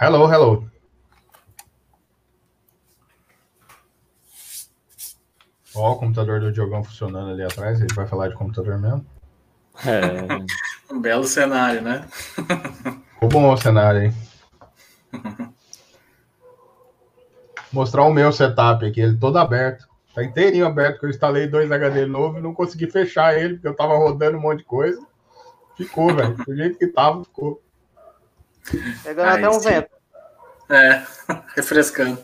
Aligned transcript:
Hello, 0.00 0.32
hello. 0.32 0.70
Ó, 5.74 5.92
o 5.92 5.96
computador 5.96 6.38
do 6.38 6.52
Diogão 6.52 6.84
funcionando 6.84 7.32
ali 7.32 7.42
atrás. 7.42 7.80
Ele 7.80 7.92
vai 7.94 8.06
falar 8.06 8.28
de 8.28 8.36
computador 8.36 8.78
mesmo. 8.78 9.04
É. 9.84 10.46
Um 10.90 11.02
belo 11.02 11.24
cenário, 11.24 11.82
né? 11.82 12.08
Ficou 13.12 13.28
bom 13.28 13.52
o 13.52 13.56
cenário, 13.58 14.04
hein? 14.04 14.14
Mostrar 17.70 18.04
o 18.04 18.12
meu 18.12 18.32
setup 18.32 18.86
aqui, 18.86 19.02
ele 19.02 19.18
todo 19.18 19.36
aberto. 19.36 19.86
Tá 20.14 20.24
inteirinho 20.24 20.66
aberto, 20.66 20.98
que 20.98 21.04
eu 21.04 21.10
instalei 21.10 21.46
dois 21.46 21.70
HD 21.70 22.06
novos 22.06 22.38
e 22.38 22.42
não 22.42 22.54
consegui 22.54 22.90
fechar 22.90 23.36
ele, 23.36 23.54
porque 23.54 23.68
eu 23.68 23.76
tava 23.76 23.98
rodando 23.98 24.38
um 24.38 24.40
monte 24.40 24.60
de 24.60 24.64
coisa. 24.64 24.98
Ficou, 25.76 26.14
velho. 26.14 26.36
Do 26.36 26.56
jeito 26.56 26.78
que 26.78 26.86
tava, 26.86 27.22
ficou. 27.22 27.62
Pegando 29.02 29.28
até 29.28 29.48
um 29.48 29.60
vento. 29.60 29.90
É, 30.70 31.02
refrescando. 31.56 32.18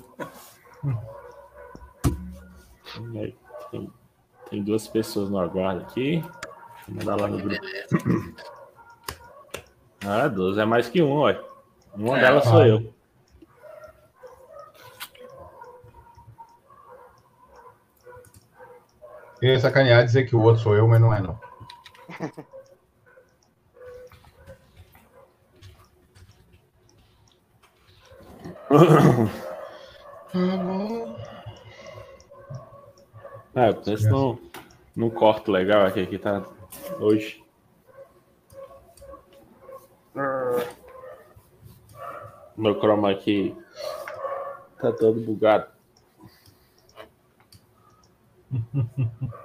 Tem, 3.71 3.91
tem 4.51 4.63
duas 4.63 4.87
pessoas 4.87 5.31
no 5.31 5.39
aguardo 5.39 5.83
aqui. 5.83 6.21
Deixa 6.21 6.91
eu 6.91 6.95
mandar 6.95 7.21
lá 7.21 7.29
no 7.29 7.39
grupo. 7.39 7.65
Ah, 10.07 10.29
duas 10.29 10.59
é 10.59 10.67
mais 10.67 10.87
que 10.87 11.01
um, 11.01 11.13
olha. 11.13 11.43
Uma 11.95 12.19
É, 12.19 12.21
delas 12.21 12.45
sou 12.45 12.67
eu. 12.67 12.95
Eu 19.41 19.49
ia 19.49 19.59
sacanear 19.59 20.05
dizer 20.05 20.25
que 20.25 20.37
o 20.37 20.43
outro 20.43 20.63
sou 20.63 20.77
eu, 20.77 20.87
mas 20.87 21.01
não 21.01 21.15
é, 21.15 21.23
não. 21.23 21.41
Ah, 33.57 33.69
eu 33.69 33.75
penso 33.77 34.11
não, 34.11 34.37
não 34.97 35.09
corto 35.09 35.53
legal 35.53 35.87
aqui, 35.87 36.01
aqui 36.01 36.19
tá 36.19 36.43
hoje. 36.99 37.41
Meu 42.57 42.81
chroma 42.81 43.13
aqui 43.13 43.57
tá 44.81 44.91
todo 44.91 45.21
bugado. 45.21 45.69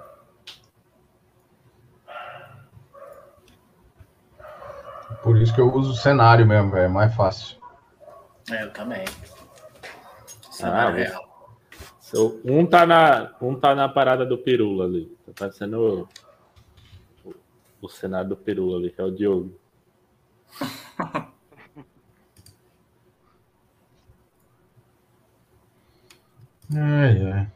Por 5.22 5.36
isso 5.36 5.54
que 5.54 5.60
eu 5.60 5.72
uso 5.72 5.92
o 5.92 5.96
cenário 5.96 6.46
mesmo, 6.46 6.70
velho. 6.70 6.86
É 6.86 6.88
mais 6.88 7.14
fácil. 7.14 7.59
É, 8.50 8.64
eu 8.64 8.72
também. 8.72 9.04
Ah. 10.62 10.92
So, 12.00 12.40
um, 12.44 12.66
tá 12.66 12.84
na, 12.84 13.34
um 13.40 13.54
tá 13.54 13.74
na 13.74 13.88
parada 13.88 14.26
do 14.26 14.36
Pirula 14.36 14.84
ali. 14.84 15.06
Tá 15.26 15.32
parecendo 15.38 16.08
o, 17.24 17.28
o, 17.30 17.34
o 17.82 17.88
cenário 17.88 18.30
do 18.30 18.36
Pirula 18.36 18.78
ali, 18.78 18.90
que 18.90 19.00
é 19.00 19.04
o 19.04 19.10
Diogo. 19.10 19.58
Ai, 26.72 27.32
ai. 27.32 27.50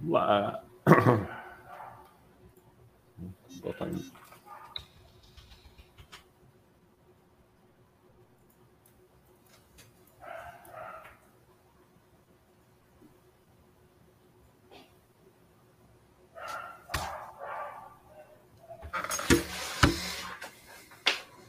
Vamos 0.00 0.12
lá. 0.12 0.62
Vou 3.60 3.72
botar 3.72 3.86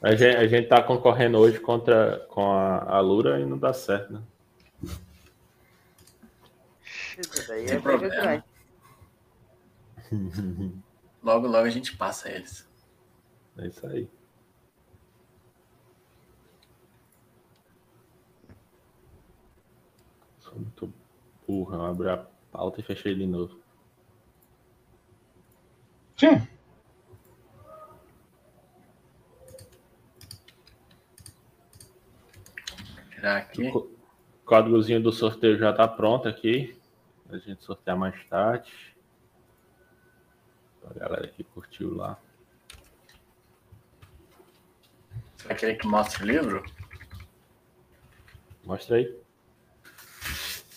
A 0.07 0.15
gente, 0.15 0.37
a 0.37 0.47
gente 0.47 0.69
tá 0.69 0.81
concorrendo 0.81 1.37
hoje 1.37 1.59
contra 1.59 2.25
com 2.29 2.53
a, 2.53 2.95
a 2.95 2.99
Lura 3.01 3.41
e 3.41 3.45
não 3.45 3.57
dá 3.57 3.73
certo, 3.73 4.13
né? 4.13 4.23
Isso 7.19 7.45
daí 7.45 7.67
Sem 7.67 7.77
é 7.77 7.81
problema. 7.81 8.45
Logo, 11.21 11.47
logo 11.47 11.67
a 11.67 11.69
gente 11.69 11.97
passa 11.97 12.29
eles. 12.29 12.65
É 13.57 13.67
isso 13.67 13.85
aí. 13.85 14.09
Sou 20.39 20.53
muito 20.55 20.93
burro. 21.45 21.75
Eu 21.75 21.85
abri 21.85 22.07
a 22.07 22.25
pauta 22.49 22.79
e 22.79 22.83
fechei 22.83 23.13
de 23.13 23.27
novo. 23.27 23.59
Sim. 26.15 26.47
Aqui. 33.23 33.67
O 33.69 33.89
códigozinho 34.45 35.01
do 35.01 35.11
sorteio 35.11 35.57
já 35.57 35.73
tá 35.73 35.87
pronto 35.87 36.27
aqui. 36.27 36.79
A 37.29 37.37
gente 37.37 37.63
sortear 37.63 37.97
mais 37.97 38.23
tarde. 38.29 38.71
A 40.89 40.93
galera 40.93 41.27
que 41.27 41.43
curtiu 41.43 41.95
lá. 41.95 42.17
Você 45.35 45.47
vai 45.47 45.57
querer 45.57 45.75
que 45.75 45.87
mostre 45.87 46.23
o 46.23 46.27
livro? 46.27 46.63
Mostra 48.63 48.97
aí. 48.97 49.17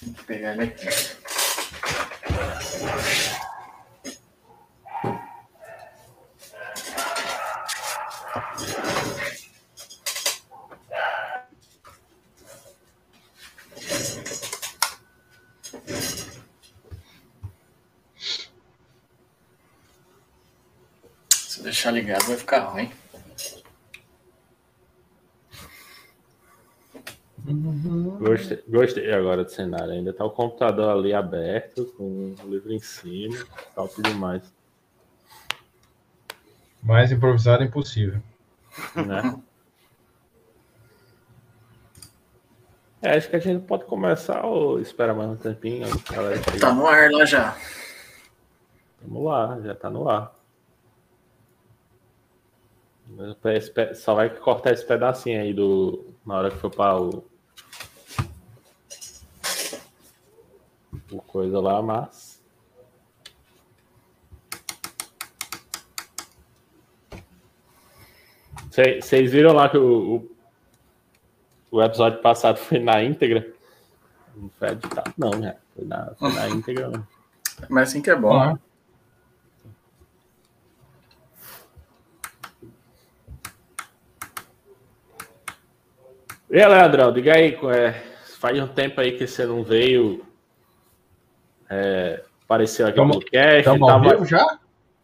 Vou 0.03 0.25
pegar 0.25 0.55
ele 0.55 0.65
aqui. 0.65 0.87
Se 21.51 21.63
deixar 21.81 21.91
ligado 21.93 22.27
vai 22.27 22.37
ficar 22.37 22.59
ruim. 22.61 22.93
Gostei, 28.19 28.63
gostei 28.69 29.13
agora 29.13 29.45
do 29.45 29.51
cenário. 29.51 29.93
Ainda 29.93 30.13
tá 30.13 30.25
o 30.25 30.31
computador 30.31 30.91
ali 30.91 31.15
aberto, 31.15 31.87
com 31.97 32.35
o 32.45 32.51
livro 32.51 32.71
em 32.73 32.79
cima. 32.79 33.47
Top 33.75 34.01
demais. 34.03 34.43
Mais 36.83 37.11
improvisado 37.11 37.65
impossível. 37.65 38.21
né? 38.95 39.41
É, 43.03 43.17
acho 43.17 43.31
que 43.31 43.37
a 43.37 43.41
gente 43.41 43.65
pode 43.65 43.87
começar 43.87 44.45
ou 44.45 44.79
espera 44.79 45.15
mais 45.15 45.31
um 45.31 45.37
tempinho. 45.37 45.89
Tá 46.61 46.75
no 46.75 46.87
ar 46.87 47.11
lá 47.11 47.25
já. 47.25 47.57
Vamos 49.01 49.25
lá, 49.25 49.59
já 49.63 49.75
tá 49.75 49.89
no 49.89 50.07
ar. 50.07 50.40
Só 53.95 54.15
vai 54.15 54.31
cortar 54.31 54.73
esse 54.73 54.85
pedacinho 54.85 55.41
aí 55.41 55.53
do. 55.53 56.15
Na 56.25 56.37
hora 56.37 56.51
que 56.51 56.57
for 56.57 56.71
para 56.71 57.01
o. 57.01 57.25
O 61.13 61.21
coisa 61.23 61.61
lá, 61.61 61.83
mas. 61.83 62.41
Vocês 68.71 69.31
viram 69.33 69.53
lá 69.53 69.69
que 69.69 69.77
o, 69.77 70.17
o, 70.17 71.77
o 71.77 71.83
episódio 71.83 72.23
passado 72.23 72.57
foi 72.57 72.79
na 72.79 73.03
íntegra? 73.03 73.53
Não 74.35 74.49
foi 74.51 74.69
editado, 74.69 75.13
não, 75.19 75.31
né? 75.31 75.57
Foi 75.75 75.85
na, 75.85 76.15
foi 76.15 76.33
na 76.33 76.49
íntegra. 76.49 76.89
não. 76.89 77.07
Mas 77.69 77.91
assim 77.91 78.01
que 78.01 78.11
é 78.11 78.17
bom. 78.17 78.33
Ah, 78.33 78.59
E 86.51 86.61
aí, 86.61 86.67
Leandrão, 86.69 87.13
diga 87.13 87.35
aí, 87.37 87.55
é, 87.75 87.93
faz 88.41 88.59
um 88.59 88.67
tempo 88.67 89.01
aí 89.01 89.13
que 89.17 89.27
você 89.27 89.47
não 89.47 89.63
veio. 89.63 90.25
É, 91.69 92.23
apareceu 92.45 92.87
aqui 92.87 92.97
Tamo- 92.97 93.15
no 93.15 93.21
cast. 93.21 93.59
Estamos 93.59 93.83
ao 93.83 93.89
tava- 94.03 94.11
vivo 94.15 94.25
já? 94.27 94.59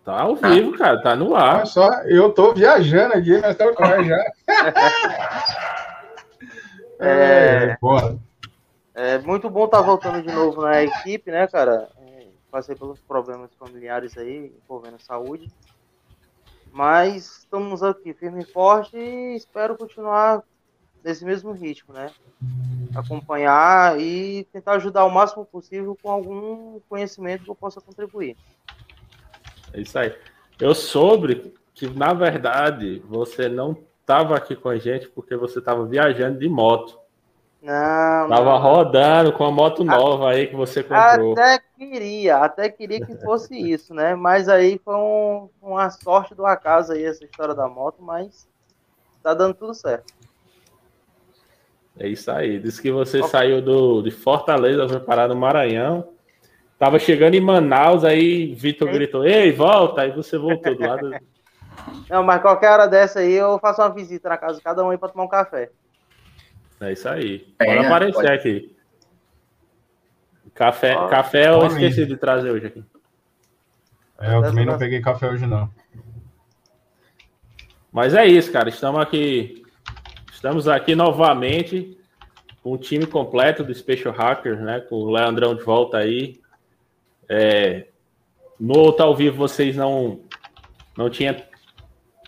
Tá 0.05 0.21
ao 0.23 0.37
vivo, 0.37 0.77
cara, 0.77 1.01
tá 1.03 1.15
no 1.17 1.35
ar. 1.35 1.57
Olha 1.57 1.67
só, 1.67 1.89
eu 2.05 2.33
tô 2.33 2.53
viajando 2.55 3.15
aqui, 3.15 3.39
nós 3.39 3.51
estamos 3.53 3.75
com 3.77 3.83
nós 3.87 4.07
já. 4.07 4.25
É. 6.99 7.77
Bora. 7.79 8.17
É 8.95 9.19
muito 9.19 9.51
bom 9.51 9.67
estar 9.67 9.83
voltando 9.83 10.23
de 10.23 10.33
novo 10.33 10.63
na 10.63 10.83
equipe, 10.83 11.31
né, 11.31 11.47
cara? 11.47 11.91
É, 11.99 12.29
passei 12.51 12.75
pelos 12.75 12.99
problemas 13.01 13.51
familiares 13.59 14.17
aí, 14.17 14.51
envolvendo 14.65 14.99
saúde. 14.99 15.53
Mas 16.73 17.41
estamos 17.41 17.83
aqui 17.83 18.15
firme 18.15 18.43
e 18.45 18.47
forte 18.47 18.97
e 18.97 19.37
espero 19.37 19.77
continuar 19.77 20.43
nesse 21.07 21.25
mesmo 21.25 21.53
ritmo, 21.53 21.95
né? 21.95 22.11
Acompanhar 22.93 24.01
e 24.01 24.45
tentar 24.53 24.73
ajudar 24.73 25.05
o 25.05 25.11
máximo 25.11 25.45
possível 25.45 25.97
com 26.03 26.11
algum 26.11 26.81
conhecimento 26.89 27.45
que 27.45 27.51
eu 27.51 27.55
possa 27.55 27.81
contribuir. 27.81 28.37
É 29.73 29.81
isso 29.81 29.97
aí. 29.97 30.13
Eu 30.59 30.75
soube 30.75 31.55
que, 31.73 31.89
na 31.89 32.13
verdade, 32.13 33.01
você 33.07 33.49
não 33.49 33.79
estava 34.01 34.37
aqui 34.37 34.57
com 34.57 34.69
a 34.69 34.79
gente 34.79 35.09
porque 35.09 35.37
você 35.37 35.61
estava 35.61 35.87
viajando 35.87 36.41
de 36.41 36.49
moto. 36.49 36.99
Não. 37.63 38.29
Tava 38.29 38.45
não. 38.45 38.59
rodando 38.59 39.33
com 39.33 39.45
a 39.45 39.53
moto 39.53 39.85
nova 39.85 40.31
aí 40.31 40.49
que 40.49 40.57
você 40.57 40.83
comprou. 40.83 41.33
Até 41.33 41.61
queria, 41.79 42.39
até 42.39 42.69
queria 42.69 43.05
que 43.05 43.17
fosse 43.19 43.55
isso, 43.71 43.95
né? 43.95 44.17
Mas 44.17 44.49
aí 44.49 44.81
foi 44.85 44.97
um, 44.97 45.49
uma 45.63 45.89
sorte 45.91 46.35
do 46.35 46.45
acaso 46.45 46.93
aí 46.93 47.05
essa 47.05 47.25
história 47.25 47.55
da 47.55 47.69
moto, 47.69 48.03
mas 48.03 48.49
tá 49.23 49.35
dando 49.35 49.55
tudo 49.55 49.73
certo. 49.73 50.17
É 51.99 52.09
isso 52.09 52.31
aí. 52.31 52.59
Diz 52.59 52.79
que 52.79 52.91
você 52.91 53.19
okay. 53.19 53.31
saiu 53.31 53.63
do, 53.63 54.03
de 54.03 54.11
Fortaleza, 54.11 54.89
foi 54.89 55.01
parar 55.01 55.29
no 55.29 55.37
Maranhão. 55.37 56.13
Tava 56.79 56.99
chegando 56.99 57.35
em 57.35 57.41
Manaus, 57.41 58.05
aí 58.05 58.55
Vitor 58.55 58.91
gritou, 58.91 59.27
ei, 59.27 59.51
volta! 59.51 60.03
Aí 60.03 60.11
você 60.11 60.37
voltou 60.37 60.75
do 60.75 60.87
lado. 60.87 61.11
Não, 62.09 62.23
mas 62.23 62.43
qualquer 62.43 62.71
hora 62.71 62.87
dessa 62.87 63.21
aí 63.21 63.33
eu 63.33 63.59
faço 63.59 63.81
uma 63.81 63.93
visita 63.93 64.29
na 64.29 64.37
casa 64.37 64.59
de 64.59 64.63
cada 64.63 64.85
um 64.85 64.91
aí 64.91 64.99
pra 64.99 65.09
tomar 65.09 65.25
um 65.25 65.29
café. 65.29 65.71
É 66.81 66.93
isso 66.93 67.09
aí. 67.09 67.47
É, 67.59 67.65
pode 67.65 67.87
aparecer 67.87 68.13
pode. 68.13 68.29
aqui. 68.29 68.77
Café, 70.55 70.97
oh, 70.97 71.09
café 71.09 71.49
eu 71.49 71.67
esqueci 71.67 72.07
de 72.07 72.17
trazer 72.17 72.51
hoje 72.51 72.67
aqui. 72.67 72.85
É, 74.19 74.35
eu 74.35 74.43
também 74.43 74.65
não 74.65 74.79
peguei 74.79 75.01
café 75.01 75.29
hoje, 75.29 75.47
não. 75.47 75.71
Mas 77.93 78.15
é 78.15 78.27
isso, 78.27 78.53
cara. 78.53 78.69
Estamos 78.69 79.01
aqui. 79.01 79.66
Estamos 80.47 80.69
aqui 80.69 80.95
novamente 80.95 81.99
com 82.63 82.71
o 82.71 82.79
time 82.79 83.05
completo 83.05 83.65
do 83.65 83.75
Special 83.75 84.15
Hackers, 84.15 84.61
né? 84.61 84.79
Com 84.79 84.95
o 84.95 85.11
Leandrão 85.11 85.57
de 85.57 85.65
volta 85.65 85.99
aí. 85.99 86.41
É, 87.29 87.89
no 88.61 88.79
outro 88.79 89.05
ao 89.05 89.17
vivo 89.17 89.37
vocês 89.37 89.75
não 89.75 90.21
não 90.97 91.11
tinham 91.11 91.35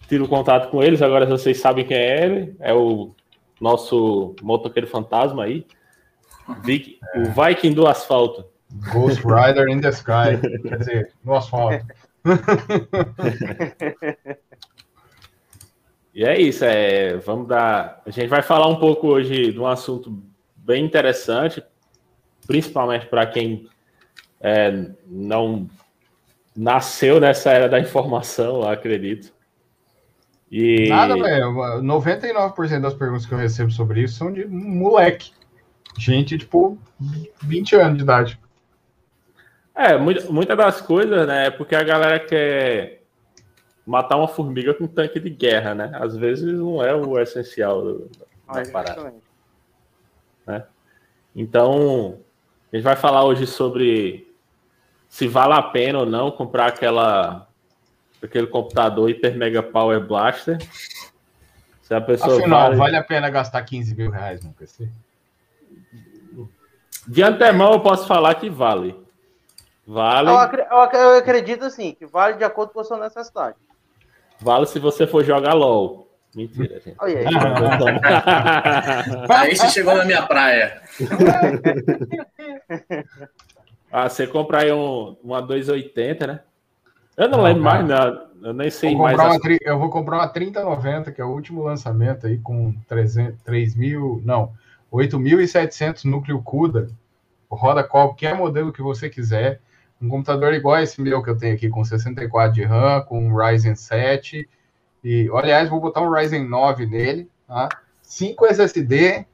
tido 0.08 0.26
contato 0.26 0.68
com 0.68 0.82
eles, 0.82 1.00
agora 1.00 1.26
vocês 1.26 1.60
sabem 1.60 1.86
quem 1.86 1.96
é 1.96 2.24
ele. 2.24 2.56
É 2.58 2.74
o 2.74 3.14
nosso 3.60 4.34
motoqueiro 4.42 4.88
fantasma 4.88 5.44
aí. 5.44 5.64
Vic, 6.64 6.98
é. 7.14 7.20
O 7.20 7.26
Viking 7.26 7.72
do 7.72 7.86
asfalto. 7.86 8.44
Ghost 8.92 9.22
Rider 9.24 9.68
in 9.68 9.80
the 9.80 9.90
Sky. 9.90 10.40
Quer 10.68 10.78
dizer, 10.78 11.12
no 11.24 11.36
asfalto. 11.36 11.86
e 16.18 16.24
é 16.24 16.36
isso, 16.36 16.64
é, 16.64 17.16
vamos 17.18 17.46
dar. 17.46 18.02
A 18.04 18.10
gente 18.10 18.26
vai 18.26 18.42
falar 18.42 18.66
um 18.66 18.74
pouco 18.74 19.06
hoje 19.06 19.52
de 19.52 19.60
um 19.60 19.68
assunto 19.68 20.20
bem 20.56 20.84
interessante, 20.84 21.62
principalmente 22.44 23.06
para 23.06 23.24
quem 23.24 23.68
é, 24.40 24.90
não 25.06 25.70
nasceu 26.56 27.20
nessa 27.20 27.52
era 27.52 27.68
da 27.68 27.78
informação, 27.78 28.68
acredito. 28.68 29.32
E... 30.50 30.88
Nada, 30.88 31.14
velho. 31.14 31.52
99% 31.52 32.80
das 32.80 32.94
perguntas 32.94 33.24
que 33.24 33.32
eu 33.32 33.38
recebo 33.38 33.70
sobre 33.70 34.02
isso 34.02 34.16
são 34.16 34.32
de 34.32 34.44
moleque. 34.44 35.30
Gente, 35.96 36.36
tipo, 36.36 36.76
20 37.44 37.76
anos 37.76 37.96
de 37.96 38.02
idade. 38.02 38.40
É, 39.72 39.96
muitas 39.96 40.56
das 40.56 40.80
coisas, 40.80 41.28
né? 41.28 41.46
É 41.46 41.50
porque 41.52 41.76
a 41.76 41.84
galera 41.84 42.18
quer 42.18 42.97
matar 43.88 44.18
uma 44.18 44.28
formiga 44.28 44.74
com 44.74 44.86
tanque 44.86 45.18
de 45.18 45.30
guerra, 45.30 45.74
né? 45.74 45.90
Às 45.94 46.14
vezes 46.14 46.52
não 46.52 46.84
é 46.84 46.94
o 46.94 47.18
essencial 47.18 48.02
da 48.46 48.70
parada. 48.70 49.14
Né? 50.46 50.64
Então, 51.34 52.18
a 52.70 52.76
gente 52.76 52.84
vai 52.84 52.96
falar 52.96 53.24
hoje 53.24 53.46
sobre 53.46 54.30
se 55.08 55.26
vale 55.26 55.54
a 55.54 55.62
pena 55.62 56.00
ou 56.00 56.06
não 56.06 56.30
comprar 56.30 56.66
aquela 56.66 57.48
aquele 58.22 58.46
computador 58.46 59.08
Hyper 59.08 59.36
Mega 59.36 59.62
Power 59.62 60.06
Blaster. 60.06 60.58
Se 61.82 61.94
a 61.94 62.00
pessoa 62.00 62.38
Afinal, 62.38 62.64
vale... 62.64 62.76
vale 62.76 62.96
a 62.96 63.02
pena 63.02 63.30
gastar 63.30 63.62
15 63.62 63.94
mil 63.94 64.10
reais 64.10 64.44
no 64.44 64.52
PC? 64.52 64.86
De 67.06 67.22
antemão, 67.22 67.72
eu 67.72 67.80
posso 67.80 68.06
falar 68.06 68.34
que 68.34 68.50
vale. 68.50 68.94
Vale. 69.86 70.28
Eu, 70.28 71.12
acredito 71.16 71.64
assim, 71.64 71.94
que 71.94 72.04
vale 72.04 72.36
de 72.36 72.44
acordo 72.44 72.74
com 72.74 72.80
a 72.80 72.84
sua 72.84 72.98
necessidade. 72.98 73.56
Vale 74.40 74.66
se 74.66 74.78
você 74.78 75.06
for 75.06 75.24
jogar 75.24 75.54
LOL. 75.54 76.08
Mentira, 76.34 76.80
gente. 76.80 76.96
Olha 77.00 77.18
aí. 77.18 77.26
aí 79.30 79.56
você 79.56 79.68
chegou 79.70 79.94
na 79.94 80.04
minha 80.04 80.22
praia. 80.22 80.82
ah, 83.90 84.08
você 84.08 84.26
compra 84.26 84.62
aí 84.62 84.72
um, 84.72 85.16
uma 85.22 85.40
280, 85.40 86.26
né? 86.26 86.40
Eu 87.16 87.28
não, 87.28 87.38
não 87.38 87.44
lembro 87.44 87.64
cara. 87.64 87.76
mais 87.76 87.88
nada. 87.88 88.28
Eu 88.42 88.52
nem 88.52 88.70
sei 88.70 88.94
vou 88.94 89.02
mais. 89.02 89.18
Uma, 89.18 89.38
eu 89.62 89.78
vou 89.78 89.90
comprar 89.90 90.18
uma 90.18 90.28
3090, 90.28 91.10
que 91.10 91.20
é 91.20 91.24
o 91.24 91.32
último 91.32 91.64
lançamento 91.64 92.26
aí, 92.26 92.38
com 92.38 92.72
300, 92.86 93.40
3 93.42 93.74
mil. 93.74 94.22
Não, 94.24 94.52
8.700 94.92 96.04
núcleo 96.04 96.40
CUDA. 96.42 96.90
Roda 97.50 97.82
qualquer 97.82 98.36
modelo 98.36 98.72
que 98.72 98.82
você 98.82 99.08
quiser. 99.08 99.60
Um 100.00 100.08
computador 100.08 100.54
igual 100.54 100.78
esse 100.78 101.00
meu 101.00 101.22
que 101.22 101.30
eu 101.30 101.36
tenho 101.36 101.54
aqui, 101.54 101.68
com 101.68 101.84
64 101.84 102.54
de 102.54 102.64
RAM, 102.64 103.02
com 103.02 103.26
um 103.26 103.34
Ryzen 103.34 103.74
7. 103.74 104.48
E, 105.02 105.30
aliás, 105.34 105.68
vou 105.68 105.80
botar 105.80 106.00
um 106.02 106.10
Ryzen 106.10 106.48
9 106.48 106.86
nele, 106.86 107.28
tá? 107.46 107.68
5 108.02 108.46
SSD 108.46 109.26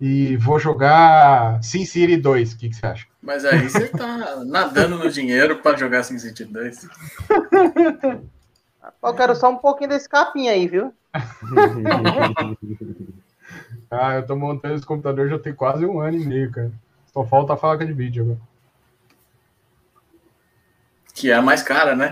e 0.00 0.36
vou 0.36 0.58
jogar 0.58 1.62
SimCity 1.62 2.16
2. 2.16 2.52
O 2.52 2.58
que, 2.58 2.68
que 2.68 2.74
você 2.74 2.86
acha? 2.86 3.06
Mas 3.22 3.44
aí 3.44 3.68
você 3.68 3.86
tá 3.86 4.42
nadando 4.44 4.98
no 4.98 5.08
dinheiro 5.08 5.58
para 5.62 5.76
jogar 5.76 6.02
SimCity 6.02 6.44
2. 6.44 6.88
Eu 9.00 9.14
quero 9.14 9.36
só 9.36 9.48
um 9.48 9.58
pouquinho 9.58 9.90
desse 9.90 10.08
capim 10.08 10.48
aí, 10.48 10.66
viu? 10.66 10.92
ah, 13.90 14.16
eu 14.16 14.26
tô 14.26 14.34
montando 14.34 14.74
esse 14.74 14.84
computador 14.84 15.28
já 15.28 15.38
tem 15.38 15.54
quase 15.54 15.86
um 15.86 16.00
ano 16.00 16.16
e 16.16 16.24
meio, 16.24 16.50
cara. 16.50 16.72
Só 17.12 17.24
falta 17.24 17.52
a 17.52 17.56
faca 17.56 17.86
de 17.86 17.92
vídeo 17.92 18.24
agora. 18.24 18.40
Que 21.14 21.30
é 21.30 21.34
a 21.34 21.42
mais 21.42 21.62
cara, 21.62 21.94
né? 21.94 22.10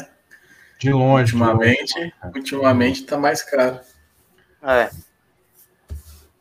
De 0.78 0.92
longe. 0.92 1.34
Ultimamente, 1.34 1.94
de 1.94 2.00
longe. 2.00 2.14
ultimamente 2.38 3.04
tá 3.04 3.18
mais 3.18 3.42
caro. 3.42 3.80
É. 4.62 4.90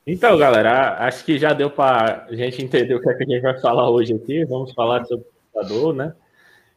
Então, 0.08 0.38
galera, 0.38 0.98
acho 1.06 1.24
que 1.24 1.38
já 1.38 1.54
deu 1.54 1.70
para 1.70 2.26
a 2.28 2.36
gente 2.36 2.64
entender 2.64 2.96
o 2.96 3.02
que, 3.02 3.10
é 3.10 3.14
que 3.14 3.24
a 3.24 3.28
gente 3.28 3.42
vai 3.42 3.60
falar 3.60 3.90
hoje 3.90 4.14
aqui. 4.14 4.44
Vamos 4.46 4.74
falar 4.74 5.06
sobre 5.06 5.26
o 5.26 5.52
computador, 5.54 5.94
né? 5.94 6.14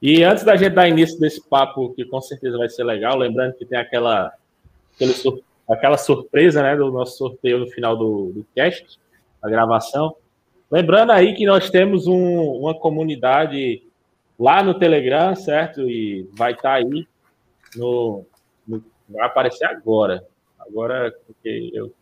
E 0.02 0.24
antes 0.24 0.42
da 0.42 0.56
gente 0.56 0.74
dar 0.74 0.88
início 0.88 1.18
desse 1.20 1.40
papo, 1.48 1.94
que 1.94 2.04
com 2.04 2.20
certeza 2.20 2.58
vai 2.58 2.68
ser 2.68 2.82
legal, 2.82 3.16
lembrando 3.16 3.54
que 3.54 3.64
tem 3.64 3.78
aquela, 3.78 4.32
aquela 5.68 5.96
surpresa 5.96 6.60
né, 6.60 6.76
do 6.76 6.90
nosso 6.90 7.16
sorteio 7.16 7.60
no 7.60 7.68
final 7.68 7.96
do, 7.96 8.32
do 8.32 8.46
cast, 8.54 8.98
a 9.40 9.48
gravação. 9.48 10.16
Lembrando 10.68 11.12
aí 11.12 11.34
que 11.34 11.46
nós 11.46 11.70
temos 11.70 12.08
um, 12.08 12.40
uma 12.40 12.74
comunidade 12.74 13.82
lá 14.42 14.60
no 14.60 14.76
Telegram, 14.76 15.36
certo? 15.36 15.88
E 15.88 16.28
vai 16.32 16.50
estar 16.50 16.62
tá 16.62 16.74
aí 16.74 17.06
no, 17.76 18.26
no, 18.66 18.82
vai 19.08 19.24
aparecer 19.24 19.64
agora. 19.66 20.26
Agora, 20.58 21.14
porque 21.26 21.70
eu 21.72 21.94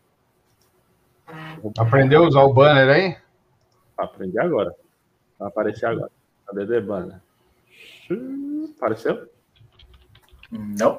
Aprendeu 1.78 2.24
a 2.24 2.28
usar 2.28 2.42
o 2.42 2.52
banner 2.52 2.88
aí? 2.88 3.16
Aprendi 3.96 4.38
agora. 4.38 4.74
Vai 5.38 5.48
aparecer 5.48 5.86
agora. 5.86 6.10
Cadê 6.46 6.78
o 6.78 6.86
banner? 6.86 7.20
Apareceu? 8.76 9.30
Não. 10.50 10.98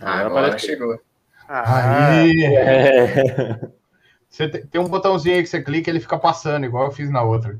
Ah, 0.00 0.20
agora 0.20 0.46
apareceu. 0.46 0.70
chegou. 0.70 1.00
Aí. 1.48 2.32
É. 2.58 3.78
Você 4.28 4.46
tem 4.48 4.80
um 4.80 4.88
botãozinho 4.88 5.36
aí 5.36 5.42
que 5.42 5.48
você 5.48 5.62
clica 5.62 5.88
e 5.88 5.92
ele 5.92 6.00
fica 6.00 6.18
passando, 6.18 6.64
igual 6.64 6.84
eu 6.84 6.90
fiz 6.90 7.10
na 7.10 7.22
outra. 7.22 7.58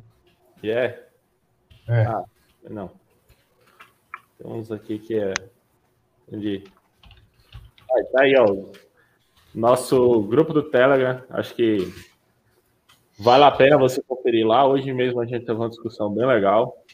Yeah. 0.62 0.98
É. 1.88 2.02
Ah, 2.02 2.24
não. 2.62 2.90
Tem 4.38 4.50
uns 4.50 4.70
aqui 4.70 4.98
que 4.98 5.18
é. 5.18 5.34
Entendi. 6.26 6.64
Ah, 7.90 8.04
tá 8.12 8.22
aí, 8.22 8.34
ó. 8.36 8.66
Nosso 9.54 10.22
grupo 10.22 10.52
do 10.52 10.62
Telegram, 10.62 11.22
acho 11.30 11.54
que 11.54 11.92
vale 13.18 13.44
a 13.44 13.50
pena 13.50 13.78
você 13.78 14.02
conferir 14.02 14.46
lá. 14.46 14.66
Hoje 14.66 14.92
mesmo 14.92 15.20
a 15.20 15.26
gente 15.26 15.44
teve 15.44 15.58
uma 15.58 15.68
discussão 15.68 16.12
bem 16.12 16.26
legal. 16.26 16.84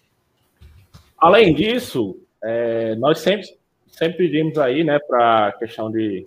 Além 1.18 1.54
disso, 1.54 2.18
é, 2.42 2.94
nós 2.96 3.18
sempre, 3.18 3.46
sempre 3.88 4.16
pedimos 4.18 4.58
aí, 4.58 4.84
né, 4.84 4.98
para 4.98 5.48
a 5.48 5.52
questão 5.52 5.90
de 5.90 6.26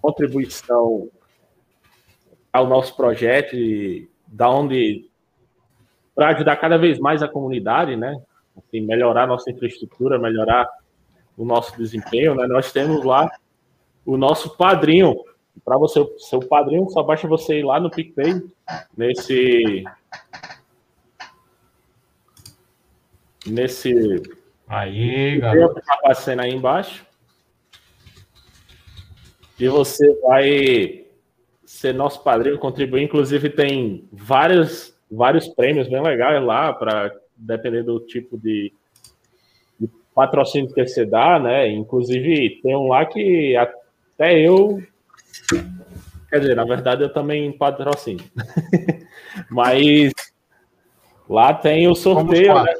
contribuição 0.00 1.08
ao 2.52 2.66
nosso 2.66 2.96
projeto 2.96 3.54
e 3.54 4.08
da 4.26 4.48
onde 4.48 5.10
para 6.16 6.30
ajudar 6.30 6.56
cada 6.56 6.76
vez 6.76 6.98
mais 6.98 7.22
a 7.22 7.28
comunidade, 7.28 7.94
né? 7.94 8.20
Assim, 8.56 8.80
melhorar 8.80 9.28
nossa 9.28 9.50
infraestrutura, 9.50 10.18
melhorar 10.18 10.66
o 11.36 11.44
nosso 11.44 11.76
desempenho, 11.76 12.34
né, 12.34 12.46
nós 12.46 12.72
temos 12.72 13.04
lá 13.04 13.30
o 14.04 14.16
nosso 14.16 14.56
padrinho. 14.56 15.14
Para 15.64 15.76
você 15.76 16.04
ser 16.18 16.36
o 16.36 16.46
padrinho, 16.46 16.88
só 16.90 17.02
basta 17.02 17.28
você 17.28 17.58
ir 17.58 17.64
lá 17.64 17.78
no 17.78 17.90
PicPay, 17.90 18.42
nesse. 18.96 19.84
Nesse. 23.46 24.22
Aí, 24.68 25.38
garoto. 25.38 25.80
Tá 25.80 25.94
aparecendo 25.94 26.40
aí 26.40 26.52
embaixo. 26.52 27.06
E 29.58 29.68
você 29.68 30.14
vai 30.20 31.06
ser 31.64 31.94
nosso 31.94 32.22
padrinho, 32.22 32.58
contribuir. 32.58 33.02
Inclusive, 33.02 33.50
tem 33.50 34.06
vários, 34.12 34.95
vários 35.16 35.48
prêmios 35.48 35.88
bem 35.88 36.02
legais 36.02 36.42
lá, 36.44 36.72
para 36.72 37.12
depender 37.36 37.82
do 37.82 37.98
tipo 38.00 38.36
de, 38.38 38.72
de 39.80 39.88
patrocínio 40.14 40.72
que 40.72 40.86
você 40.86 41.04
dá, 41.04 41.38
né? 41.38 41.68
Inclusive, 41.68 42.60
tem 42.62 42.76
um 42.76 42.88
lá 42.88 43.04
que 43.06 43.56
até 43.56 44.38
eu. 44.38 44.82
Quer 46.28 46.40
dizer, 46.40 46.56
na 46.56 46.64
verdade, 46.64 47.02
eu 47.02 47.12
também 47.12 47.56
patrocínio. 47.56 48.24
Mas 49.50 50.12
lá 51.28 51.54
tem 51.54 51.88
o 51.88 51.94
sorteio, 51.94 52.62
né? 52.62 52.74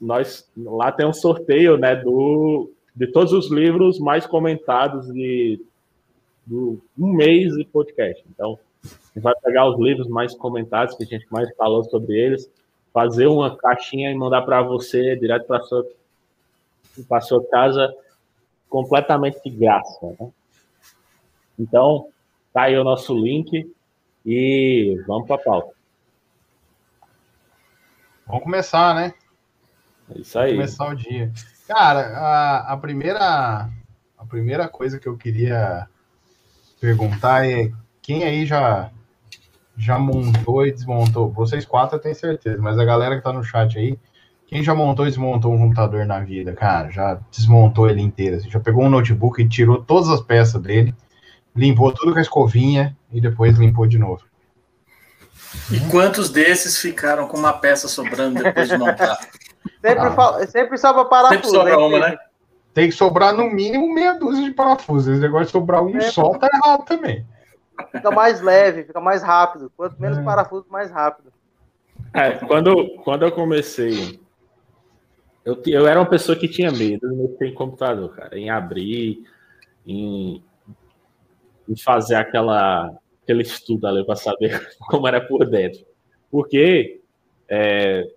Nós, 0.00 0.50
lá 0.56 0.92
tem 0.92 1.06
um 1.06 1.12
sorteio, 1.12 1.76
né? 1.76 1.96
Do, 1.96 2.72
de 2.94 3.06
todos 3.06 3.32
os 3.32 3.50
livros 3.50 3.98
mais 3.98 4.26
comentados 4.26 5.06
de, 5.12 5.60
do 6.44 6.80
um 6.98 7.12
mês 7.12 7.54
de 7.54 7.64
podcast. 7.64 8.22
Então, 8.30 8.58
a 9.12 9.18
gente 9.18 9.22
vai 9.22 9.34
pegar 9.42 9.68
os 9.68 9.78
livros 9.78 10.08
mais 10.08 10.34
comentados, 10.34 10.94
que 10.94 11.04
a 11.04 11.06
gente 11.06 11.26
mais 11.30 11.54
falou 11.54 11.84
sobre 11.84 12.18
eles, 12.18 12.50
fazer 12.92 13.26
uma 13.26 13.56
caixinha 13.56 14.10
e 14.10 14.14
mandar 14.14 14.42
para 14.42 14.62
você, 14.62 15.14
direto 15.16 15.46
para 15.46 15.62
sua, 15.62 15.86
para 17.08 17.20
sua 17.20 17.46
casa, 17.48 17.94
completamente 18.68 19.38
de 19.44 19.50
graça. 19.50 20.16
Né? 20.18 20.30
Então, 21.58 22.08
tá 22.52 22.62
aí 22.62 22.78
o 22.78 22.84
nosso 22.84 23.14
link 23.14 23.70
e 24.24 25.02
vamos 25.06 25.26
para 25.26 25.36
a 25.36 25.44
pauta. 25.44 25.74
Vamos 28.26 28.44
começar, 28.44 28.94
né? 28.94 29.12
É 30.14 30.20
isso 30.20 30.38
aí. 30.38 30.56
Vamos 30.56 30.76
começar 30.76 30.94
o 30.94 30.96
dia. 30.96 31.30
Cara, 31.66 32.00
a, 32.18 32.72
a, 32.72 32.76
primeira, 32.78 33.68
a 34.16 34.26
primeira 34.26 34.68
coisa 34.68 34.98
que 34.98 35.06
eu 35.06 35.18
queria 35.18 35.86
perguntar 36.80 37.46
é 37.46 37.70
quem 38.00 38.24
aí 38.24 38.46
já 38.46 38.90
já 39.76 39.98
montou 39.98 40.66
e 40.66 40.72
desmontou? 40.72 41.30
Vocês 41.30 41.64
quatro 41.64 41.96
eu 41.96 42.00
tenho 42.00 42.14
certeza, 42.14 42.60
mas 42.60 42.78
a 42.78 42.84
galera 42.84 43.16
que 43.16 43.22
tá 43.22 43.32
no 43.32 43.42
chat 43.42 43.78
aí, 43.78 43.98
quem 44.46 44.62
já 44.62 44.74
montou 44.74 45.06
e 45.06 45.08
desmontou 45.08 45.52
um 45.52 45.58
computador 45.58 46.04
na 46.04 46.20
vida, 46.20 46.52
cara, 46.52 46.90
já 46.90 47.18
desmontou 47.30 47.88
ele 47.88 48.02
inteiro, 48.02 48.36
assim, 48.36 48.50
já 48.50 48.60
pegou 48.60 48.84
um 48.84 48.90
notebook 48.90 49.40
e 49.40 49.48
tirou 49.48 49.82
todas 49.82 50.08
as 50.10 50.20
peças 50.20 50.60
dele, 50.60 50.94
limpou 51.56 51.92
tudo 51.92 52.12
com 52.12 52.18
a 52.18 52.22
escovinha 52.22 52.96
e 53.10 53.20
depois 53.20 53.56
limpou 53.56 53.86
de 53.86 53.98
novo. 53.98 54.22
E 55.70 55.80
quantos 55.90 56.30
desses 56.30 56.78
ficaram 56.78 57.26
com 57.28 57.36
uma 57.36 57.52
peça 57.52 57.88
sobrando 57.88 58.42
depois 58.42 58.68
de 58.68 58.76
montar? 58.76 59.18
sempre, 59.80 60.06
ah. 60.06 60.46
sempre 60.46 60.78
sobra 60.78 61.04
parafuso. 61.04 61.50
Sempre 61.50 61.70
sobra 61.70 61.78
uma, 61.78 61.98
né? 61.98 62.16
Tem 62.74 62.88
que 62.88 62.94
sobrar 62.94 63.34
no 63.34 63.50
mínimo 63.50 63.92
meia 63.92 64.14
dúzia 64.14 64.44
de 64.44 64.52
parafusos. 64.52 65.08
Esse 65.08 65.20
negócio 65.20 65.46
de 65.46 65.52
sobrar 65.52 65.82
um 65.82 65.96
é. 65.96 66.00
só 66.00 66.30
tá 66.38 66.48
errado 66.52 66.84
também. 66.84 67.26
Fica 67.90 68.10
mais 68.10 68.40
leve, 68.40 68.84
fica 68.84 69.00
mais 69.00 69.22
rápido. 69.22 69.70
Quanto 69.76 70.00
menos 70.00 70.18
é. 70.18 70.22
parafuso, 70.22 70.66
mais 70.70 70.90
rápido. 70.90 71.32
É, 72.14 72.32
quando, 72.46 72.96
quando 73.04 73.22
eu 73.22 73.32
comecei, 73.32 74.20
eu, 75.44 75.60
eu 75.66 75.86
era 75.86 75.98
uma 75.98 76.08
pessoa 76.08 76.36
que 76.36 76.48
tinha 76.48 76.70
medo 76.70 77.08
de 77.08 77.16
mexer 77.16 77.46
em 77.46 77.54
computador, 77.54 78.14
cara, 78.14 78.38
em 78.38 78.50
abrir, 78.50 79.24
em, 79.86 80.42
em 81.68 81.76
fazer 81.76 82.16
aquela, 82.16 82.92
aquele 83.22 83.42
estudo 83.42 83.86
ali 83.86 84.04
para 84.04 84.16
saber 84.16 84.68
como 84.88 85.08
era 85.08 85.20
por 85.20 85.48
dentro. 85.48 85.84
Porque 86.30 87.00
é, 87.48 88.08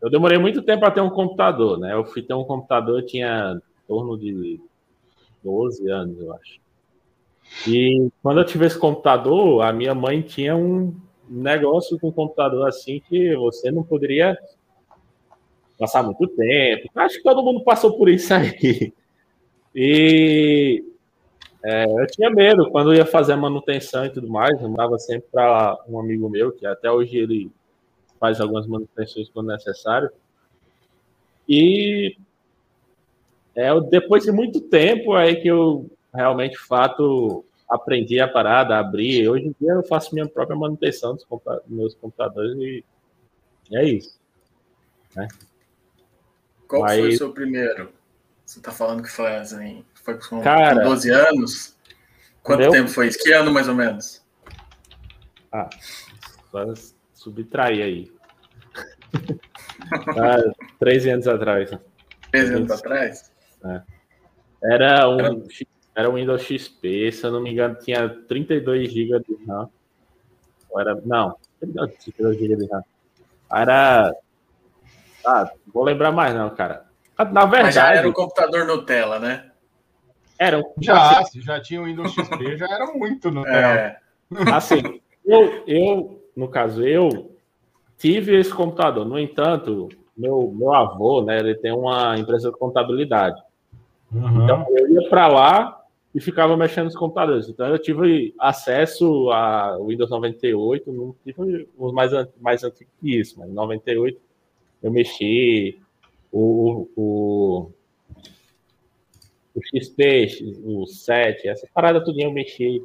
eu 0.00 0.10
demorei 0.10 0.38
muito 0.38 0.62
tempo 0.62 0.80
para 0.80 0.92
ter 0.92 1.00
um 1.00 1.10
computador, 1.10 1.78
né? 1.78 1.94
Eu 1.94 2.04
fui 2.04 2.22
ter 2.22 2.34
um 2.34 2.44
computador, 2.44 3.00
eu 3.00 3.06
tinha 3.06 3.60
torno 3.86 4.18
de 4.18 4.60
12 5.42 5.88
anos, 5.90 6.20
eu 6.20 6.32
acho. 6.34 6.63
E 7.66 8.08
quando 8.22 8.40
eu 8.40 8.44
tive 8.44 8.66
esse 8.66 8.78
computador, 8.78 9.62
a 9.62 9.72
minha 9.72 9.94
mãe 9.94 10.20
tinha 10.20 10.56
um 10.56 10.94
negócio 11.28 11.98
com 11.98 12.08
um 12.08 12.12
computador 12.12 12.66
assim 12.68 13.00
que 13.08 13.34
você 13.36 13.70
não 13.70 13.82
poderia 13.82 14.36
passar 15.78 16.02
muito 16.02 16.26
tempo. 16.28 16.88
Acho 16.94 17.16
que 17.16 17.22
todo 17.22 17.42
mundo 17.42 17.62
passou 17.64 17.96
por 17.96 18.08
isso 18.08 18.32
aí. 18.32 18.92
E 19.76 20.84
é, 21.64 21.84
eu 21.84 22.06
tinha 22.06 22.30
medo 22.30 22.70
quando 22.70 22.92
eu 22.92 22.98
ia 22.98 23.04
fazer 23.04 23.32
a 23.32 23.36
manutenção 23.36 24.06
e 24.06 24.10
tudo 24.10 24.28
mais. 24.28 24.60
Eu 24.62 24.68
mandava 24.68 24.96
sempre 25.00 25.28
para 25.32 25.76
um 25.88 25.98
amigo 25.98 26.30
meu, 26.30 26.52
que 26.52 26.64
até 26.64 26.88
hoje 26.88 27.16
ele 27.16 27.50
faz 28.20 28.40
algumas 28.40 28.68
manutenções 28.68 29.28
quando 29.30 29.48
necessário. 29.48 30.10
E 31.48 32.16
é, 33.56 33.68
depois 33.90 34.22
de 34.22 34.30
muito 34.30 34.60
tempo 34.60 35.12
aí 35.14 35.36
que 35.36 35.48
eu 35.48 35.90
realmente, 36.14 36.56
fato, 36.58 37.44
aprendi 37.68 38.20
a 38.20 38.28
parada, 38.28 38.76
a 38.76 38.80
abrir. 38.80 39.28
Hoje 39.28 39.46
em 39.46 39.56
dia 39.60 39.72
eu 39.72 39.82
faço 39.84 40.14
minha 40.14 40.28
própria 40.28 40.56
manutenção 40.56 41.14
dos, 41.14 41.26
meus 41.66 41.94
computadores 41.94 42.56
e 42.56 42.84
é 43.72 43.84
isso. 43.84 44.18
Né? 45.16 45.28
Qual 46.68 46.82
Mas... 46.82 46.98
foi 46.98 47.08
o 47.08 47.16
seu 47.16 47.32
primeiro? 47.32 47.92
Você 48.44 48.58
está 48.58 48.70
falando 48.70 49.02
que 49.02 49.10
foi, 49.10 49.34
assim, 49.36 49.84
foi 49.94 50.18
com, 50.18 50.42
Cara, 50.42 50.82
com 50.82 50.90
12 50.90 51.10
anos? 51.10 51.76
Quanto 52.42 52.70
tempo 52.70 52.88
foi 52.88 53.08
isso? 53.08 53.18
Que 53.18 53.32
ano 53.32 53.50
mais 53.50 53.68
ou 53.68 53.74
menos? 53.74 54.22
Ah, 55.50 55.70
só 56.50 56.74
subtrair 57.14 57.82
aí. 57.82 58.12
ah, 60.18 60.52
13 60.78 61.10
anos 61.10 61.28
atrás. 61.28 61.70
13 62.32 62.54
anos 62.54 62.70
atrás? 62.70 63.32
É. 63.64 63.82
Era 64.64 65.08
um, 65.08 65.20
era 65.20 65.34
um 66.08 66.14
Windows 66.14 66.42
XP, 66.42 67.12
se 67.12 67.24
eu 67.24 67.30
não 67.30 67.40
me 67.40 67.52
engano, 67.52 67.76
tinha 67.76 68.08
32 68.08 68.92
GB 68.92 69.20
de 69.20 69.44
RAM. 69.46 69.68
Era, 70.76 71.00
não, 71.04 71.36
32 71.60 72.36
GB 72.36 72.56
de 72.56 72.66
RAM. 72.66 72.82
Era. 73.52 74.14
Ah, 75.24 75.50
vou 75.72 75.84
lembrar 75.84 76.10
mais, 76.10 76.34
não, 76.34 76.50
cara. 76.50 76.84
Na 77.16 77.44
verdade. 77.44 77.62
Mas 77.62 77.74
já 77.76 77.94
era 77.94 78.08
um 78.08 78.12
computador 78.12 78.66
Nutella, 78.66 79.18
né? 79.20 79.50
Era 80.36 80.58
um... 80.58 80.64
Já, 80.80 81.22
se 81.24 81.40
já 81.40 81.60
tinha 81.60 81.80
o 81.80 81.84
Windows 81.84 82.12
XP, 82.12 82.56
já 82.56 82.66
era 82.66 82.86
muito 82.86 83.30
Nutella. 83.30 83.56
É. 83.56 83.96
Assim, 84.52 85.00
eu, 85.24 85.62
eu, 85.66 86.24
no 86.36 86.48
caso, 86.48 86.84
eu 86.84 87.36
tive 87.96 88.38
esse 88.38 88.52
computador. 88.52 89.06
No 89.06 89.18
entanto, 89.18 89.88
meu, 90.16 90.52
meu 90.54 90.72
avô, 90.72 91.22
né, 91.22 91.38
ele 91.38 91.54
tem 91.54 91.72
uma 91.72 92.18
empresa 92.18 92.50
de 92.50 92.58
contabilidade. 92.58 93.40
Uhum. 94.12 94.44
Então 94.44 94.66
eu 94.70 94.90
ia 94.90 95.08
para 95.08 95.28
lá 95.28 95.83
e 96.14 96.20
ficava 96.20 96.56
mexendo 96.56 96.84
nos 96.84 96.96
computadores. 96.96 97.48
Então 97.48 97.66
eu 97.66 97.78
tive 97.78 98.34
acesso 98.38 99.30
a 99.30 99.76
Windows 99.78 100.10
98, 100.10 100.92
não 100.92 101.14
tive 101.24 101.68
os 101.76 101.92
mais, 101.92 102.12
mais 102.40 102.62
antigos 102.62 102.92
que 103.00 103.18
isso, 103.18 103.38
mas 103.38 103.50
em 103.50 103.52
98 103.52 104.20
eu 104.82 104.92
mexi 104.92 105.78
o, 106.30 106.88
o, 106.94 107.70
o 109.54 109.60
XP, 109.62 110.60
o 110.64 110.86
7, 110.86 111.48
essa 111.48 111.66
parada 111.74 112.04
tudo 112.04 112.20
eu 112.20 112.30
mexi 112.30 112.80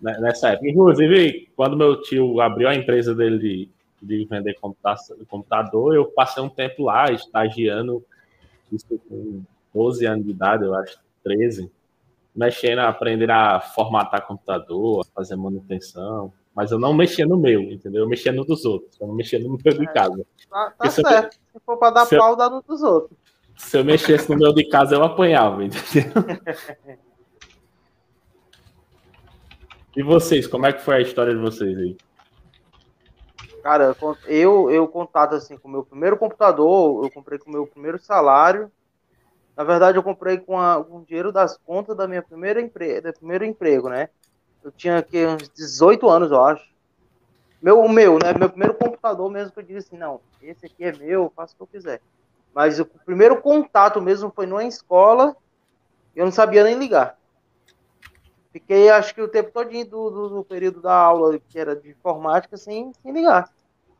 nessa 0.00 0.50
época. 0.50 0.68
Inclusive, 0.68 1.48
quando 1.56 1.76
meu 1.76 2.02
tio 2.02 2.40
abriu 2.40 2.68
a 2.68 2.74
empresa 2.74 3.14
dele 3.14 3.38
de, 3.38 3.68
de 4.02 4.24
vender 4.24 4.58
computador, 5.28 5.94
eu 5.94 6.06
passei 6.06 6.42
um 6.42 6.48
tempo 6.48 6.84
lá, 6.84 7.10
estagiando, 7.12 8.04
isso 8.72 8.86
com 9.08 9.42
12 9.74 10.06
anos 10.06 10.24
de 10.24 10.30
idade, 10.30 10.64
eu 10.64 10.74
acho, 10.74 10.98
13, 11.22 11.70
mexendo, 12.40 12.78
aprendendo 12.78 13.30
a 13.30 13.60
formatar 13.60 14.26
computador, 14.26 15.02
a 15.02 15.14
fazer 15.14 15.36
manutenção. 15.36 16.32
Mas 16.54 16.72
eu 16.72 16.78
não 16.78 16.94
mexia 16.94 17.26
no 17.26 17.36
meu, 17.36 17.60
entendeu? 17.60 18.02
Eu 18.02 18.08
mexia 18.08 18.32
no 18.32 18.44
dos 18.44 18.64
outros, 18.64 18.98
eu 19.00 19.06
não 19.06 19.14
mexia 19.14 19.38
no 19.38 19.50
meu 19.50 19.58
de 19.58 19.84
é. 19.84 19.92
casa. 19.92 20.26
Tá, 20.48 20.74
tá 20.76 20.90
certo. 20.90 21.34
Se, 21.34 21.40
se 21.52 21.60
for 21.64 21.76
para 21.76 21.90
dar 21.94 22.06
pau, 22.06 22.30
eu, 22.30 22.36
dá 22.36 22.50
no 22.50 22.62
dos 22.62 22.82
outros. 22.82 23.16
Se 23.56 23.78
eu 23.78 23.84
mexesse 23.84 24.28
no 24.30 24.36
meu 24.36 24.52
de 24.52 24.66
casa, 24.68 24.94
eu 24.94 25.04
apanhava, 25.04 25.62
entendeu? 25.62 26.12
e 29.96 30.02
vocês, 30.02 30.46
como 30.46 30.66
é 30.66 30.72
que 30.72 30.82
foi 30.82 30.96
a 30.96 31.00
história 31.00 31.34
de 31.34 31.40
vocês 31.40 31.76
aí? 31.76 31.96
Cara, 33.62 33.94
eu, 34.26 34.70
eu 34.70 34.88
contato 34.88 35.34
assim, 35.34 35.58
com 35.58 35.68
o 35.68 35.70
meu 35.70 35.84
primeiro 35.84 36.16
computador, 36.16 37.04
eu 37.04 37.10
comprei 37.10 37.38
com 37.38 37.50
o 37.50 37.52
meu 37.52 37.66
primeiro 37.66 37.98
salário, 37.98 38.72
na 39.60 39.64
verdade, 39.64 39.98
eu 39.98 40.02
comprei 40.02 40.38
com, 40.38 40.58
a, 40.58 40.82
com 40.82 41.00
o 41.00 41.04
dinheiro 41.04 41.30
das 41.30 41.58
contas 41.58 41.94
da 41.94 42.08
minha 42.08 42.22
primeira 42.22 42.62
empre... 42.62 42.98
do 43.02 43.12
primeiro 43.12 43.44
emprego, 43.44 43.90
né? 43.90 44.08
Eu 44.64 44.72
tinha 44.72 44.96
aqui 44.96 45.26
uns 45.26 45.50
18 45.50 46.08
anos, 46.08 46.30
eu 46.30 46.42
acho. 46.42 46.66
Meu, 47.60 47.78
o 47.78 47.86
meu, 47.86 48.18
né? 48.18 48.32
Meu 48.32 48.48
primeiro 48.48 48.72
computador 48.72 49.30
mesmo 49.30 49.52
que 49.52 49.58
eu 49.58 49.62
disse 49.62 49.88
assim, 49.88 49.98
não, 49.98 50.18
esse 50.40 50.64
aqui 50.64 50.82
é 50.82 50.96
meu, 50.96 51.30
faço 51.36 51.52
o 51.52 51.56
que 51.58 51.62
eu 51.62 51.66
quiser. 51.66 52.00
Mas 52.54 52.80
o 52.80 52.86
primeiro 52.86 53.42
contato 53.42 54.00
mesmo 54.00 54.32
foi 54.34 54.46
numa 54.46 54.64
escola, 54.64 55.36
eu 56.16 56.24
não 56.24 56.32
sabia 56.32 56.64
nem 56.64 56.78
ligar. 56.78 57.18
Fiquei, 58.54 58.88
acho 58.88 59.14
que 59.14 59.20
o 59.20 59.28
tempo 59.28 59.50
todinho 59.52 59.84
do, 59.84 60.08
do, 60.10 60.28
do 60.36 60.42
período 60.42 60.80
da 60.80 60.94
aula, 60.94 61.38
que 61.38 61.58
era 61.58 61.76
de 61.76 61.90
informática, 61.90 62.56
sem, 62.56 62.94
sem 63.02 63.12
ligar. 63.12 63.52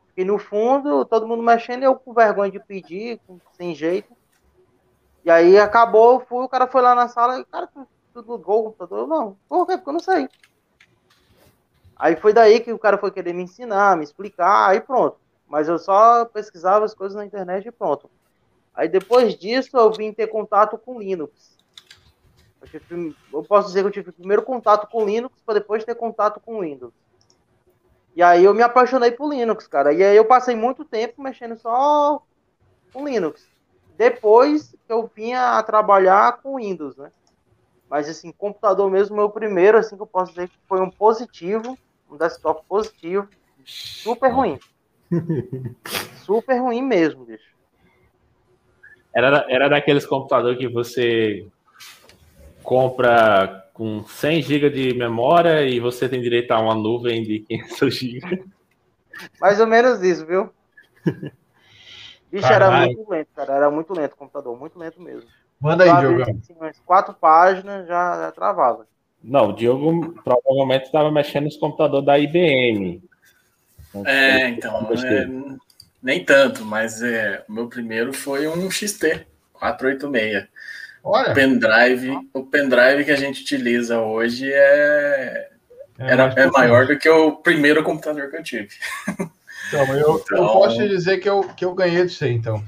Fiquei 0.08 0.24
no 0.24 0.38
fundo, 0.38 1.04
todo 1.04 1.28
mundo 1.28 1.42
mexendo, 1.42 1.82
eu 1.82 1.94
com 1.96 2.14
vergonha 2.14 2.50
de 2.50 2.60
pedir, 2.60 3.20
sem 3.58 3.74
jeito. 3.74 4.18
E 5.24 5.30
aí 5.30 5.58
acabou, 5.58 6.20
fui, 6.20 6.44
o 6.44 6.48
cara 6.48 6.66
foi 6.66 6.80
lá 6.80 6.94
na 6.94 7.08
sala, 7.08 7.38
e 7.38 7.44
cara, 7.44 7.68
tudo 8.12 8.36
ligou 8.36 8.60
o 8.60 8.64
computador? 8.64 9.00
Eu, 9.00 9.06
não, 9.06 9.36
por 9.48 9.66
quê? 9.66 9.76
Porque 9.76 9.88
eu 9.88 9.94
não 9.94 10.00
sei. 10.00 10.28
Aí 11.96 12.16
foi 12.16 12.32
daí 12.32 12.60
que 12.60 12.72
o 12.72 12.78
cara 12.78 12.96
foi 12.96 13.10
querer 13.10 13.34
me 13.34 13.42
ensinar, 13.42 13.96
me 13.96 14.04
explicar, 14.04 14.70
aí 14.70 14.80
pronto. 14.80 15.18
Mas 15.46 15.68
eu 15.68 15.78
só 15.78 16.24
pesquisava 16.24 16.84
as 16.84 16.94
coisas 16.94 17.16
na 17.16 17.26
internet 17.26 17.66
e 17.66 17.72
pronto. 17.72 18.10
Aí 18.74 18.88
depois 18.88 19.34
disso 19.36 19.76
eu 19.76 19.92
vim 19.92 20.12
ter 20.12 20.28
contato 20.28 20.78
com 20.78 20.98
Linux. 20.98 21.58
Eu, 22.62 22.68
tive, 22.68 23.16
eu 23.32 23.42
posso 23.42 23.68
dizer 23.68 23.82
que 23.82 23.88
eu 23.88 23.92
tive 23.92 24.12
primeiro 24.12 24.42
contato 24.42 24.86
com 24.86 25.04
Linux 25.04 25.34
para 25.44 25.54
depois 25.54 25.84
ter 25.84 25.94
contato 25.94 26.40
com 26.40 26.60
Windows. 26.60 26.94
E 28.14 28.22
aí 28.22 28.44
eu 28.44 28.54
me 28.54 28.62
apaixonei 28.62 29.10
por 29.10 29.32
Linux, 29.32 29.66
cara. 29.66 29.92
E 29.92 30.02
aí 30.02 30.16
eu 30.16 30.24
passei 30.24 30.54
muito 30.56 30.84
tempo 30.84 31.22
mexendo 31.22 31.56
só 31.56 32.22
com 32.92 33.06
Linux. 33.06 33.46
Depois 34.00 34.74
que 34.86 34.90
eu 34.90 35.10
vinha 35.14 35.58
a 35.58 35.62
trabalhar 35.62 36.40
com 36.40 36.56
Windows, 36.56 36.96
né? 36.96 37.10
Mas 37.86 38.08
assim, 38.08 38.32
computador 38.32 38.90
mesmo, 38.90 39.14
meu 39.14 39.28
primeiro, 39.28 39.76
assim 39.76 39.94
que 39.94 40.00
eu 40.00 40.06
posso 40.06 40.32
dizer 40.32 40.48
que 40.48 40.56
foi 40.66 40.80
um 40.80 40.88
positivo, 40.88 41.76
um 42.10 42.16
desktop 42.16 42.64
positivo, 42.66 43.28
super 43.62 44.32
ruim. 44.32 44.58
super 46.24 46.58
ruim 46.58 46.80
mesmo, 46.80 47.26
bicho. 47.26 47.44
Era, 49.14 49.44
era 49.50 49.68
daqueles 49.68 50.06
computadores 50.06 50.58
que 50.58 50.68
você 50.68 51.46
compra 52.62 53.68
com 53.74 54.02
100 54.06 54.40
GB 54.40 54.70
de 54.70 54.94
memória 54.94 55.62
e 55.66 55.78
você 55.78 56.08
tem 56.08 56.22
direito 56.22 56.52
a 56.52 56.58
uma 56.58 56.74
nuvem 56.74 57.22
de 57.22 57.40
500 57.40 57.94
GB. 57.94 58.44
Mais 59.38 59.60
ou 59.60 59.66
menos 59.66 60.02
isso, 60.02 60.24
viu? 60.24 60.48
Bicho, 62.30 62.46
era 62.46 62.70
muito 62.70 63.10
lento, 63.10 63.28
cara. 63.34 63.54
Era 63.54 63.70
muito 63.70 63.92
lento 63.92 64.12
o 64.12 64.16
computador, 64.16 64.58
muito 64.58 64.78
lento 64.78 65.00
mesmo. 65.00 65.28
Manda 65.60 65.84
aí, 65.84 66.00
Diogo. 66.00 66.22
Assim, 66.22 66.80
quatro 66.86 67.12
páginas 67.14 67.86
já, 67.86 68.22
já 68.22 68.32
travava. 68.32 68.86
Não, 69.22 69.50
o 69.50 69.52
Diogo 69.52 70.14
provavelmente 70.24 70.86
estava 70.86 71.10
mexendo 71.10 71.44
nos 71.44 71.56
computadores 71.56 72.06
da 72.06 72.18
IBM. 72.18 73.02
É, 74.06 74.48
então. 74.48 74.88
É, 75.04 75.28
nem 76.02 76.24
tanto, 76.24 76.64
mas 76.64 77.02
é, 77.02 77.44
o 77.48 77.52
meu 77.52 77.68
primeiro 77.68 78.12
foi 78.12 78.48
um 78.48 78.70
XT 78.70 79.26
486. 79.52 80.48
Olha. 81.02 81.30
O 81.30 81.34
pendrive, 81.34 82.28
o 82.32 82.44
pendrive 82.44 83.04
que 83.04 83.10
a 83.10 83.16
gente 83.16 83.42
utiliza 83.42 84.00
hoje 84.00 84.50
é, 84.50 85.48
é 85.98 86.12
era, 86.12 86.32
é 86.36 86.46
maior 86.46 86.86
do 86.86 86.98
que 86.98 87.08
o 87.08 87.36
primeiro 87.36 87.82
computador 87.82 88.30
que 88.30 88.36
eu 88.36 88.42
tive. 88.42 88.68
Então, 89.72 89.96
eu, 89.96 90.18
então... 90.18 90.38
eu 90.38 90.48
posso 90.48 90.76
te 90.76 90.88
dizer 90.88 91.18
que 91.18 91.28
eu, 91.28 91.42
que 91.56 91.64
eu 91.64 91.74
ganhei 91.74 92.04
disso 92.04 92.24
aí, 92.24 92.34
então. 92.34 92.62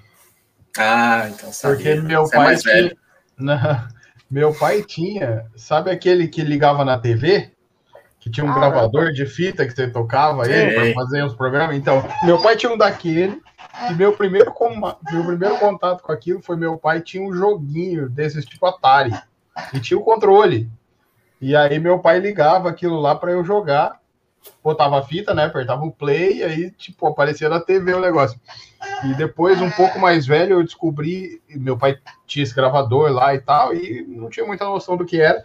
Ah, 0.79 1.29
então 1.29 1.53
sabia. 1.53 1.77
Porque 1.77 2.01
meu 2.01 2.23
Você 2.23 2.37
é 2.37 2.39
pai 2.39 2.55
é 2.55 2.57
tinha, 2.57 2.97
na, 3.37 3.89
meu 4.31 4.55
pai 4.55 4.83
tinha, 4.83 5.45
sabe 5.57 5.91
aquele 5.91 6.29
que 6.29 6.43
ligava 6.43 6.85
na 6.85 6.97
TV? 6.97 7.51
Que 8.21 8.31
tinha 8.31 8.47
um 8.47 8.51
ah, 8.51 8.55
gravador 8.55 9.11
de 9.11 9.27
fita 9.27 9.67
que 9.67 9.73
você 9.73 9.91
tocava 9.91 10.49
ele 10.49 10.75
para 10.75 10.95
fazer 10.95 11.25
os 11.25 11.35
programas. 11.35 11.77
Então, 11.77 12.05
meu 12.23 12.41
pai 12.41 12.57
tinha 12.57 12.73
um 12.73 12.79
daquele 12.79 13.43
e 13.91 13.95
meu 13.95 14.13
primeiro, 14.13 14.55
meu 15.11 15.25
primeiro 15.25 15.59
contato 15.59 16.03
com 16.03 16.13
aquilo 16.13 16.41
foi 16.41 16.57
meu 16.57 16.79
pai 16.79 17.01
tinha 17.01 17.23
um 17.27 17.35
joguinho 17.35 18.09
desses 18.09 18.45
tipo 18.45 18.65
Atari. 18.65 19.13
E 19.75 19.81
tinha 19.81 19.99
o 19.99 20.05
controle. 20.05 20.71
E 21.41 21.57
aí 21.57 21.81
meu 21.81 21.99
pai 21.99 22.21
ligava 22.21 22.71
aquilo 22.71 23.01
lá 23.01 23.17
para 23.17 23.33
eu 23.33 23.45
jogar. 23.45 24.01
Botava 24.63 24.99
a 24.99 25.03
fita, 25.03 25.35
né? 25.35 25.45
Apertava 25.45 25.85
o 25.85 25.91
play 25.91 26.39
e 26.39 26.43
aí, 26.43 26.71
tipo, 26.71 27.07
aparecia 27.07 27.49
na 27.49 27.61
TV 27.61 27.95
o 27.95 28.01
negócio. 28.01 28.41
E 29.05 29.15
depois, 29.15 29.61
um 29.61 29.71
pouco 29.71 29.99
mais 29.99 30.27
velho, 30.27 30.55
eu 30.55 30.63
descobri. 30.63 31.41
Meu 31.49 31.77
pai 31.77 31.99
tinha 32.27 32.43
esse 32.43 32.55
gravador 32.55 33.11
lá 33.11 33.35
e 33.35 33.41
tal, 33.41 33.75
e 33.75 34.05
não 34.09 34.29
tinha 34.29 34.47
muita 34.47 34.65
noção 34.65 34.97
do 34.97 35.05
que 35.05 35.21
era. 35.21 35.45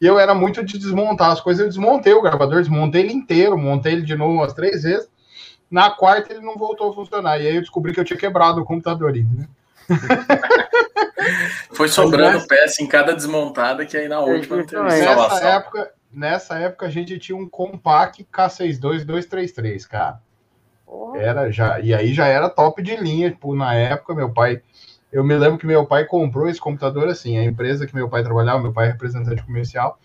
E 0.00 0.06
eu 0.06 0.18
era 0.18 0.34
muito 0.34 0.64
de 0.64 0.78
desmontar 0.78 1.30
as 1.30 1.40
coisas. 1.40 1.62
Eu 1.62 1.68
desmontei 1.68 2.12
o 2.12 2.22
gravador, 2.22 2.60
desmontei 2.60 3.02
ele 3.02 3.12
inteiro, 3.12 3.56
montei 3.56 3.92
ele 3.94 4.02
de 4.02 4.16
novo 4.16 4.34
umas 4.34 4.52
três 4.52 4.82
vezes. 4.82 5.08
Na 5.70 5.90
quarta 5.90 6.32
ele 6.32 6.44
não 6.44 6.56
voltou 6.56 6.90
a 6.90 6.94
funcionar. 6.94 7.40
E 7.40 7.46
aí 7.46 7.56
eu 7.56 7.60
descobri 7.60 7.92
que 7.92 8.00
eu 8.00 8.04
tinha 8.04 8.18
quebrado 8.18 8.60
o 8.60 8.64
computador 8.64 9.12
né? 9.12 9.48
Foi 11.72 11.88
sobrando 11.88 12.46
peça 12.46 12.82
em 12.82 12.86
cada 12.86 13.12
desmontada 13.14 13.84
que 13.84 13.96
aí 13.96 14.08
na 14.08 14.20
última 14.20 14.64
teve 14.64 14.82
nessa 14.82 15.48
época, 15.48 15.92
nessa 16.16 16.58
época 16.58 16.86
a 16.86 16.90
gente 16.90 17.18
tinha 17.18 17.36
um 17.36 17.48
Compaq 17.48 18.26
K62233, 18.32 19.86
cara. 19.86 20.20
Era 21.14 21.50
já, 21.52 21.78
e 21.80 21.92
aí 21.92 22.14
já 22.14 22.26
era 22.26 22.48
top 22.48 22.82
de 22.82 22.96
linha, 22.96 23.30
tipo, 23.30 23.54
na 23.54 23.74
época 23.74 24.14
meu 24.14 24.32
pai, 24.32 24.62
eu 25.12 25.22
me 25.22 25.36
lembro 25.36 25.58
que 25.58 25.66
meu 25.66 25.84
pai 25.84 26.04
comprou 26.04 26.48
esse 26.48 26.60
computador 26.60 27.08
assim, 27.08 27.36
a 27.36 27.44
empresa 27.44 27.86
que 27.86 27.94
meu 27.94 28.08
pai 28.08 28.22
trabalhava, 28.22 28.62
meu 28.62 28.72
pai 28.72 28.86
é 28.86 28.92
representante 28.92 29.42
comercial, 29.42 29.98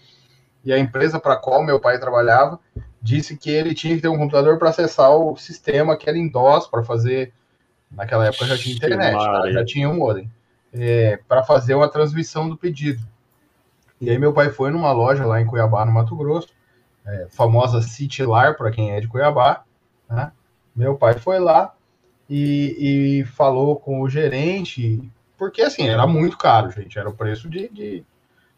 e 0.64 0.74
a 0.74 0.78
empresa 0.78 1.20
para 1.20 1.38
qual 1.38 1.64
meu 1.64 1.80
pai 1.80 2.00
trabalhava 2.00 2.60
disse 3.02 3.38
que 3.38 3.50
ele 3.50 3.74
tinha 3.74 3.96
que 3.96 4.02
ter 4.02 4.08
um 4.08 4.18
computador 4.18 4.58
para 4.60 4.70
acessar 4.70 5.12
o 5.12 5.36
sistema 5.38 5.98
que 5.98 6.10
era 6.10 6.18
em 6.18 6.28
DOS 6.28 6.68
para 6.68 6.84
fazer. 6.84 7.34
Naquela 7.90 8.28
época 8.28 8.46
já 8.46 8.58
tinha 8.58 8.76
internet, 8.76 9.18
tá? 9.18 9.52
já 9.52 9.66
tinha 9.66 9.90
um 9.90 9.96
modem, 9.96 10.32
é, 10.72 11.20
para 11.28 11.44
fazer 11.44 11.74
uma 11.74 11.90
transmissão 11.90 12.48
do 12.48 12.56
pedido. 12.56 13.02
E 14.02 14.10
aí 14.10 14.18
meu 14.18 14.34
pai 14.34 14.50
foi 14.50 14.72
numa 14.72 14.92
loja 14.92 15.26
lá 15.26 15.40
em 15.40 15.46
Cuiabá, 15.46 15.86
no 15.86 15.92
Mato 15.92 16.16
Grosso, 16.16 16.50
é, 17.06 17.28
famosa 17.30 17.82
Citylar, 17.82 18.58
para 18.58 18.72
quem 18.72 18.92
é 18.92 19.00
de 19.00 19.08
Cuiabá. 19.08 19.64
Né? 20.10 20.32
Meu 20.76 20.96
pai 20.96 21.14
foi 21.14 21.40
lá 21.40 21.74
e, 22.30 23.20
e, 23.20 23.26
falou 23.26 23.76
com 23.76 24.02
o 24.02 24.10
gerente, 24.10 25.02
porque 25.38 25.62
assim, 25.62 25.88
era 25.88 26.08
muito 26.08 26.38
caro, 26.38 26.72
gente, 26.72 26.98
era 26.98 27.10
o 27.10 27.14
preço 27.14 27.48
de, 27.48 27.70
de 27.70 28.04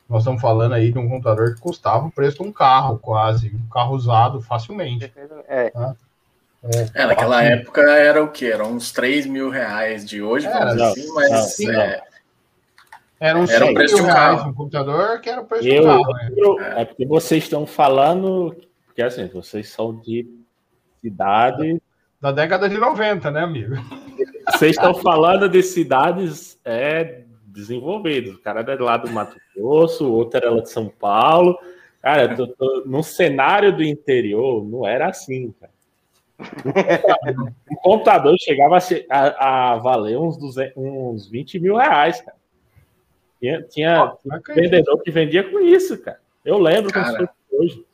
nós 0.07 0.21
estamos 0.21 0.41
falando 0.41 0.73
aí 0.73 0.91
de 0.91 0.99
um 0.99 1.09
computador 1.09 1.53
que 1.53 1.61
custava 1.61 2.05
o 2.05 2.11
preço 2.11 2.37
de 2.37 2.43
um 2.43 2.51
carro, 2.51 2.99
quase, 2.99 3.53
um 3.53 3.69
carro 3.69 3.95
usado 3.95 4.41
facilmente. 4.41 5.11
É. 5.47 5.69
Tá? 5.71 5.95
É, 6.63 7.01
é, 7.01 7.05
naquela 7.05 7.43
época 7.43 7.81
era 7.81 8.23
o 8.23 8.29
que? 8.29 8.49
Era 8.49 8.65
uns 8.65 8.91
3 8.91 9.25
mil 9.25 9.49
reais 9.49 10.05
de 10.05 10.21
hoje, 10.21 10.47
era, 10.47 10.65
vamos 10.65 10.81
assim, 10.81 11.13
mas. 11.13 11.59
Não, 11.59 11.81
é, 11.81 12.01
era 13.23 13.39
uns 13.39 13.49
era 13.49 13.67
100 13.67 13.73
preço 13.73 13.95
mil 13.95 14.05
reais 14.05 14.45
um 14.45 14.53
computador 14.53 15.21
que 15.21 15.29
era 15.29 15.39
o 15.39 15.45
preço 15.45 15.65
eu, 15.65 15.81
do 15.81 15.87
carro. 15.87 16.57
Né? 16.57 16.81
É 16.81 16.83
porque 16.83 17.05
vocês 17.05 17.45
estão 17.45 17.65
falando, 17.65 18.53
porque 18.85 19.01
assim, 19.01 19.27
vocês 19.27 19.69
são 19.69 19.95
de 19.95 20.27
cidade. 20.99 21.81
Da 22.19 22.33
década 22.33 22.67
de 22.67 22.77
90, 22.77 23.31
né, 23.31 23.39
amigo? 23.39 23.75
Vocês 24.51 24.75
estão 24.75 24.93
falando 24.93 25.47
de 25.47 25.63
cidades 25.63 26.59
é, 26.65 27.21
desenvolvidos. 27.45 28.35
O 28.35 28.41
cara 28.41 28.59
era 28.59 28.83
lá 28.83 28.97
do 28.97 29.09
Mato 29.09 29.37
Grosso, 29.55 30.05
o 30.05 30.11
outro 30.11 30.39
era 30.39 30.51
lá 30.51 30.61
de 30.61 30.69
São 30.69 30.89
Paulo. 30.89 31.57
Cara, 32.01 32.35
tô, 32.35 32.45
tô, 32.47 32.83
no 32.85 33.01
cenário 33.01 33.73
do 33.73 33.83
interior, 33.85 34.65
não 34.65 34.85
era 34.85 35.07
assim, 35.07 35.53
cara. 35.61 35.71
O 37.69 37.75
computador 37.81 38.35
chegava 38.37 38.77
a, 38.77 38.81
a, 39.09 39.71
a 39.71 39.77
valer 39.77 40.17
uns, 40.17 40.37
200, 40.37 40.73
uns 40.75 41.29
20 41.29 41.59
mil 41.61 41.77
reais, 41.77 42.19
cara. 42.19 42.42
Tinha, 43.43 43.61
tinha, 43.63 44.15
tinha 44.21 44.41
vendedor 44.55 45.01
que 45.03 45.11
vendia 45.11 45.43
com 45.51 45.59
isso, 45.59 46.01
cara. 46.01 46.21
Eu 46.45 46.57
lembro 46.57 46.93
cara. 46.93 47.07
como 47.07 47.17
se 47.17 47.27
fosse 47.27 47.55
hoje. 47.61 47.85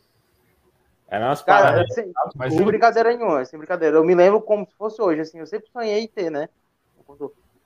Era 1.08 1.26
umas 1.26 1.42
cara, 1.42 1.88
sem, 1.88 2.14
mas 2.36 2.54
sem 2.54 2.64
brincadeira 2.64 3.10
nenhuma, 3.10 3.44
sem 3.44 3.58
brincadeira. 3.58 3.98
Eu 3.98 4.04
me 4.04 4.14
lembro 4.14 4.40
como 4.42 4.64
se 4.68 4.76
fosse 4.76 5.02
hoje, 5.02 5.22
assim, 5.22 5.40
eu 5.40 5.48
sempre 5.48 5.68
sonhei 5.72 6.02
em 6.02 6.08
ter, 6.08 6.30
né? 6.30 6.50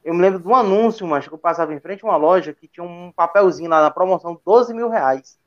Eu 0.02 0.13
me 0.13 0.22
lembro 0.22 0.39
de 0.39 0.48
um 0.48 0.56
anúncio, 0.56 1.06
mas 1.06 1.28
que 1.28 1.34
eu 1.34 1.38
passava 1.38 1.74
em 1.74 1.80
frente 1.82 2.06
a 2.06 2.08
uma 2.08 2.15
loja 2.15 2.54
que 2.54 2.69
tinha 2.69 2.86
um 2.86 3.12
papelzinho 3.12 3.69
lá 3.69 3.82
na 3.82 3.91
promoção, 3.91 4.39
12 4.46 4.74
mil 4.74 4.88
reais. 4.88 5.38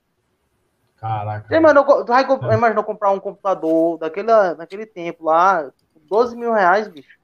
Caraca. 0.97 1.49
Você 1.49 1.55
imaginou, 1.55 2.05
tu 2.05 2.53
imaginou 2.53 2.85
comprar 2.85 3.13
um 3.13 3.21
computador 3.21 3.97
daquele, 3.97 4.55
daquele 4.57 4.85
tempo 4.85 5.25
lá, 5.25 5.71
12 6.03 6.37
mil 6.37 6.53
reais, 6.53 6.87
bicho? 6.87 7.16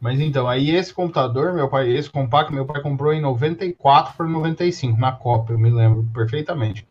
Mas 0.00 0.20
então, 0.20 0.48
aí 0.48 0.70
esse 0.70 0.94
computador, 0.94 1.52
meu 1.52 1.68
pai, 1.68 1.90
esse 1.90 2.08
compacto, 2.08 2.52
meu 2.52 2.64
pai 2.64 2.80
comprou 2.80 3.12
em 3.12 3.20
94 3.20 4.14
por 4.16 4.28
95, 4.28 4.98
na 4.98 5.12
Copa, 5.12 5.52
eu 5.52 5.58
me 5.58 5.70
lembro 5.70 6.06
perfeitamente. 6.14 6.86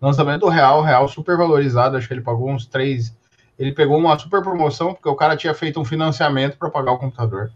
Lançamento 0.00 0.48
real, 0.48 0.82
real 0.82 1.08
super 1.08 1.36
valorizado, 1.36 1.96
acho 1.96 2.06
que 2.06 2.14
ele 2.14 2.20
pagou 2.20 2.50
uns 2.50 2.66
3. 2.66 3.16
Ele 3.58 3.72
pegou 3.72 3.98
uma 3.98 4.18
super 4.18 4.42
promoção, 4.42 4.94
porque 4.94 5.08
o 5.08 5.14
cara 5.14 5.36
tinha 5.36 5.54
feito 5.54 5.80
um 5.80 5.84
financiamento 5.84 6.56
para 6.56 6.70
pagar 6.70 6.92
o 6.92 6.98
computador 6.98 7.50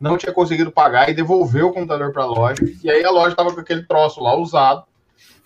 não 0.00 0.16
tinha 0.16 0.32
conseguido 0.32 0.70
pagar 0.70 1.08
e 1.08 1.14
devolveu 1.14 1.68
o 1.68 1.72
computador 1.72 2.12
para 2.12 2.22
a 2.22 2.26
loja. 2.26 2.62
E 2.82 2.90
aí 2.90 3.04
a 3.04 3.10
loja 3.10 3.30
estava 3.30 3.52
com 3.52 3.60
aquele 3.60 3.82
troço 3.82 4.22
lá 4.22 4.36
usado. 4.36 4.84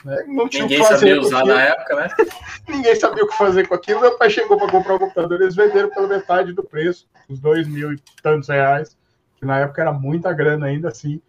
Né? 0.05 0.25
Não 0.27 0.49
tinha 0.49 0.65
Ninguém 0.65 0.85
sabia 0.85 1.21
usar 1.21 1.45
na 1.45 1.62
época, 1.62 1.97
né? 1.97 2.09
Ninguém 2.69 2.95
sabia 2.97 3.25
o 3.25 3.29
que 3.29 3.37
fazer 3.37 3.67
com 3.69 3.75
aquilo. 3.75 4.01
Meu 4.01 4.17
pai 4.19 4.31
chegou 4.31 4.57
para 4.57 4.71
comprar 4.71 4.95
o 4.95 4.99
computador, 4.99 5.41
eles 5.41 5.55
venderam 5.55 5.91
pela 5.91 6.09
metade 6.09 6.53
do 6.53 6.62
preço, 6.62 7.09
os 7.29 7.38
dois 7.38 7.67
mil 7.69 7.93
e 7.93 7.99
tantos 8.23 8.49
reais 8.49 8.97
que 9.37 9.47
na 9.47 9.59
época 9.59 9.83
era 9.83 9.93
muita 9.93 10.33
grana 10.33 10.67
ainda 10.67 10.88
assim. 10.88 11.21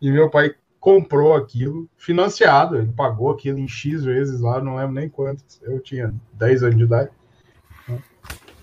E 0.00 0.10
meu 0.10 0.30
pai 0.30 0.54
comprou 0.80 1.34
aquilo, 1.34 1.88
financiado, 1.96 2.76
ele 2.76 2.92
pagou 2.96 3.30
aquilo 3.30 3.58
em 3.58 3.68
X 3.68 4.04
vezes 4.04 4.40
lá, 4.40 4.60
não 4.60 4.76
lembro 4.76 4.94
nem 4.94 5.08
quantos. 5.08 5.60
Eu 5.62 5.80
tinha 5.80 6.14
10 6.34 6.62
anos 6.62 6.76
de 6.76 6.84
idade. 6.84 7.10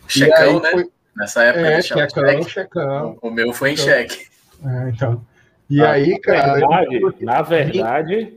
Checão, 0.08 0.60
né? 0.60 0.72
Foi... 0.72 0.92
Nessa 1.16 1.44
época, 1.44 1.68
é, 1.68 1.82
checão, 1.82 2.44
checão. 2.44 3.18
O 3.22 3.30
meu 3.30 3.54
foi 3.54 3.72
em 3.72 3.78
cheque. 3.78 4.28
É, 4.66 4.90
então. 4.90 5.26
E 5.70 5.82
ah, 5.82 5.92
aí, 5.92 6.20
cara. 6.20 6.48
Na 6.48 6.54
verdade, 6.54 6.96
eu... 6.96 7.16
na 7.22 7.42
verdade 7.42 8.34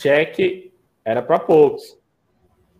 cheque 0.00 0.72
era 1.04 1.22
para 1.22 1.38
poucos. 1.38 1.98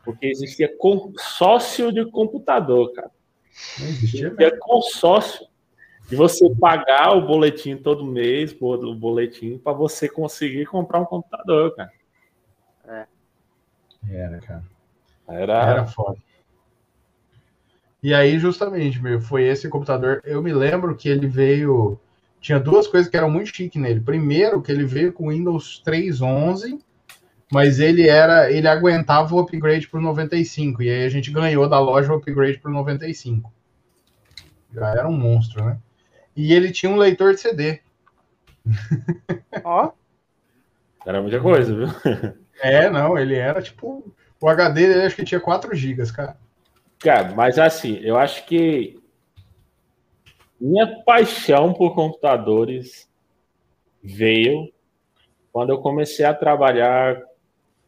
Porque 0.04 0.26
existia 0.26 0.74
consórcio 0.78 1.92
de 1.92 2.08
computador, 2.10 2.92
cara. 2.92 3.10
Não 3.78 3.86
existia, 3.86 4.26
existia 4.26 4.58
consórcio 4.58 5.46
de 6.08 6.14
você 6.14 6.48
pagar 6.54 7.16
o 7.16 7.26
boletim 7.26 7.76
todo 7.76 8.04
mês, 8.04 8.56
o 8.60 8.94
boletim, 8.94 9.58
para 9.58 9.72
você 9.72 10.08
conseguir 10.08 10.66
comprar 10.66 11.00
um 11.00 11.04
computador, 11.04 11.74
cara. 11.74 11.92
É. 12.88 13.06
Era, 14.08 14.38
cara. 14.38 14.64
Era, 15.28 15.70
Era 15.70 15.86
foda. 15.86 16.18
E 18.02 18.14
aí, 18.14 18.38
justamente, 18.38 19.02
meu, 19.02 19.20
foi 19.20 19.44
esse 19.44 19.68
computador. 19.68 20.20
Eu 20.24 20.40
me 20.40 20.52
lembro 20.52 20.94
que 20.94 21.08
ele 21.08 21.26
veio. 21.26 21.98
Tinha 22.40 22.60
duas 22.60 22.86
coisas 22.86 23.10
que 23.10 23.16
eram 23.16 23.28
muito 23.28 23.48
chique 23.52 23.78
nele. 23.78 24.00
Primeiro, 24.00 24.62
que 24.62 24.70
ele 24.70 24.84
veio 24.84 25.12
com 25.12 25.30
Windows 25.30 25.82
3.11, 25.84 26.78
mas 27.50 27.80
ele 27.80 28.08
era. 28.08 28.50
Ele 28.50 28.68
aguentava 28.68 29.34
o 29.34 29.38
upgrade 29.38 29.88
para 29.88 29.98
o 29.98 30.02
95. 30.02 30.82
E 30.82 30.90
aí 30.90 31.04
a 31.04 31.08
gente 31.08 31.30
ganhou 31.30 31.68
da 31.68 31.78
loja 31.78 32.12
o 32.12 32.16
upgrade 32.16 32.58
para 32.58 32.70
o 32.70 32.74
95. 32.74 33.52
Já 34.72 34.90
era 34.90 35.08
um 35.08 35.16
monstro, 35.16 35.64
né? 35.64 35.78
E 36.34 36.52
ele 36.52 36.70
tinha 36.70 36.90
um 36.90 36.96
leitor 36.96 37.34
de 37.34 37.40
CD. 37.40 37.80
Ó. 39.64 39.92
Era 41.06 41.22
muita 41.22 41.40
coisa, 41.40 41.74
viu? 41.74 41.86
É, 42.60 42.88
não, 42.90 43.18
ele 43.18 43.34
era 43.34 43.62
tipo. 43.62 44.12
O 44.40 44.48
HD 44.48 44.86
dele 44.86 45.06
acho 45.06 45.16
que 45.16 45.24
tinha 45.24 45.40
4 45.40 45.74
GB, 45.74 46.12
cara. 46.12 46.36
Cara, 46.98 47.34
mas 47.34 47.58
assim, 47.58 47.98
eu 48.02 48.16
acho 48.16 48.44
que 48.46 48.98
minha 50.60 51.02
paixão 51.04 51.72
por 51.72 51.94
computadores 51.94 53.08
veio 54.02 54.72
quando 55.52 55.70
eu 55.70 55.78
comecei 55.78 56.24
a 56.24 56.34
trabalhar. 56.34 57.22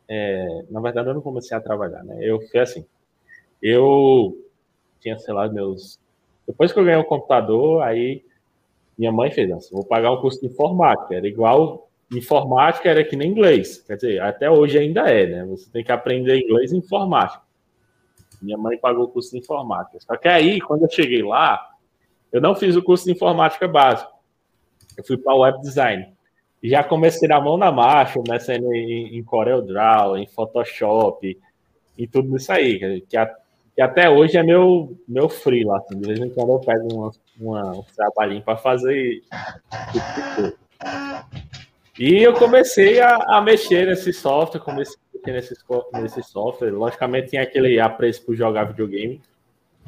É, 0.08 0.64
na 0.70 0.80
verdade, 0.80 1.08
eu 1.08 1.14
não 1.14 1.20
comecei 1.20 1.56
a 1.56 1.60
trabalhar, 1.60 2.02
né? 2.02 2.16
Eu 2.20 2.40
fui 2.40 2.58
assim. 2.60 2.84
Eu 3.62 4.36
tinha, 5.00 5.18
sei 5.18 5.34
lá, 5.34 5.48
meus. 5.48 5.98
Depois 6.46 6.72
que 6.72 6.78
eu 6.78 6.84
ganhei 6.84 7.00
o 7.00 7.04
computador, 7.04 7.82
aí 7.82 8.24
minha 8.96 9.12
mãe 9.12 9.30
fez 9.30 9.50
assim: 9.50 9.74
vou 9.74 9.84
pagar 9.84 10.12
um 10.12 10.20
curso 10.20 10.40
de 10.40 10.46
informática. 10.46 11.14
Era 11.14 11.28
igual. 11.28 11.88
Informática 12.10 12.88
era 12.88 13.04
que 13.04 13.14
nem 13.16 13.30
inglês. 13.30 13.82
Quer 13.86 13.96
dizer, 13.96 14.22
até 14.22 14.50
hoje 14.50 14.78
ainda 14.78 15.02
é, 15.10 15.26
né? 15.26 15.44
Você 15.44 15.70
tem 15.70 15.84
que 15.84 15.92
aprender 15.92 16.42
inglês 16.42 16.72
e 16.72 16.76
informática. 16.76 17.42
Minha 18.40 18.56
mãe 18.56 18.78
pagou 18.78 19.04
o 19.04 19.08
curso 19.08 19.32
de 19.32 19.38
informática. 19.38 19.98
Só 20.00 20.16
que 20.16 20.26
aí, 20.26 20.58
quando 20.58 20.84
eu 20.84 20.90
cheguei 20.90 21.22
lá, 21.22 21.68
eu 22.32 22.40
não 22.40 22.54
fiz 22.54 22.76
o 22.76 22.82
curso 22.82 23.04
de 23.04 23.12
informática 23.12 23.68
básico. 23.68 24.10
Eu 24.96 25.04
fui 25.04 25.18
para 25.18 25.34
web 25.34 25.60
design. 25.60 26.16
E 26.62 26.68
já 26.68 26.82
comecei 26.82 27.28
na 27.28 27.40
mão 27.40 27.56
na 27.56 27.70
marcha, 27.70 28.20
começando 28.20 28.72
em, 28.74 29.16
em 29.16 29.22
CorelDRAW, 29.22 30.16
em 30.18 30.26
Photoshop, 30.26 31.38
e 31.96 32.06
tudo 32.06 32.36
isso 32.36 32.52
aí, 32.52 33.00
que, 33.08 33.16
a, 33.16 33.26
que 33.74 33.82
até 33.82 34.08
hoje 34.08 34.36
é 34.36 34.42
meu, 34.42 34.96
meu 35.06 35.28
free 35.28 35.64
lá. 35.64 35.78
Assim, 35.78 35.98
de 35.98 36.06
vez 36.06 36.20
em 36.20 36.30
quando 36.30 36.52
eu 36.52 36.60
pego 36.60 36.94
uma, 36.94 37.12
uma, 37.40 37.72
um 37.78 37.84
trabalhinho 37.94 38.42
para 38.42 38.56
fazer. 38.56 39.20
E 41.98 42.22
eu 42.22 42.34
comecei 42.34 43.00
a, 43.00 43.16
a 43.16 43.40
mexer 43.40 43.86
nesse 43.86 44.12
software, 44.12 44.60
comecei 44.60 44.96
nesse, 45.26 45.56
nesse 45.94 46.22
software. 46.22 46.70
Logicamente, 46.70 47.30
tem 47.30 47.40
aquele 47.40 47.80
apreço 47.80 48.24
por 48.24 48.36
jogar 48.36 48.64
videogame. 48.64 49.20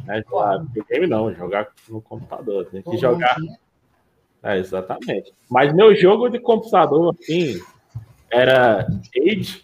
Né? 0.05 0.23
Jogar 0.29 0.59
videogame 0.59 1.07
não, 1.07 1.33
jogar 1.33 1.69
no 1.89 2.01
computador. 2.01 2.67
Tem 2.67 2.83
que 2.83 2.97
jogar. 2.97 3.37
É, 4.43 4.57
exatamente. 4.59 5.33
Mas 5.49 5.73
meu 5.75 5.95
jogo 5.95 6.29
de 6.29 6.39
computador, 6.39 7.15
assim, 7.21 7.61
era 8.31 8.87
Age, 9.17 9.63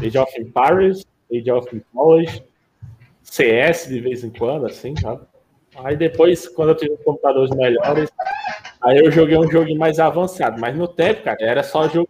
Age 0.00 0.18
of 0.18 0.40
Empires, 0.40 1.06
Age 1.32 1.50
of 1.50 1.74
Mythology, 1.74 2.42
CS 3.22 3.88
de 3.88 4.00
vez 4.00 4.22
em 4.22 4.30
quando, 4.30 4.66
assim, 4.66 4.94
sabe? 5.00 5.22
Aí 5.76 5.96
depois, 5.96 6.46
quando 6.48 6.70
eu 6.70 6.76
tive 6.76 6.96
computadores 6.98 7.50
melhores, 7.50 8.10
aí 8.82 8.98
eu 8.98 9.10
joguei 9.10 9.38
um 9.38 9.50
jogo 9.50 9.74
mais 9.76 9.98
avançado. 9.98 10.60
Mas 10.60 10.76
no 10.76 10.86
tempo, 10.86 11.22
cara, 11.22 11.38
era 11.40 11.62
só 11.62 11.88
jogo 11.88 12.08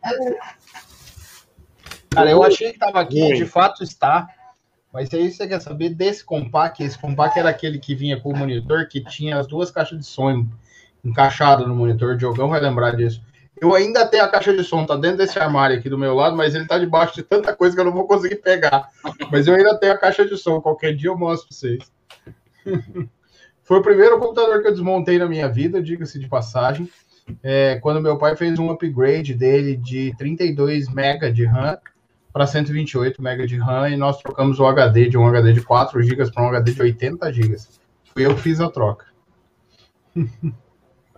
Cara, 2.11 2.31
eu 2.31 2.43
achei 2.43 2.69
que 2.69 2.75
estava 2.75 3.01
aqui, 3.01 3.33
de 3.35 3.47
fato 3.47 3.83
está. 3.83 4.29
Mas 4.93 5.13
aí 5.15 5.31
você 5.31 5.49
quer 5.49 5.61
saber 5.61 5.91
desse 5.91 6.23
compact? 6.23 6.83
Esse 6.83 6.99
compact 6.99 7.39
era 7.39 7.49
aquele 7.49 7.79
que 7.79 7.95
vinha 7.95 8.21
com 8.21 8.31
o 8.31 8.37
monitor, 8.37 8.87
que 8.89 9.03
tinha 9.03 9.39
as 9.39 9.47
duas 9.47 9.71
caixas 9.71 9.99
de 9.99 10.05
som 10.05 10.47
encaixadas 11.05 11.67
no 11.67 11.75
monitor. 11.75 12.15
O 12.15 12.17
Diogão 12.17 12.49
vai 12.49 12.61
lembrar 12.61 12.97
disso. 12.97 13.23
Eu 13.61 13.75
ainda 13.75 14.07
tenho 14.07 14.25
a 14.25 14.29
caixa 14.29 14.57
de 14.57 14.65
som, 14.65 14.85
tá 14.85 14.97
dentro 14.97 15.19
desse 15.19 15.39
armário 15.39 15.79
aqui 15.79 15.89
do 15.89 15.99
meu 15.99 16.15
lado, 16.15 16.37
mas 16.37 16.55
ele 16.55 16.67
tá 16.67 16.79
debaixo 16.79 17.15
de 17.15 17.23
tanta 17.23 17.55
coisa 17.55 17.75
que 17.75 17.81
eu 17.81 17.85
não 17.85 17.93
vou 17.93 18.09
conseguir 18.09 18.37
pegar. 18.37 18.89
Mas 19.31 19.47
eu 19.47 19.55
ainda 19.55 19.79
tenho 19.79 19.93
a 19.93 19.99
caixa 19.99 20.25
de 20.25 20.37
som. 20.37 20.61
Qualquer 20.61 20.95
dia 20.97 21.11
eu 21.11 21.17
mostro 21.17 21.49
pra 21.49 21.57
vocês. 21.57 21.93
Foi 23.63 23.79
o 23.79 23.83
primeiro 23.83 24.19
computador 24.19 24.61
que 24.61 24.69
eu 24.69 24.73
desmontei 24.73 25.19
na 25.19 25.27
minha 25.27 25.49
vida, 25.49 25.81
diga-se 25.81 26.19
de 26.19 26.29
passagem. 26.29 26.91
É, 27.43 27.79
quando 27.81 28.01
meu 28.01 28.19
pai 28.19 28.35
fez 28.35 28.59
um 28.59 28.71
upgrade 28.71 29.35
dele 29.35 29.77
de 29.77 30.13
32 30.19 30.89
MB 30.89 31.33
de 31.33 31.45
RAM 31.45 31.79
para 32.33 32.47
128 32.47 33.23
MB 33.23 33.47
de 33.47 33.57
RAM 33.59 33.91
e 33.91 33.97
nós 33.97 34.19
trocamos 34.21 34.59
o 34.59 34.67
HD 34.67 35.09
de 35.09 35.17
um 35.17 35.27
HD 35.27 35.53
de 35.53 35.63
4 35.63 36.03
GB 36.03 36.33
para 36.33 36.43
um 36.43 36.49
HD 36.49 36.73
de 36.73 36.83
80 36.83 37.33
GB. 37.33 37.57
Fui 38.13 38.27
eu 38.27 38.35
que 38.35 38.41
fiz 38.41 38.61
a 38.61 38.69
troca. 38.69 39.07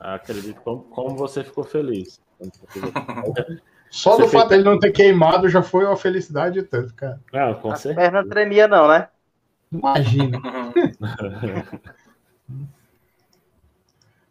Acredito 0.05 0.61
como, 0.61 0.83
como 0.83 1.17
você 1.17 1.43
ficou 1.43 1.65
feliz. 1.65 2.21
Só 3.91 4.19
do 4.19 4.29
fato 4.29 4.51
dele 4.51 4.65
não 4.65 4.79
ter 4.79 4.91
queimado 4.91 5.49
já 5.49 5.63
foi 5.63 5.87
uma 5.87 5.97
felicidade 5.97 6.63
tanto, 6.65 6.93
cara. 6.95 7.19
Não, 7.33 7.55
com 7.55 7.71
a 7.71 7.77
certeza. 7.77 8.11
perna 8.11 8.29
tremia 8.29 8.69
não, 8.69 8.87
né? 8.87 9.09
Imagina. 9.73 10.39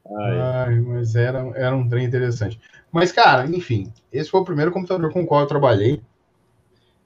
Ai. 0.06 0.40
Ai, 0.40 0.80
mas 0.82 1.16
era, 1.16 1.40
era 1.56 1.76
um 1.76 1.88
trem 1.88 2.06
interessante. 2.06 2.60
Mas, 2.92 3.12
cara, 3.12 3.48
enfim, 3.48 3.92
esse 4.12 4.30
foi 4.30 4.42
o 4.42 4.46
primeiro 4.46 4.72
computador 4.72 5.12
com 5.12 5.24
o 5.24 5.26
qual 5.26 5.42
eu 5.42 5.48
trabalhei. 5.48 6.04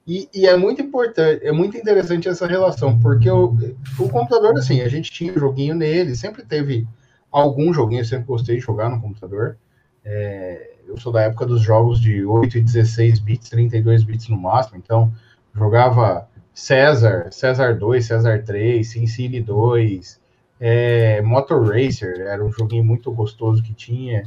E, 0.06 0.28
e, 0.34 0.46
é 0.46 0.56
muito 0.56 0.82
importante, 0.82 1.46
é 1.46 1.52
muito 1.52 1.76
interessante 1.76 2.28
essa 2.28 2.46
relação, 2.46 2.98
porque 2.98 3.30
o, 3.30 3.54
o 3.98 4.08
computador, 4.08 4.58
assim, 4.58 4.80
a 4.80 4.88
gente 4.88 5.10
tinha 5.10 5.38
joguinho 5.38 5.74
nele, 5.74 6.16
sempre 6.16 6.44
teve 6.44 6.86
algum 7.30 7.72
joguinho, 7.72 8.00
eu 8.00 8.04
sempre 8.04 8.26
gostei 8.26 8.56
de 8.56 8.62
jogar 8.62 8.88
no 8.88 9.00
computador. 9.00 9.56
É, 10.04 10.72
eu 10.86 10.96
sou 10.96 11.12
da 11.12 11.22
época 11.22 11.44
dos 11.44 11.60
jogos 11.60 12.00
de 12.00 12.24
8 12.24 12.58
e 12.58 12.60
16 12.60 13.18
bits, 13.18 13.50
32 13.50 14.04
bits 14.04 14.28
no 14.28 14.36
máximo, 14.36 14.78
então 14.78 15.12
jogava 15.54 16.28
César, 16.54 17.28
César 17.30 17.74
2, 17.74 18.04
César 18.04 18.42
3, 18.42 18.88
SimCity 18.88 19.40
2, 19.40 20.20
é, 20.60 21.20
Motor 21.22 21.68
Racer, 21.68 22.20
era 22.20 22.44
um 22.44 22.50
joguinho 22.50 22.84
muito 22.84 23.12
gostoso 23.12 23.62
que 23.62 23.74
tinha. 23.74 24.22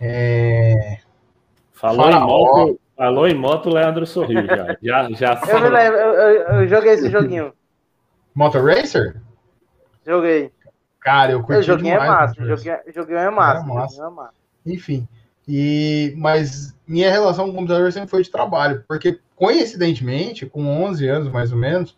É, 0.00 0.98
Falou 1.72 2.04
Faraó, 2.04 2.18
em 2.18 2.26
moto, 2.26 2.80
Falou 3.00 3.26
em 3.26 3.34
moto, 3.34 3.70
Leandro 3.70 4.06
sorriu 4.06 4.44
já. 4.46 4.76
já, 4.82 5.10
já 5.10 5.40
eu, 5.48 5.60
me 5.62 5.68
lembro, 5.70 5.98
eu, 5.98 6.12
eu, 6.12 6.42
eu, 6.60 6.68
joguei 6.68 6.92
esse 6.92 7.08
joguinho. 7.08 7.54
Motor 8.34 8.62
Racer? 8.62 9.16
Joguei. 10.06 10.52
Cara, 11.00 11.32
eu 11.32 11.42
curti 11.42 11.62
joguinho 11.62 11.98
demais. 11.98 12.08
É 12.08 12.12
massa, 12.12 12.42
o 12.42 12.46
joguinho, 12.46 12.74
é, 12.74 12.92
joguinho 12.92 13.18
é 13.18 13.30
massa. 13.30 13.64
É 13.64 13.74
massa. 13.74 14.04
É 14.04 14.10
massa. 14.10 14.34
Enfim. 14.66 15.08
E, 15.48 16.14
mas 16.16 16.76
minha 16.86 17.10
relação 17.10 17.46
com 17.46 17.52
o 17.52 17.54
computador 17.54 17.90
sempre 17.92 18.10
foi 18.10 18.22
de 18.22 18.30
trabalho, 18.30 18.84
porque 18.86 19.18
coincidentemente, 19.34 20.46
com 20.46 20.66
11 20.84 21.08
anos 21.08 21.32
mais 21.32 21.50
ou 21.50 21.58
menos, 21.58 21.96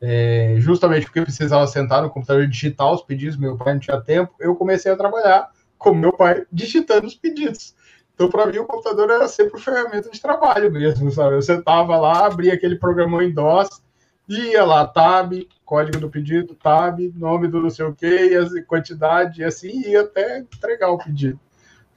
é, 0.00 0.54
justamente 0.58 1.06
porque 1.06 1.18
eu 1.18 1.24
precisava 1.24 1.66
sentar 1.66 2.02
no 2.02 2.10
computador 2.10 2.44
e 2.44 2.48
digitar 2.48 2.92
os 2.92 3.02
pedidos, 3.02 3.36
meu 3.36 3.56
pai 3.56 3.74
não 3.74 3.80
tinha 3.80 4.00
tempo, 4.00 4.32
eu 4.38 4.54
comecei 4.54 4.92
a 4.92 4.96
trabalhar 4.96 5.50
com 5.76 5.92
meu 5.92 6.12
pai 6.12 6.46
digitando 6.52 7.06
os 7.06 7.14
pedidos. 7.14 7.74
Então, 8.14 8.30
para 8.30 8.46
mim, 8.46 8.58
o 8.58 8.64
computador 8.64 9.10
era 9.10 9.26
sempre 9.26 9.60
ferramenta 9.60 10.08
de 10.08 10.20
trabalho 10.20 10.70
mesmo, 10.70 11.10
sabe? 11.10 11.34
Eu 11.34 11.42
sentava 11.42 11.96
lá, 11.96 12.26
abria 12.26 12.54
aquele 12.54 12.76
programão 12.76 13.20
em 13.20 13.32
DOS, 13.32 13.82
ia 14.28 14.64
lá, 14.64 14.86
tab, 14.86 15.32
código 15.64 15.98
do 15.98 16.10
pedido, 16.10 16.54
tab, 16.54 17.00
nome 17.16 17.48
do 17.48 17.60
não 17.60 17.70
sei 17.70 17.84
o 17.84 17.94
quê, 17.94 18.30
e 18.32 18.62
quantidade, 18.62 19.40
e 19.40 19.44
assim 19.44 19.88
ia 19.88 20.02
até 20.02 20.38
entregar 20.38 20.90
o 20.90 20.98
pedido. 20.98 21.38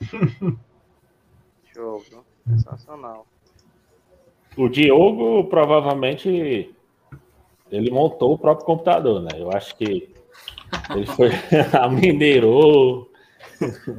Show, 1.73 2.03
sensacional. 2.47 3.25
O 4.55 4.67
Diogo 4.67 5.43
provavelmente 5.45 6.73
ele 7.71 7.91
montou 7.91 8.33
o 8.33 8.39
próprio 8.39 8.65
computador, 8.65 9.21
né? 9.21 9.29
Eu 9.35 9.51
acho 9.51 9.75
que 9.75 10.13
ele 10.89 11.05
foi 11.05 11.29
minerou, 11.91 13.07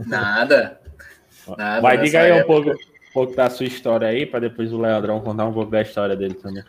Nada. 0.06 0.80
Nada 1.56 1.80
Mas 1.82 2.00
diga 2.02 2.20
aí 2.20 2.42
um 2.42 2.46
pouco, 2.46 2.70
um 2.70 3.12
pouco 3.12 3.34
da 3.34 3.48
sua 3.48 3.66
história 3.66 4.08
aí, 4.08 4.26
para 4.26 4.40
depois 4.40 4.72
o 4.72 4.80
Leandrão 4.80 5.20
contar 5.20 5.46
um 5.46 5.52
pouco 5.52 5.70
da 5.70 5.82
história 5.82 6.14
dele 6.14 6.34
também. 6.34 6.62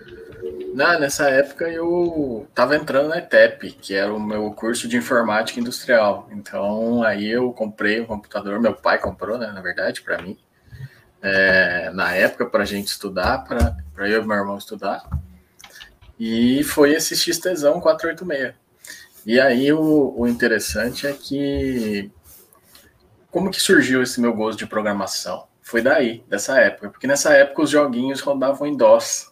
Não, 0.74 1.00
nessa 1.00 1.30
época 1.30 1.68
eu 1.68 2.46
estava 2.50 2.76
entrando 2.76 3.10
na 3.10 3.18
ETEP, 3.18 3.72
que 3.72 3.94
era 3.96 4.14
o 4.14 4.20
meu 4.20 4.52
curso 4.52 4.88
de 4.88 4.98
informática 4.98 5.60
industrial. 5.60 6.30
Então 6.32 7.04
aí 7.04 7.30
eu 7.30 7.52
comprei 7.54 8.00
um 8.00 8.06
computador, 8.06 8.60
meu 8.60 8.74
pai 8.74 8.98
comprou, 9.00 9.38
né, 9.38 9.48
na 9.52 9.62
verdade, 9.62 10.02
para 10.02 10.22
mim. 10.22 10.38
É, 11.22 11.90
na 11.92 12.14
época, 12.16 12.46
para 12.46 12.64
a 12.64 12.66
gente 12.66 12.88
estudar, 12.88 13.44
para 13.44 13.76
eu 14.08 14.24
e 14.24 14.26
meu 14.26 14.38
irmão 14.38 14.58
estudar. 14.58 15.04
E 16.20 16.64
foi 16.64 16.94
esse 16.94 17.16
XTzão 17.16 17.80
486. 17.80 18.54
E 19.26 19.40
aí 19.40 19.72
o, 19.74 20.14
o 20.18 20.28
interessante 20.28 21.06
é 21.06 21.14
que 21.14 22.12
como 23.32 23.52
que 23.52 23.62
surgiu 23.62 24.02
esse 24.02 24.20
meu 24.20 24.34
gosto 24.34 24.60
de 24.60 24.66
programação? 24.66 25.48
Foi 25.62 25.82
daí, 25.82 26.24
dessa 26.28 26.60
época, 26.60 26.90
porque 26.90 27.06
nessa 27.06 27.32
época 27.34 27.62
os 27.62 27.70
joguinhos 27.70 28.22
rodavam 28.22 28.68
em 28.68 28.76
DOS. 28.76 29.32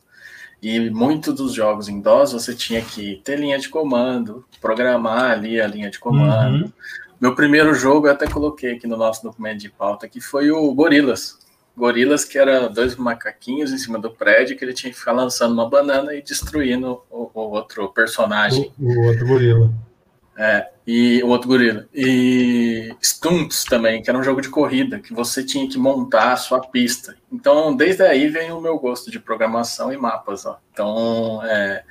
E 0.61 0.89
muitos 0.89 1.35
dos 1.35 1.53
jogos 1.53 1.87
em 1.87 2.01
DOS 2.01 2.33
você 2.33 2.55
tinha 2.55 2.81
que 2.81 3.21
ter 3.23 3.39
linha 3.39 3.59
de 3.59 3.69
comando, 3.69 4.43
programar 4.59 5.31
ali 5.31 5.61
a 5.61 5.67
linha 5.67 5.89
de 5.89 5.99
comando. 5.99 6.65
Uhum. 6.65 6.71
Meu 7.19 7.35
primeiro 7.35 7.73
jogo 7.73 8.07
eu 8.07 8.11
até 8.11 8.27
coloquei 8.27 8.73
aqui 8.73 8.87
no 8.87 8.97
nosso 8.97 9.23
documento 9.23 9.59
de 9.59 9.69
pauta, 9.69 10.07
que 10.07 10.19
foi 10.19 10.51
o 10.51 10.73
Gorilas. 10.73 11.37
Gorilas, 11.75 12.25
que 12.25 12.39
era 12.39 12.67
dois 12.67 12.95
macaquinhos 12.95 13.71
em 13.71 13.77
cima 13.77 13.99
do 13.99 14.09
prédio, 14.09 14.57
que 14.57 14.65
ele 14.65 14.73
tinha 14.73 14.91
que 14.91 14.97
ficar 14.97 15.11
lançando 15.11 15.53
uma 15.53 15.69
banana 15.69 16.13
e 16.15 16.23
destruindo 16.23 17.03
o, 17.09 17.29
o 17.31 17.39
outro 17.51 17.89
personagem. 17.89 18.71
O, 18.79 18.91
o, 18.91 19.07
outro 19.07 19.27
gorila. 19.27 19.71
É, 20.35 20.69
e 20.87 21.21
o 21.21 21.27
outro 21.27 21.49
gorila. 21.49 21.85
E 21.93 22.95
Stunts 23.03 23.65
também, 23.65 24.01
que 24.01 24.09
era 24.09 24.17
um 24.17 24.23
jogo 24.23 24.39
de 24.39 24.47
corrida, 24.47 24.99
que 24.99 25.13
você 25.13 25.43
tinha 25.43 25.67
que 25.67 25.77
montar 25.77 26.31
a 26.31 26.37
sua 26.37 26.61
pista. 26.61 27.17
Então, 27.29 27.75
desde 27.75 28.03
aí 28.03 28.29
vem 28.29 28.53
o 28.53 28.61
meu 28.61 28.79
gosto 28.79 29.11
de 29.11 29.19
programação 29.19 29.91
e 29.91 29.97
mapas. 29.97 30.45
Ó. 30.45 30.57
Então, 30.71 31.43
é, 31.43 31.83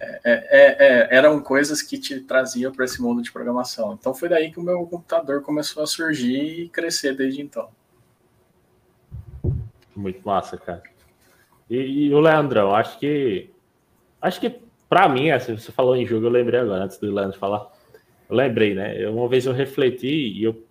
é, 0.00 0.18
é, 0.24 0.76
é 0.80 1.16
eram 1.16 1.40
coisas 1.40 1.80
que 1.80 1.96
te 1.96 2.18
traziam 2.22 2.72
para 2.72 2.84
esse 2.84 3.00
mundo 3.00 3.22
de 3.22 3.30
programação. 3.30 3.92
Então, 3.92 4.12
foi 4.12 4.28
daí 4.28 4.50
que 4.50 4.58
o 4.58 4.64
meu 4.64 4.84
computador 4.84 5.40
começou 5.42 5.84
a 5.84 5.86
surgir 5.86 6.62
e 6.62 6.68
crescer 6.68 7.14
desde 7.16 7.40
então. 7.40 7.68
Muito 9.94 10.26
massa, 10.26 10.56
cara. 10.56 10.82
E, 11.70 12.08
e 12.08 12.12
o 12.12 12.18
Leandrão, 12.18 12.74
acho 12.74 12.98
que. 12.98 13.48
Acho 14.20 14.40
que, 14.40 14.58
para 14.88 15.08
mim, 15.08 15.30
assim, 15.30 15.56
você 15.56 15.70
falou 15.70 15.94
em 15.94 16.04
jogo, 16.04 16.26
eu 16.26 16.30
lembrei 16.30 16.58
agora, 16.58 16.82
antes 16.82 16.98
do 16.98 17.12
Leandro 17.12 17.38
falar. 17.38 17.73
Lembrei, 18.28 18.74
né? 18.74 19.08
Uma 19.08 19.28
vez 19.28 19.46
eu 19.46 19.52
refleti 19.52 20.06
e 20.06 20.44
eu, 20.44 20.64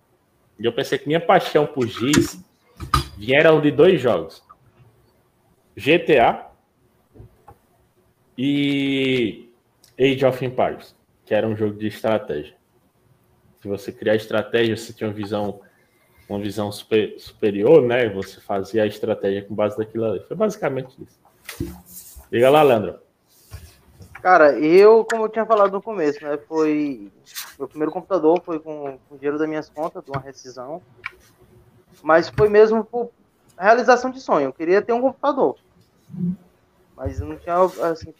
eu 0.58 0.72
pensei 0.72 0.98
que 0.98 1.06
minha 1.06 1.20
paixão 1.20 1.66
por 1.66 1.86
Giz 1.86 2.42
vieram 3.16 3.60
de 3.60 3.70
dois 3.70 4.00
jogos: 4.00 4.42
GTA 5.76 6.46
e 8.36 9.48
Age 9.98 10.24
of 10.24 10.44
Empires, 10.44 10.94
que 11.24 11.34
era 11.34 11.46
um 11.46 11.56
jogo 11.56 11.78
de 11.78 11.86
estratégia. 11.86 12.54
Se 13.60 13.68
você 13.68 13.92
criar 13.92 14.16
estratégia, 14.16 14.76
você 14.76 14.92
tinha 14.92 15.08
uma 15.08 15.14
visão 15.14 15.60
uma 16.28 16.38
visão 16.38 16.72
super, 16.72 17.18
superior, 17.18 17.82
né? 17.82 18.08
Você 18.08 18.40
fazia 18.40 18.82
a 18.82 18.86
estratégia 18.86 19.42
com 19.42 19.54
base 19.54 19.76
daquilo 19.76 20.04
ali. 20.06 20.20
Foi 20.20 20.36
basicamente 20.36 20.96
isso. 21.02 21.20
Liga 22.32 22.48
lá, 22.48 22.62
Leandro. 22.62 22.98
Cara, 24.24 24.58
eu, 24.58 25.04
como 25.04 25.26
eu 25.26 25.28
tinha 25.28 25.44
falado 25.44 25.72
no 25.72 25.82
começo, 25.82 26.24
né? 26.24 26.38
Foi. 26.48 27.12
Meu 27.58 27.68
primeiro 27.68 27.92
computador 27.92 28.40
foi 28.42 28.58
com, 28.58 28.98
com 29.06 29.16
dinheiro 29.18 29.38
das 29.38 29.46
minhas 29.46 29.68
contas, 29.68 30.02
de 30.02 30.10
uma 30.10 30.18
rescisão. 30.18 30.80
Mas 32.02 32.30
foi 32.30 32.48
mesmo 32.48 32.82
por 32.82 33.10
realização 33.58 34.10
de 34.10 34.22
sonho. 34.22 34.46
Eu 34.46 34.52
queria 34.54 34.80
ter 34.80 34.94
um 34.94 35.02
computador. 35.02 35.58
Mas 36.96 37.20
eu 37.20 37.26
não 37.26 37.36
tinha 37.36 37.54
assim, 37.90 38.14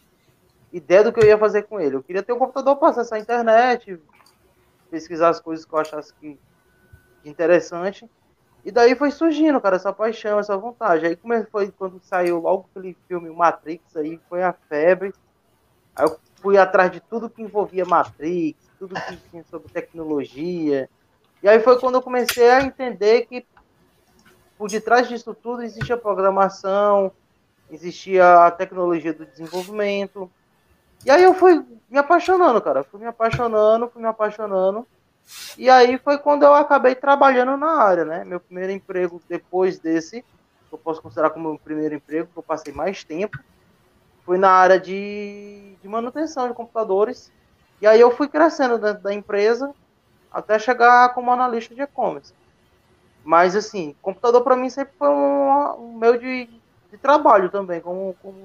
ideia 0.71 1.03
do 1.03 1.11
que 1.11 1.19
eu 1.21 1.27
ia 1.27 1.39
fazer 1.39 1.63
com 1.63 1.79
ele. 1.79 1.95
Eu 1.95 2.03
queria 2.03 2.21
ter 2.21 2.33
um 2.33 2.37
computador 2.37 2.75
para 2.75 2.89
acessar 2.89 3.17
a 3.17 3.21
internet, 3.23 3.99
pesquisar 4.91 5.29
as 5.29 5.39
coisas 5.39 5.65
que 5.65 5.73
eu 5.73 5.79
achasse 5.79 6.13
que 6.13 6.37
interessante. 7.25 8.07
E 8.63 8.69
daí 8.71 8.93
foi 8.93 9.09
surgindo, 9.09 9.59
cara, 9.59 9.77
essa 9.77 9.91
paixão, 9.91 10.37
essa 10.37 10.55
vontade. 10.55 11.07
Aí 11.07 11.15
como 11.15 11.33
foi 11.47 11.71
quando 11.71 11.99
saiu 12.03 12.41
logo 12.41 12.69
aquele 12.69 12.95
filme 13.07 13.31
Matrix, 13.31 13.97
aí 13.97 14.19
foi 14.29 14.43
a 14.43 14.53
febre. 14.53 15.11
Aí 15.95 16.05
eu 16.05 16.19
fui 16.41 16.57
atrás 16.57 16.91
de 16.91 16.99
tudo 16.99 17.29
que 17.29 17.41
envolvia 17.41 17.85
Matrix, 17.85 18.57
tudo 18.77 18.95
que 18.95 19.17
tinha 19.29 19.43
sobre 19.49 19.71
tecnologia. 19.71 20.89
E 21.41 21.47
aí 21.47 21.59
foi 21.59 21.79
quando 21.79 21.95
eu 21.95 22.01
comecei 22.01 22.49
a 22.49 22.61
entender 22.61 23.25
que 23.27 23.45
por 24.57 24.69
detrás 24.69 25.07
disso 25.07 25.33
tudo 25.33 25.61
existia 25.61 25.97
programação, 25.97 27.11
existia 27.69 28.45
a 28.45 28.51
tecnologia 28.51 29.13
do 29.13 29.25
desenvolvimento. 29.25 30.29
E 31.05 31.11
aí 31.11 31.23
eu 31.23 31.33
fui 31.33 31.63
me 31.89 31.97
apaixonando, 31.97 32.61
cara. 32.61 32.83
Fui 32.83 32.99
me 32.99 33.05
apaixonando, 33.05 33.89
fui 33.89 34.01
me 34.01 34.07
apaixonando. 34.07 34.87
E 35.57 35.69
aí 35.69 35.97
foi 35.97 36.17
quando 36.17 36.43
eu 36.43 36.53
acabei 36.53 36.95
trabalhando 36.95 37.57
na 37.57 37.81
área, 37.81 38.05
né? 38.05 38.23
Meu 38.23 38.39
primeiro 38.39 38.71
emprego 38.71 39.21
depois 39.27 39.79
desse, 39.79 40.23
eu 40.71 40.77
posso 40.77 41.01
considerar 41.01 41.31
como 41.31 41.49
meu 41.49 41.59
primeiro 41.59 41.95
emprego, 41.95 42.29
que 42.31 42.37
eu 42.37 42.43
passei 42.43 42.73
mais 42.73 43.03
tempo, 43.03 43.37
foi 44.25 44.37
na 44.37 44.49
área 44.49 44.79
de, 44.79 45.75
de 45.81 45.87
manutenção 45.87 46.47
de 46.47 46.53
computadores. 46.53 47.31
E 47.81 47.87
aí 47.87 47.99
eu 47.99 48.11
fui 48.11 48.27
crescendo 48.27 48.77
dentro 48.77 49.03
da 49.03 49.13
empresa 49.13 49.73
até 50.31 50.57
chegar 50.57 51.13
como 51.13 51.31
analista 51.31 51.75
de 51.75 51.81
e-commerce. 51.81 52.33
Mas 53.23 53.55
assim, 53.55 53.95
computador 54.01 54.41
para 54.43 54.55
mim 54.55 54.69
sempre 54.69 54.93
foi 54.97 55.09
um, 55.09 55.75
um 55.79 55.97
meio 55.97 56.19
de, 56.19 56.49
de 56.91 56.97
trabalho 56.97 57.49
também, 57.49 57.79
como, 57.79 58.15
como 58.21 58.37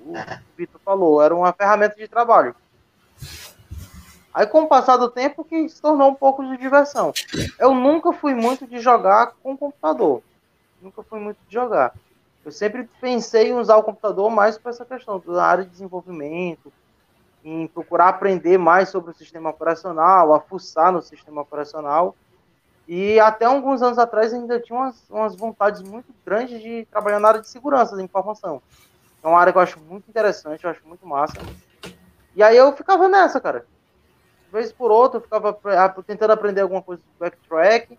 o 0.00 0.12
Vitor 0.56 0.80
falou, 0.84 1.22
era 1.22 1.34
uma 1.34 1.52
ferramenta 1.52 1.96
de 1.96 2.08
trabalho. 2.08 2.54
Aí, 4.34 4.46
com 4.48 4.62
o 4.62 4.66
passar 4.66 4.96
do 4.96 5.08
tempo, 5.08 5.44
que 5.44 5.68
se 5.68 5.80
tornou 5.80 6.10
um 6.10 6.14
pouco 6.14 6.44
de 6.44 6.56
diversão. 6.56 7.12
Eu 7.56 7.72
nunca 7.72 8.12
fui 8.12 8.34
muito 8.34 8.66
de 8.66 8.80
jogar 8.80 9.32
com 9.40 9.56
computador. 9.56 10.22
Nunca 10.82 11.04
fui 11.04 11.20
muito 11.20 11.38
de 11.46 11.54
jogar. 11.54 11.94
Eu 12.44 12.52
sempre 12.52 12.88
pensei 13.00 13.50
em 13.50 13.54
usar 13.54 13.76
o 13.76 13.82
computador 13.82 14.30
mais 14.30 14.58
para 14.58 14.70
essa 14.70 14.84
questão 14.84 15.22
da 15.26 15.44
área 15.44 15.64
de 15.64 15.70
desenvolvimento, 15.70 16.72
em 17.44 17.66
procurar 17.66 18.08
aprender 18.08 18.58
mais 18.58 18.88
sobre 18.88 19.10
o 19.10 19.14
sistema 19.14 19.50
operacional, 19.50 20.34
a 20.34 20.40
fuçar 20.40 20.92
no 20.92 21.02
sistema 21.02 21.42
operacional. 21.42 22.14
E 22.86 23.18
até 23.18 23.46
alguns 23.46 23.80
anos 23.80 23.98
atrás 23.98 24.32
ainda 24.34 24.60
tinha 24.60 24.78
umas, 24.78 25.08
umas 25.08 25.34
vontades 25.34 25.82
muito 25.82 26.12
grandes 26.24 26.60
de 26.60 26.86
trabalhar 26.90 27.18
na 27.18 27.28
área 27.28 27.40
de 27.40 27.48
segurança 27.48 27.96
da 27.96 28.02
informação. 28.02 28.60
É 29.22 29.26
uma 29.26 29.40
área 29.40 29.52
que 29.52 29.58
eu 29.58 29.62
acho 29.62 29.80
muito 29.80 30.08
interessante, 30.08 30.64
eu 30.64 30.70
acho 30.70 30.86
muito 30.86 31.06
massa. 31.06 31.38
E 32.36 32.42
aí 32.42 32.56
eu 32.56 32.72
ficava 32.76 33.08
nessa, 33.08 33.40
cara 33.40 33.64
vez 34.54 34.72
por 34.72 34.90
outra, 34.92 35.18
eu 35.18 35.22
ficava 35.22 35.52
tentando 36.06 36.30
aprender 36.30 36.60
alguma 36.60 36.80
coisa 36.80 37.02
do 37.02 37.18
backtrack 37.18 37.98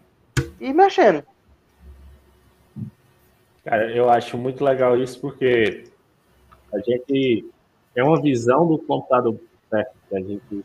e 0.60 0.72
mexendo. 0.72 1.22
Cara, 3.66 3.92
eu 3.92 4.10
acho 4.10 4.38
muito 4.38 4.64
legal 4.64 4.98
isso 4.98 5.20
porque 5.20 5.86
a 6.72 6.78
gente 6.78 7.46
tem 7.94 8.04
uma 8.04 8.22
visão 8.22 8.68
do 8.68 8.78
computador, 8.78 9.38
né? 9.72 9.86
A 10.14 10.20
gente 10.20 10.64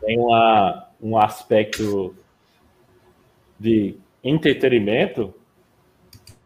tem 0.00 0.18
uma, 0.18 0.88
um 1.00 1.16
aspecto 1.16 2.16
de 3.60 3.96
entretenimento, 4.24 5.32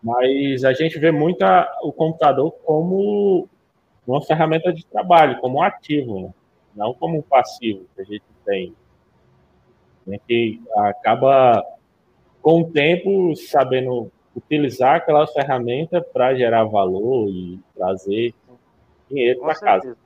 mas 0.03 0.65
a 0.65 0.75
gente 0.75 0.99
vê 0.99 1.11
muito 1.11 1.43
a, 1.43 1.67
o 1.83 1.93
computador 1.93 2.51
como 2.65 3.49
uma 4.07 4.21
ferramenta 4.21 4.73
de 4.73 4.85
trabalho, 4.85 5.41
como 5.41 5.59
um 5.59 5.63
ativo. 5.63 6.21
Né? 6.21 6.31
não 6.77 6.93
como 6.93 7.19
um 7.19 7.23
passivo 7.23 7.87
que 7.95 8.03
a 8.03 8.05
gente 8.05 8.25
tem. 8.45 8.75
A 10.07 10.11
gente 10.11 10.63
acaba, 10.77 11.65
com 12.43 12.61
o 12.61 12.71
tempo, 12.71 13.35
sabendo 13.35 14.13
utilizar 14.37 14.97
aquela 14.97 15.27
ferramenta 15.27 16.01
para 16.01 16.35
gerar 16.35 16.65
valor 16.65 17.29
e 17.29 17.59
trazer 17.75 18.35
dinheiro 19.09 19.41
para 19.41 19.55
casa. 19.55 19.97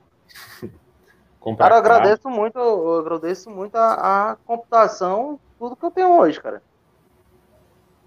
cara, 1.57 1.75
eu 1.75 1.79
agradeço 1.79 2.29
muito, 2.29 2.57
eu 2.57 2.99
agradeço 2.99 3.49
muito 3.49 3.75
a, 3.75 4.31
a, 4.31 4.35
computação, 4.37 5.39
tudo 5.59 5.75
que 5.75 5.85
eu 5.85 5.91
tenho 5.91 6.17
hoje, 6.17 6.39
cara. 6.41 6.63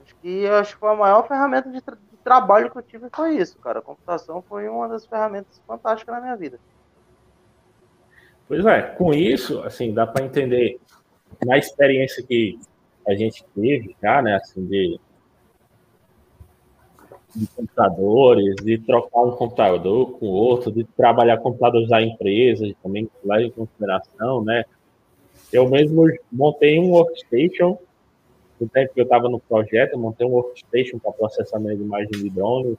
Acho 0.03 0.17
que 0.17 0.47
acho 0.47 0.75
que 0.75 0.81
foi 0.81 0.91
a 0.91 0.97
maior 0.97 1.29
ferramenta 1.29 1.71
de, 1.71 1.81
tra 1.81 1.97
de 1.97 2.17
trabalho 2.23 2.71
que 2.71 2.79
eu 2.79 2.83
tive 2.83 3.09
foi 3.11 3.37
isso, 3.37 3.59
cara. 3.59 3.81
A 3.81 3.83
computação 3.83 4.43
foi 4.49 4.67
uma 4.69 4.89
das 4.89 5.05
ferramentas 5.05 5.61
fantásticas 5.67 6.15
na 6.15 6.21
minha 6.23 6.37
vida. 6.37 6.59
Pois 8.49 8.65
é, 8.65 8.83
com 8.83 9.13
isso, 9.13 9.61
assim, 9.61 9.93
dá 9.93 10.07
para 10.07 10.25
entender 10.25 10.79
na 11.45 11.59
experiência 11.59 12.23
que 12.23 12.59
a 13.07 13.15
gente 13.15 13.45
teve 13.55 13.97
já, 14.03 14.23
né, 14.23 14.37
assim, 14.37 14.65
de, 14.67 15.01
de 17.35 17.47
computadores, 17.49 18.55
de 18.57 18.79
trocar 18.79 19.23
um 19.23 19.33
computador 19.33 20.13
com 20.19 20.27
outro, 20.27 20.71
de 20.71 20.85
trabalhar 20.85 21.39
computadores 21.39 21.89
da 21.89 22.03
empresa, 22.03 22.71
também 22.83 23.09
levar 23.23 23.43
em 23.43 23.51
consideração, 23.51 24.45
né. 24.45 24.65
Eu 25.53 25.69
mesmo 25.69 26.07
montei 26.33 26.79
um 26.79 26.91
workstation 26.91 27.79
no 28.61 28.69
tempo 28.69 28.95
que 28.95 29.01
eu 29.01 29.05
estava 29.05 29.29
no 29.29 29.41
projeto, 29.41 29.93
eu 29.93 29.99
montei 29.99 30.27
um 30.27 30.31
workstation 30.31 30.99
para 30.99 31.13
processamento 31.13 31.77
de 31.77 31.83
imagem 31.83 32.11
de 32.11 32.31
drone, 32.31 32.79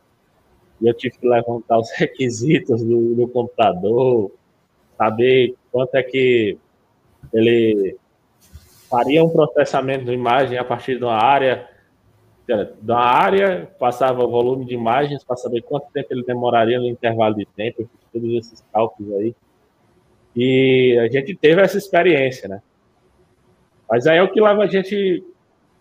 e 0.81 0.87
eu 0.87 0.93
tive 0.93 1.17
que 1.17 1.27
levantar 1.27 1.79
os 1.79 1.91
requisitos 1.95 2.83
do, 2.83 3.15
do 3.15 3.27
computador, 3.27 4.31
saber 4.97 5.55
quanto 5.71 5.95
é 5.95 6.03
que 6.03 6.57
ele 7.33 7.97
faria 8.89 9.23
um 9.23 9.29
processamento 9.29 10.05
de 10.05 10.11
imagem 10.11 10.57
a 10.57 10.63
partir 10.63 10.97
de 10.97 11.03
uma 11.03 11.15
área, 11.15 11.67
da 12.81 12.99
área, 12.99 13.67
passava 13.79 14.25
volume 14.27 14.65
de 14.65 14.73
imagens 14.73 15.23
para 15.23 15.35
saber 15.35 15.61
quanto 15.61 15.91
tempo 15.91 16.07
ele 16.11 16.23
demoraria 16.23 16.79
no 16.79 16.87
intervalo 16.87 17.35
de 17.35 17.45
tempo, 17.45 17.89
todos 18.13 18.33
esses 18.33 18.63
cálculos 18.71 19.13
aí. 19.13 19.35
E 20.35 20.97
a 20.99 21.07
gente 21.07 21.35
teve 21.35 21.61
essa 21.61 21.77
experiência, 21.77 22.47
né? 22.47 22.61
Mas 23.89 24.05
aí 24.05 24.17
é 24.17 24.23
o 24.23 24.31
que 24.31 24.41
leva 24.41 24.63
a 24.63 24.67
gente 24.67 25.23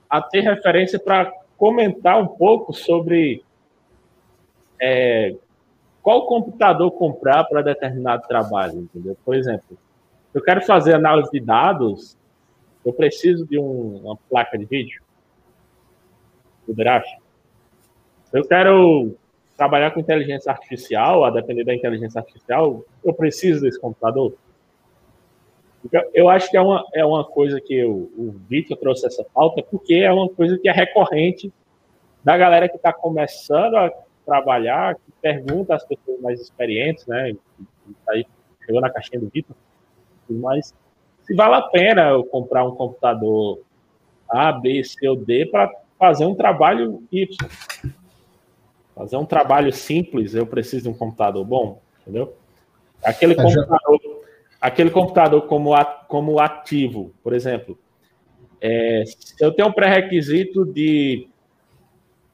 a 0.09 0.22
ter 0.22 0.40
referência 0.40 0.98
para 0.98 1.33
comentar 1.57 2.20
um 2.20 2.27
pouco 2.27 2.72
sobre 2.72 3.42
é, 4.81 5.35
qual 6.03 6.27
computador 6.27 6.90
comprar 6.92 7.44
para 7.44 7.62
determinado 7.62 8.27
trabalho, 8.29 8.81
entendeu? 8.81 9.16
Por 9.24 9.35
exemplo, 9.35 9.77
eu 10.33 10.42
quero 10.42 10.62
fazer 10.62 10.94
análise 10.94 11.31
de 11.31 11.40
dados, 11.40 12.16
eu 12.85 12.92
preciso 12.92 13.46
de 13.46 13.59
um, 13.59 14.00
uma 14.05 14.16
placa 14.29 14.59
de 14.59 14.64
vídeo, 14.64 15.04
do 16.66 16.74
Draft. 16.74 17.09
Eu 18.33 18.46
quero 18.46 19.16
trabalhar 19.57 19.92
com 19.92 20.00
inteligência 20.00 20.50
artificial, 20.50 21.24
a 21.24 21.31
depender 21.31 21.64
da 21.64 21.74
inteligência 21.74 22.18
artificial, 22.18 22.85
eu 23.05 23.14
preciso 23.14 23.62
desse 23.62 23.81
computador. 23.81 24.35
Eu 26.12 26.29
acho 26.29 26.50
que 26.50 26.57
é 26.57 26.61
uma, 26.61 26.85
é 26.94 27.05
uma 27.05 27.24
coisa 27.24 27.61
que 27.61 27.85
o, 27.85 28.11
o 28.16 28.35
Vitor 28.48 28.77
trouxe 28.77 29.07
essa 29.07 29.22
pauta, 29.22 29.62
porque 29.62 29.94
é 29.94 30.11
uma 30.11 30.29
coisa 30.29 30.59
que 30.59 30.68
é 30.68 30.72
recorrente 30.72 31.53
da 32.24 32.37
galera 32.37 32.68
que 32.68 32.77
está 32.77 32.92
começando 32.92 33.77
a 33.77 33.92
trabalhar, 34.24 34.94
que 34.94 35.12
pergunta 35.20 35.74
às 35.74 35.85
pessoas 35.85 36.20
mais 36.20 36.40
experientes, 36.40 37.07
né? 37.07 37.35
Aí 38.09 38.27
chegou 38.64 38.81
na 38.81 38.90
caixinha 38.90 39.20
do 39.20 39.29
Vitor, 39.29 39.55
mas 40.29 40.74
se 41.22 41.35
vale 41.35 41.55
a 41.55 41.62
pena 41.62 42.09
eu 42.09 42.24
comprar 42.24 42.64
um 42.64 42.74
computador 42.74 43.61
A, 44.29 44.53
B, 44.53 44.83
C 44.83 45.07
ou 45.07 45.16
D 45.16 45.46
para 45.46 45.70
fazer 45.99 46.27
um 46.27 46.35
trabalho 46.35 47.03
Y. 47.11 47.37
Fazer 48.95 49.17
um 49.17 49.27
trabalho 49.27 49.73
simples, 49.73 50.35
eu 50.35 50.47
preciso 50.47 50.85
de 50.85 50.89
um 50.89 50.95
computador 50.95 51.45
bom, 51.45 51.81
entendeu? 52.03 52.35
Aquele 53.03 53.33
é, 53.33 53.37
computador, 53.37 54.01
aquele 54.61 54.91
computador 54.91 55.43
como, 55.47 55.73
como 56.07 56.39
ativo, 56.39 57.13
por 57.23 57.33
exemplo, 57.33 57.77
é, 58.61 59.05
eu 59.41 59.53
tenho 59.53 59.69
um 59.69 59.73
pré-requisito 59.73 60.65
de 60.65 61.29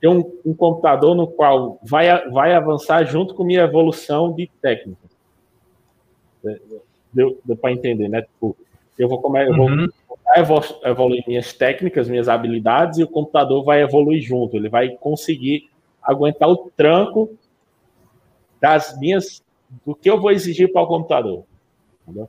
ter 0.01 0.09
um, 0.09 0.21
um, 0.45 0.55
computador 0.55 1.15
no 1.15 1.27
qual 1.27 1.79
vai, 1.83 2.29
vai 2.31 2.55
avançar 2.55 3.05
junto 3.05 3.35
com 3.35 3.43
minha 3.43 3.63
evolução 3.63 4.33
de 4.33 4.49
técnica. 4.63 5.09
Deu, 7.13 7.39
deu 7.45 7.57
para 7.57 7.73
entender, 7.73 8.09
né? 8.09 8.23
Tipo, 8.23 8.57
eu 8.99 9.09
vou, 9.09 9.21
comer, 9.21 9.49
eu 9.49 9.57
vou 9.57 9.69
uhum. 10.37 10.61
evoluir 10.85 11.25
minhas 11.27 11.53
técnicas, 11.53 12.09
minhas 12.09 12.29
habilidades, 12.29 12.99
e 12.99 13.03
o 13.03 13.09
computador 13.09 13.65
vai 13.65 13.83
evoluir 13.83 14.23
junto. 14.23 14.57
Ele 14.57 14.69
vai 14.69 14.91
conseguir 14.91 15.71
aguentar 16.03 16.49
o 16.49 16.71
tranco 16.77 17.37
das 18.61 18.99
minhas, 18.99 19.43
do 19.85 19.95
que 19.95 20.11
eu 20.11 20.21
vou 20.21 20.31
exigir 20.31 20.73
para 20.73 20.83
o 20.83 20.87
computador. 20.87 21.45
Entendeu? 22.03 22.29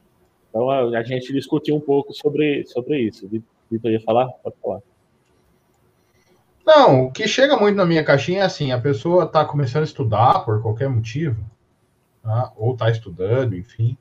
Então 0.50 0.70
a, 0.70 1.00
a, 1.00 1.04
gente 1.04 1.32
discutiu 1.34 1.76
um 1.76 1.80
pouco 1.80 2.14
sobre, 2.14 2.66
sobre 2.68 3.00
isso. 3.00 3.30
Vitor 3.70 3.92
ia 3.92 4.02
falar? 4.02 4.28
Pode 4.44 4.56
falar. 4.62 4.82
Não, 6.66 7.06
o 7.06 7.12
que 7.12 7.28
chega 7.28 7.58
muito 7.58 7.76
na 7.76 7.86
minha 7.86 8.04
caixinha 8.04 8.42
é 8.42 8.44
assim: 8.44 8.72
a 8.72 8.80
pessoa 8.80 9.24
está 9.24 9.44
começando 9.46 9.82
a 9.82 9.86
estudar 9.86 10.46
por 10.46 10.62
qualquer 10.62 10.90
motivo, 10.90 11.44
tá? 12.22 12.52
ou 12.56 12.74
está 12.74 12.90
estudando, 12.90 13.56
enfim, 13.56 13.98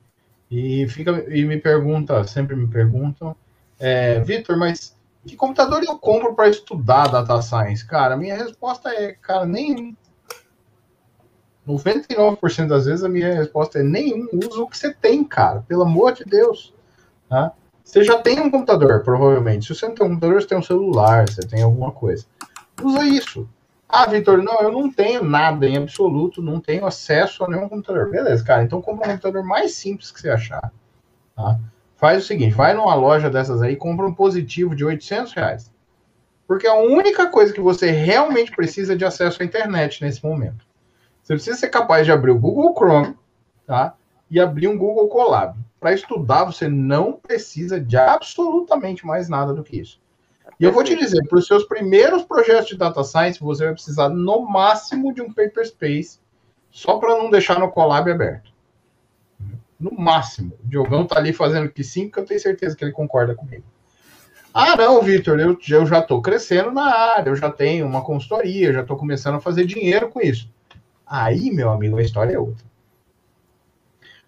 e 0.49 0.87
fica 0.87 1.25
e 1.33 1.43
me 1.45 1.57
pergunta, 1.57 2.23
sempre 2.25 2.55
me 2.55 2.67
perguntam, 2.67 3.35
é, 3.81 4.19
Vitor, 4.19 4.57
mas 4.57 4.95
que 5.25 5.35
computador 5.35 5.83
eu 5.83 5.97
compro 5.97 6.33
para 6.33 6.49
estudar 6.49 7.07
data 7.07 7.41
science? 7.41 7.85
Cara, 7.85 8.15
minha 8.15 8.35
resposta 8.35 8.89
é, 8.89 9.13
cara, 9.13 9.45
nenhum. 9.45 9.95
99% 11.67 12.67
das 12.67 12.85
vezes 12.85 13.03
a 13.03 13.09
minha 13.09 13.33
resposta 13.33 13.79
é 13.79 13.83
nenhum. 13.83 14.27
Usa 14.33 14.61
o 14.61 14.67
que 14.67 14.77
você 14.77 14.93
tem, 14.93 15.23
cara. 15.23 15.63
Pelo 15.67 15.83
amor 15.83 16.13
de 16.13 16.23
Deus. 16.23 16.73
Tá? 17.29 17.51
Você 17.83 18.03
já 18.03 18.17
tem 18.17 18.39
um 18.39 18.49
computador, 18.49 19.03
provavelmente. 19.03 19.67
Se 19.67 19.75
você 19.75 19.87
não 19.87 19.95
tem 19.95 20.05
um 20.05 20.09
computador, 20.09 20.41
você 20.41 20.47
tem 20.47 20.57
um 20.57 20.63
celular, 20.63 21.29
você 21.29 21.41
tem 21.41 21.61
alguma 21.61 21.91
coisa 21.91 22.25
usa 22.83 23.05
isso. 23.05 23.49
Ah, 23.87 24.05
Vitor, 24.05 24.41
não, 24.41 24.61
eu 24.61 24.71
não 24.71 24.91
tenho 24.91 25.23
nada 25.23 25.67
em 25.67 25.77
absoluto, 25.77 26.41
não 26.41 26.59
tenho 26.59 26.85
acesso 26.85 27.43
a 27.43 27.49
nenhum 27.49 27.67
computador. 27.67 28.09
Beleza, 28.09 28.43
cara, 28.43 28.63
então 28.63 28.81
compra 28.81 29.07
um 29.07 29.11
computador 29.11 29.43
mais 29.43 29.73
simples 29.73 30.11
que 30.11 30.21
você 30.21 30.29
achar. 30.29 30.71
Tá? 31.35 31.59
Faz 32.01 32.23
o 32.23 32.25
seguinte, 32.25 32.55
vai 32.55 32.73
numa 32.73 32.95
loja 32.95 33.29
dessas 33.29 33.61
aí, 33.61 33.75
compra 33.75 34.07
um 34.07 34.13
positivo 34.13 34.75
de 34.75 34.83
800 34.83 35.33
reais. 35.33 35.71
Porque 36.47 36.65
a 36.65 36.73
única 36.73 37.27
coisa 37.27 37.53
que 37.53 37.61
você 37.61 37.91
realmente 37.91 38.51
precisa 38.51 38.93
é 38.93 38.95
de 38.95 39.05
acesso 39.05 39.43
à 39.43 39.45
internet 39.45 40.03
nesse 40.03 40.25
momento. 40.25 40.65
Você 41.21 41.35
precisa 41.35 41.57
ser 41.57 41.69
capaz 41.69 42.03
de 42.03 42.11
abrir 42.11 42.31
o 42.31 42.39
Google 42.39 42.73
Chrome, 42.73 43.15
tá? 43.67 43.93
E 44.31 44.39
abrir 44.39 44.67
um 44.67 44.79
Google 44.79 45.09
Colab. 45.09 45.55
Para 45.79 45.93
estudar, 45.93 46.43
você 46.45 46.67
não 46.67 47.13
precisa 47.13 47.79
de 47.79 47.95
absolutamente 47.95 49.05
mais 49.05 49.29
nada 49.29 49.53
do 49.53 49.63
que 49.63 49.79
isso. 49.79 50.01
E 50.59 50.63
eu 50.63 50.71
vou 50.71 50.83
te 50.83 50.95
dizer, 50.95 51.27
para 51.27 51.37
os 51.37 51.45
seus 51.45 51.65
primeiros 51.65 52.23
projetos 52.23 52.69
de 52.69 52.77
data 52.77 53.03
science, 53.03 53.39
você 53.39 53.65
vai 53.65 53.73
precisar 53.73 54.09
no 54.09 54.41
máximo 54.41 55.13
de 55.13 55.21
um 55.21 55.31
paper 55.31 55.67
space, 55.67 56.19
só 56.71 56.97
para 56.97 57.15
não 57.15 57.29
deixar 57.29 57.59
no 57.59 57.69
Colab 57.69 58.09
aberto. 58.09 58.50
No 59.81 59.91
máximo. 59.91 60.53
O 60.63 60.67
Diogão 60.67 61.07
tá 61.07 61.17
ali 61.17 61.33
fazendo 61.33 61.67
que 61.69 61.83
sim, 61.83 62.07
porque 62.07 62.19
eu 62.19 62.25
tenho 62.25 62.39
certeza 62.39 62.75
que 62.75 62.85
ele 62.85 62.91
concorda 62.91 63.33
comigo. 63.33 63.63
Ah, 64.53 64.75
não, 64.75 65.01
Vitor, 65.01 65.39
eu, 65.39 65.57
eu 65.69 65.85
já 65.85 65.99
estou 65.99 66.21
crescendo 66.21 66.71
na 66.71 66.83
área, 66.83 67.29
eu 67.31 67.35
já 67.35 67.49
tenho 67.49 67.87
uma 67.87 68.03
consultoria, 68.03 68.73
já 68.73 68.81
estou 68.81 68.97
começando 68.97 69.35
a 69.35 69.41
fazer 69.41 69.65
dinheiro 69.65 70.09
com 70.09 70.21
isso. 70.21 70.49
Aí, 71.07 71.49
meu 71.51 71.71
amigo, 71.71 71.97
a 71.97 72.01
história 72.01 72.33
é 72.33 72.39
outra. 72.39 72.63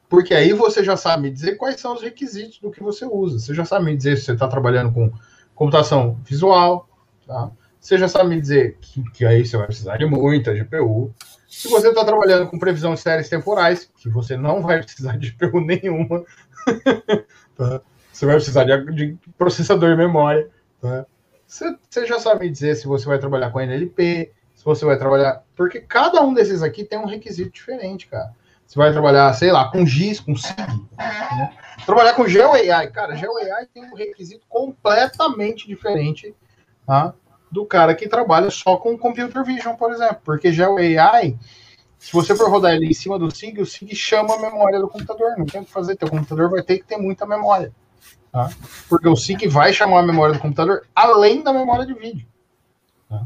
Porque 0.09 0.33
aí 0.33 0.53
você 0.53 0.83
já 0.83 0.95
sabe 0.95 1.23
me 1.23 1.31
dizer 1.31 1.55
quais 1.55 1.79
são 1.79 1.93
os 1.93 2.01
requisitos 2.01 2.59
do 2.59 2.71
que 2.71 2.81
você 2.81 3.05
usa. 3.05 3.39
Você 3.39 3.53
já 3.53 3.65
sabe 3.65 3.85
me 3.85 3.97
dizer 3.97 4.17
se 4.17 4.25
você 4.25 4.33
está 4.33 4.47
trabalhando 4.47 4.93
com 4.93 5.11
computação 5.53 6.19
visual, 6.23 6.87
tá? 7.27 7.51
Você 7.79 7.97
já 7.97 8.07
sabe 8.07 8.29
me 8.29 8.39
dizer 8.39 8.77
que, 8.79 9.03
que 9.11 9.25
aí 9.25 9.45
você 9.45 9.57
vai 9.57 9.67
precisar 9.67 9.97
de 9.97 10.05
muita 10.05 10.53
GPU. 10.53 11.13
Se 11.55 11.67
você 11.67 11.89
está 11.89 12.03
trabalhando 12.03 12.49
com 12.49 12.57
previsão 12.57 12.95
de 12.95 12.99
séries 12.99 13.29
temporais, 13.29 13.89
que 13.97 14.09
você 14.09 14.35
não 14.35 14.61
vai 14.61 14.81
precisar 14.81 15.17
de 15.17 15.31
GPU 15.31 15.61
nenhuma, 15.61 16.25
tá? 17.55 17.81
você 18.11 18.25
vai 18.25 18.35
precisar 18.35 18.63
de, 18.63 18.91
de 18.91 19.17
processador 19.37 19.91
de 19.91 19.95
memória. 19.95 20.49
Tá? 20.81 21.05
Você, 21.45 21.77
você, 21.89 22.05
já 22.07 22.19
sabe 22.19 22.49
dizer 22.49 22.75
se 22.75 22.87
você 22.87 23.05
vai 23.05 23.19
trabalhar 23.19 23.51
com 23.51 23.61
NLP, 23.61 24.31
se 24.55 24.65
você 24.65 24.83
vai 24.83 24.97
trabalhar. 24.97 25.43
Porque 25.55 25.79
cada 25.79 26.21
um 26.21 26.33
desses 26.33 26.63
aqui 26.63 26.83
tem 26.83 26.97
um 26.97 27.05
requisito 27.05 27.51
diferente, 27.51 28.07
cara. 28.07 28.33
Você 28.65 28.77
vai 28.77 28.91
trabalhar, 28.91 29.31
sei 29.33 29.51
lá, 29.51 29.69
com 29.71 29.85
GIS, 29.85 30.19
com 30.19 30.35
SIG. 30.35 30.57
Né? 30.97 31.55
Trabalhar 31.85 32.13
com 32.13 32.27
GeoAI, 32.27 32.89
cara, 32.89 33.15
GeoAI 33.15 33.67
tem 33.71 33.83
um 33.83 33.95
requisito 33.95 34.45
completamente 34.49 35.67
diferente 35.67 36.35
tá? 36.85 37.13
Do 37.53 37.65
cara 37.67 37.93
que 37.93 38.09
trabalha 38.09 38.49
só 38.49 38.77
com 38.77 38.97
Computer 38.97 39.43
Vision, 39.45 39.75
por 39.75 39.91
exemplo. 39.91 40.17
Porque 40.25 40.51
GeoAI, 40.51 41.37
se 41.99 42.11
você 42.11 42.35
for 42.35 42.49
rodar 42.49 42.73
ele 42.73 42.87
em 42.87 42.93
cima 42.93 43.19
do 43.19 43.33
SIG, 43.33 43.61
o 43.61 43.65
SIG 43.65 43.95
chama 43.95 44.33
a 44.33 44.39
memória 44.39 44.79
do 44.79 44.89
computador. 44.89 45.37
Não 45.37 45.45
tem 45.45 45.61
o 45.61 45.65
que 45.65 45.71
fazer, 45.71 45.95
teu 45.95 46.09
computador 46.09 46.49
vai 46.49 46.63
ter 46.63 46.79
que 46.79 46.85
ter 46.85 46.97
muita 46.97 47.27
memória. 47.27 47.71
Tá? 48.31 48.49
Porque 48.89 49.07
o 49.07 49.15
SIG 49.15 49.47
vai 49.47 49.71
chamar 49.71 49.99
a 49.99 50.03
memória 50.03 50.33
do 50.33 50.39
computador 50.39 50.87
além 50.95 51.43
da 51.43 51.53
memória 51.53 51.85
de 51.85 51.93
vídeo. 51.93 52.27
Tá? 53.07 53.23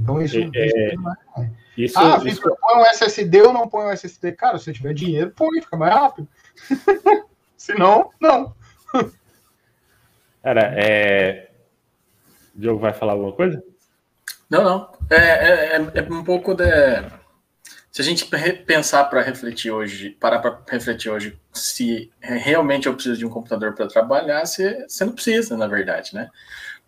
Então 0.00 0.20
isso, 0.20 0.36
é, 0.36 0.42
isso 0.42 1.00
não 1.00 1.12
é. 1.44 1.50
Isso, 1.78 1.98
ah, 1.98 2.20
isso... 2.24 2.40
põe 2.42 2.78
um 2.78 2.86
SSD 2.86 3.42
ou 3.42 3.52
não 3.52 3.68
põe 3.68 3.86
um 3.86 3.90
SSD? 3.90 4.32
Cara, 4.32 4.58
se 4.58 4.72
tiver 4.72 4.94
dinheiro, 4.94 5.30
põe, 5.30 5.60
fica 5.60 5.76
mais 5.76 5.94
rápido. 5.94 6.26
se 7.56 7.74
não, 7.74 8.10
não. 8.20 8.54
Cara, 10.42 10.72
é... 10.76 11.45
O 12.56 12.60
Diogo 12.60 12.80
vai 12.80 12.92
falar 12.92 13.12
alguma 13.12 13.32
coisa? 13.32 13.62
Não, 14.48 14.64
não. 14.64 14.92
É, 15.10 15.16
é, 15.16 15.76
é, 15.76 15.92
é 15.94 16.02
um 16.12 16.24
pouco 16.24 16.54
de. 16.54 16.64
Se 17.92 18.02
a 18.02 18.04
gente 18.04 18.26
pensar 18.66 19.04
para 19.04 19.22
refletir 19.22 19.70
hoje, 19.70 20.10
parar 20.10 20.38
para 20.38 20.58
refletir 20.68 21.10
hoje, 21.10 21.38
se 21.52 22.10
realmente 22.20 22.86
eu 22.86 22.94
preciso 22.94 23.16
de 23.16 23.24
um 23.24 23.30
computador 23.30 23.74
para 23.74 23.86
trabalhar, 23.86 24.44
você, 24.44 24.84
você 24.86 25.04
não 25.04 25.12
precisa, 25.12 25.56
na 25.56 25.66
verdade, 25.66 26.14
né? 26.14 26.30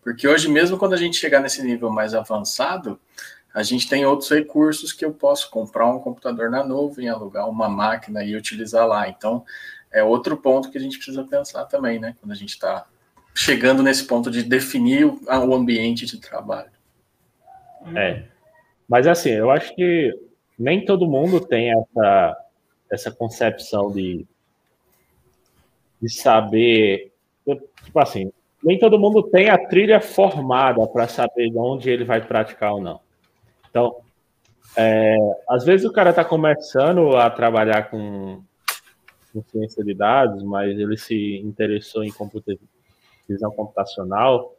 Porque 0.02 0.28
hoje, 0.28 0.50
mesmo 0.50 0.76
quando 0.76 0.92
a 0.92 0.98
gente 0.98 1.16
chegar 1.16 1.40
nesse 1.40 1.62
nível 1.62 1.90
mais 1.90 2.14
avançado, 2.14 3.00
a 3.54 3.62
gente 3.62 3.88
tem 3.88 4.04
outros 4.04 4.30
recursos 4.30 4.92
que 4.92 5.04
eu 5.04 5.12
posso 5.12 5.50
comprar 5.50 5.86
um 5.86 5.98
computador 5.98 6.50
na 6.50 6.62
nuvem, 6.62 7.08
alugar 7.08 7.48
uma 7.48 7.68
máquina 7.68 8.22
e 8.22 8.36
utilizar 8.36 8.86
lá. 8.86 9.08
Então, 9.08 9.44
é 9.90 10.02
outro 10.02 10.36
ponto 10.36 10.70
que 10.70 10.78
a 10.78 10.80
gente 10.80 10.98
precisa 10.98 11.24
pensar 11.24 11.64
também, 11.64 11.98
né? 11.98 12.14
Quando 12.20 12.32
a 12.32 12.36
gente 12.36 12.50
está 12.50 12.86
chegando 13.38 13.84
nesse 13.84 14.04
ponto 14.04 14.32
de 14.32 14.42
definir 14.42 15.06
o, 15.06 15.54
ambiente 15.54 16.04
de 16.04 16.20
trabalho. 16.20 16.72
É. 17.94 18.24
Mas 18.88 19.06
assim, 19.06 19.30
eu 19.30 19.48
acho 19.48 19.76
que 19.76 20.12
nem 20.58 20.84
todo 20.84 21.06
mundo 21.06 21.40
tem 21.40 21.70
essa, 21.70 22.36
essa 22.90 23.10
concepção 23.12 23.92
de, 23.92 24.26
de 26.02 26.12
saber. 26.12 27.12
Tipo 27.84 28.00
assim, 28.00 28.32
nem 28.60 28.76
todo 28.76 28.98
mundo 28.98 29.22
tem 29.22 29.48
a 29.48 29.68
trilha 29.68 30.00
formada 30.00 30.84
para 30.88 31.06
saber 31.06 31.48
de 31.48 31.58
onde 31.58 31.88
ele 31.88 32.04
vai 32.04 32.20
praticar 32.20 32.72
ou 32.72 32.82
não. 32.82 33.00
Então, 33.70 34.00
é, 34.76 35.16
às 35.48 35.64
vezes 35.64 35.86
o 35.86 35.92
cara 35.92 36.10
está 36.10 36.24
começando 36.24 37.16
a 37.16 37.30
trabalhar 37.30 37.88
com, 37.88 38.42
com, 39.32 39.42
ciência 39.44 39.84
de 39.84 39.94
dados, 39.94 40.42
mas 40.42 40.76
ele 40.76 40.96
se 40.96 41.38
interessou 41.38 42.02
em 42.02 42.10
computer, 42.10 42.58
visão 43.28 43.50
computacional 43.50 44.54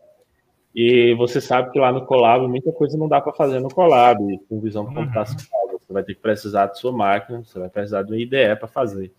e 0.73 1.13
você 1.15 1.41
sabe 1.41 1.71
que 1.71 1.79
lá 1.79 1.91
no 1.91 2.05
Colab 2.05 2.47
muita 2.47 2.71
coisa 2.71 2.97
não 2.97 3.07
dá 3.07 3.19
para 3.19 3.33
fazer 3.33 3.59
no 3.59 3.69
Colab 3.69 4.19
com 4.47 4.59
visão 4.59 4.85
uhum. 4.85 4.93
computacional. 4.93 5.79
Você 5.79 5.93
vai 5.93 6.03
ter 6.03 6.13
que 6.13 6.21
precisar 6.21 6.67
de 6.67 6.79
sua 6.79 6.91
máquina, 6.91 7.43
você 7.43 7.57
vai 7.57 7.69
precisar 7.69 8.03
de 8.03 8.11
uma 8.11 8.19
IDE 8.19 8.55
para 8.57 8.67
fazer. 8.67 9.11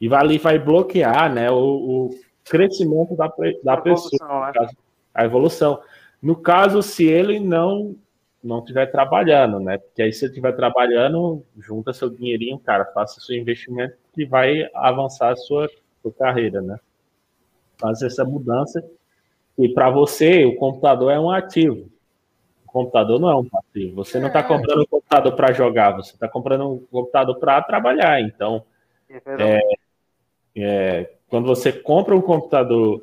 E 0.00 0.12
ali 0.14 0.38
vai 0.38 0.58
bloquear 0.58 1.32
né, 1.32 1.50
o, 1.50 1.56
o 1.56 2.10
crescimento 2.44 3.16
da, 3.16 3.26
da 3.64 3.74
a 3.74 3.76
pessoa, 3.76 4.10
evolução, 4.14 4.40
né? 4.40 4.52
caso, 4.54 4.76
a 5.12 5.24
evolução. 5.24 5.82
No 6.22 6.36
caso, 6.36 6.82
se 6.82 7.04
ele 7.04 7.40
não 7.40 7.96
não 8.40 8.60
estiver 8.60 8.86
trabalhando, 8.86 9.58
né? 9.58 9.78
Porque 9.78 10.00
aí 10.00 10.12
se 10.12 10.24
ele 10.24 10.30
estiver 10.30 10.52
trabalhando, 10.52 11.44
junta 11.58 11.92
seu 11.92 12.08
dinheirinho, 12.08 12.56
cara, 12.60 12.84
faça 12.84 13.20
seu 13.20 13.36
investimento 13.36 13.96
que 14.14 14.24
vai 14.24 14.68
avançar 14.72 15.32
a 15.32 15.36
sua, 15.36 15.68
sua 16.00 16.12
carreira, 16.12 16.62
né? 16.62 16.78
Fazer 17.78 18.06
essa 18.06 18.24
mudança 18.24 18.82
e 19.58 19.68
para 19.68 19.90
você, 19.90 20.44
o 20.44 20.54
computador 20.54 21.10
é 21.10 21.18
um 21.18 21.30
ativo. 21.30 21.90
O 22.64 22.70
computador 22.70 23.18
não 23.18 23.28
é 23.28 23.34
um 23.34 23.44
passivo. 23.44 23.96
Você 23.96 24.20
não 24.20 24.28
está 24.28 24.38
é. 24.38 24.42
comprando 24.44 24.82
um 24.82 24.86
computador 24.86 25.34
para 25.34 25.52
jogar, 25.52 25.96
você 25.96 26.12
está 26.12 26.28
comprando 26.28 26.72
um 26.74 26.78
computador 26.86 27.36
para 27.38 27.60
trabalhar. 27.62 28.20
Então, 28.20 28.64
é, 29.10 29.60
é, 30.56 31.10
quando 31.28 31.46
você 31.46 31.72
compra 31.72 32.14
um 32.14 32.20
computador 32.20 33.02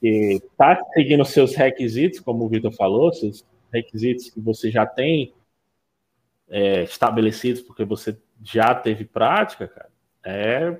que 0.00 0.40
está 0.42 0.82
seguindo 0.92 1.24
seus 1.24 1.54
requisitos, 1.54 2.18
como 2.18 2.44
o 2.44 2.48
Vitor 2.48 2.72
falou, 2.72 3.12
seus 3.12 3.44
requisitos 3.72 4.30
que 4.30 4.40
você 4.40 4.70
já 4.70 4.84
tem 4.84 5.32
é, 6.48 6.82
estabelecidos 6.82 7.62
porque 7.62 7.84
você 7.84 8.16
já 8.42 8.74
teve 8.74 9.04
prática, 9.04 9.68
cara, 9.68 9.90
é, 10.24 10.76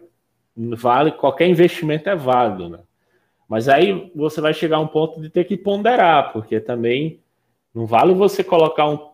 vale 0.56 1.12
qualquer 1.12 1.48
investimento 1.48 2.08
é 2.08 2.16
válido, 2.16 2.68
né? 2.68 2.78
Mas 3.48 3.68
aí 3.68 4.10
você 4.14 4.40
vai 4.40 4.54
chegar 4.54 4.78
a 4.78 4.80
um 4.80 4.88
ponto 4.88 5.20
de 5.20 5.30
ter 5.30 5.44
que 5.44 5.56
ponderar, 5.56 6.32
porque 6.32 6.60
também 6.60 7.20
não 7.74 7.86
vale 7.86 8.14
você 8.14 8.44
colocar 8.44 8.88
um. 8.88 9.12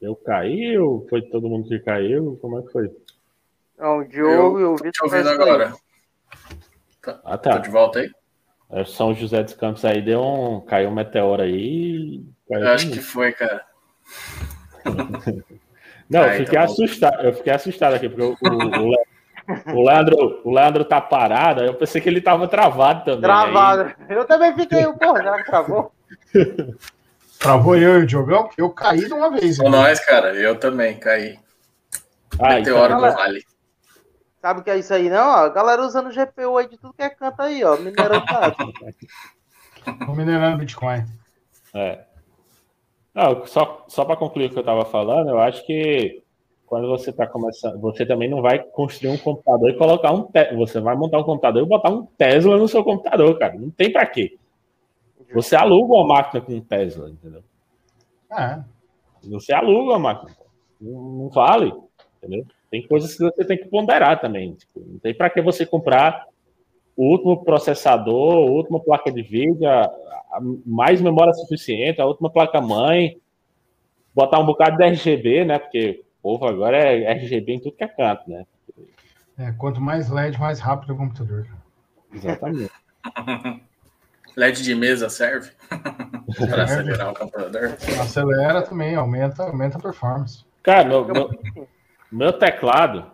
Eu 0.00 0.16
caí 0.16 0.76
ou 0.78 1.06
foi 1.08 1.22
todo 1.22 1.48
mundo 1.48 1.68
que 1.68 1.78
caiu? 1.78 2.36
Como 2.40 2.58
é 2.58 2.62
que 2.62 2.72
foi? 2.72 2.90
Não, 3.78 3.98
o 3.98 4.04
Diogo 4.04 4.58
eu, 4.58 4.60
e 4.60 4.64
o 4.64 4.76
Vitor. 4.76 4.92
Tô 4.92 5.04
ouvindo 5.04 5.28
agora. 5.28 5.72
Tá. 7.02 7.20
Ah, 7.24 7.38
tá. 7.38 7.52
Tô 7.52 7.58
de 7.60 7.70
volta 7.70 8.00
aí? 8.00 8.10
É, 8.70 8.84
São 8.84 9.14
José 9.14 9.42
dos 9.42 9.54
Campos 9.54 9.84
aí 9.84 10.02
deu 10.02 10.20
um. 10.20 10.60
Caiu 10.60 10.90
um 10.90 10.94
meteoro 10.94 11.42
aí. 11.42 12.22
Eu 12.50 12.68
acho 12.68 12.90
que 12.90 13.00
foi, 13.00 13.32
cara. 13.32 13.64
Não, 16.10 16.22
eu 16.24 16.38
fiquei 16.38 16.58
tá 16.58 16.64
assustado. 16.64 17.22
Eu 17.22 17.34
fiquei 17.34 17.52
assustado 17.52 17.94
aqui, 17.94 18.08
porque 18.08 18.22
o, 18.22 18.36
o, 18.40 19.74
o, 19.74 19.84
Leandro, 19.84 20.40
o 20.42 20.50
Leandro 20.52 20.84
tá 20.84 21.00
parado, 21.00 21.62
eu 21.62 21.74
pensei 21.74 22.00
que 22.00 22.08
ele 22.08 22.20
tava 22.20 22.48
travado 22.48 23.04
também. 23.04 23.20
Travado. 23.20 23.82
Aí... 23.82 24.16
Eu 24.16 24.24
também 24.24 24.54
fiquei, 24.54 24.84
porra, 24.94 25.22
já 25.22 25.44
travou. 25.44 25.92
Travou 27.38 27.76
eu 27.76 28.00
e 28.00 28.02
o 28.02 28.06
Diogão? 28.06 28.50
Eu 28.58 28.68
caí 28.70 29.06
de 29.06 29.14
uma 29.14 29.30
vez. 29.30 29.58
Com 29.58 29.70
nós, 29.70 30.04
cara, 30.04 30.34
eu 30.34 30.58
também 30.58 30.98
caí. 30.98 31.38
Ah, 32.40 32.54
Meteoro 32.54 32.94
então... 32.94 33.10
do 33.10 33.16
Vale. 33.16 33.44
Sabe 34.40 34.60
o 34.60 34.62
que 34.62 34.70
é 34.70 34.78
isso 34.78 34.94
aí, 34.94 35.10
não? 35.10 35.30
A 35.30 35.48
galera 35.48 35.82
usando 35.82 36.12
GPU 36.12 36.56
aí 36.56 36.68
de 36.68 36.78
tudo 36.78 36.94
que 36.94 37.02
é 37.02 37.10
canto 37.10 37.40
aí, 37.42 37.64
ó. 37.64 37.76
Minerando 37.76 38.24
Tô 40.06 40.14
minerando 40.14 40.58
Bitcoin. 40.58 41.04
É. 41.74 42.04
Não, 43.14 43.44
só, 43.46 43.84
só 43.88 44.04
para 44.04 44.16
concluir 44.16 44.46
o 44.46 44.50
que 44.50 44.56
eu 44.56 44.60
estava 44.60 44.84
falando, 44.84 45.30
eu 45.30 45.40
acho 45.40 45.66
que 45.66 46.22
quando 46.66 46.86
você 46.86 47.10
está 47.10 47.26
começando, 47.26 47.80
você 47.80 48.04
também 48.06 48.28
não 48.28 48.42
vai 48.42 48.58
construir 48.58 49.10
um 49.10 49.18
computador 49.18 49.70
e 49.70 49.76
colocar 49.76 50.12
um. 50.12 50.24
Te... 50.24 50.54
Você 50.54 50.80
vai 50.80 50.94
montar 50.94 51.18
um 51.18 51.24
computador 51.24 51.62
e 51.62 51.66
botar 51.66 51.90
um 51.90 52.04
Tesla 52.04 52.56
no 52.56 52.68
seu 52.68 52.84
computador, 52.84 53.36
cara. 53.38 53.58
Não 53.58 53.70
tem 53.70 53.90
para 53.90 54.06
quê. 54.06 54.38
Você 55.34 55.56
aluga 55.56 55.94
uma 55.94 56.06
máquina 56.06 56.40
com 56.40 56.52
um 56.52 56.60
Tesla, 56.60 57.10
entendeu? 57.10 57.42
É. 58.30 58.62
Você 59.24 59.52
aluga 59.52 59.92
uma 59.92 59.98
máquina. 59.98 60.36
Não, 60.80 61.00
não 61.00 61.28
vale, 61.28 61.72
entendeu? 62.18 62.46
Tem 62.70 62.86
coisas 62.86 63.16
que 63.16 63.22
você 63.22 63.44
tem 63.44 63.56
que 63.56 63.68
ponderar 63.68 64.20
também. 64.20 64.54
Tipo, 64.54 64.80
não 64.80 64.98
tem 64.98 65.14
para 65.14 65.30
que 65.30 65.40
você 65.40 65.64
comprar 65.64 66.26
o 66.96 67.10
último 67.10 67.44
processador, 67.44 68.34
a 68.34 68.50
última 68.50 68.80
placa 68.80 69.10
de 69.10 69.22
vídeo, 69.22 69.68
a, 69.68 69.84
a 69.84 70.40
mais 70.66 71.00
memória 71.00 71.32
suficiente, 71.32 72.00
a 72.00 72.06
última 72.06 72.30
placa-mãe, 72.30 73.18
botar 74.14 74.38
um 74.38 74.46
bocado 74.46 74.76
de 74.76 74.84
RGB, 74.84 75.44
né? 75.44 75.58
Porque 75.58 76.04
o 76.18 76.22
povo 76.22 76.46
agora 76.46 76.76
é 76.76 77.12
RGB 77.12 77.52
em 77.52 77.60
tudo 77.60 77.76
que 77.76 77.84
é 77.84 77.88
canto, 77.88 78.28
né? 78.28 78.44
É, 79.38 79.52
quanto 79.52 79.80
mais 79.80 80.10
LED, 80.10 80.38
mais 80.38 80.58
rápido 80.58 80.94
o 80.94 80.96
computador. 80.96 81.46
Exatamente. 82.12 82.72
LED 84.36 84.62
de 84.62 84.74
mesa 84.74 85.08
serve 85.08 85.50
para 86.50 86.64
acelerar 86.64 87.12
o 87.12 87.14
computador? 87.14 87.76
Acelera 88.00 88.62
também, 88.62 88.94
aumenta, 88.94 89.44
aumenta 89.44 89.78
a 89.78 89.80
performance. 89.80 90.44
Cara, 90.62 90.84
meu, 90.84 91.04
meu, 91.06 91.30
meu 92.10 92.32
teclado 92.32 93.10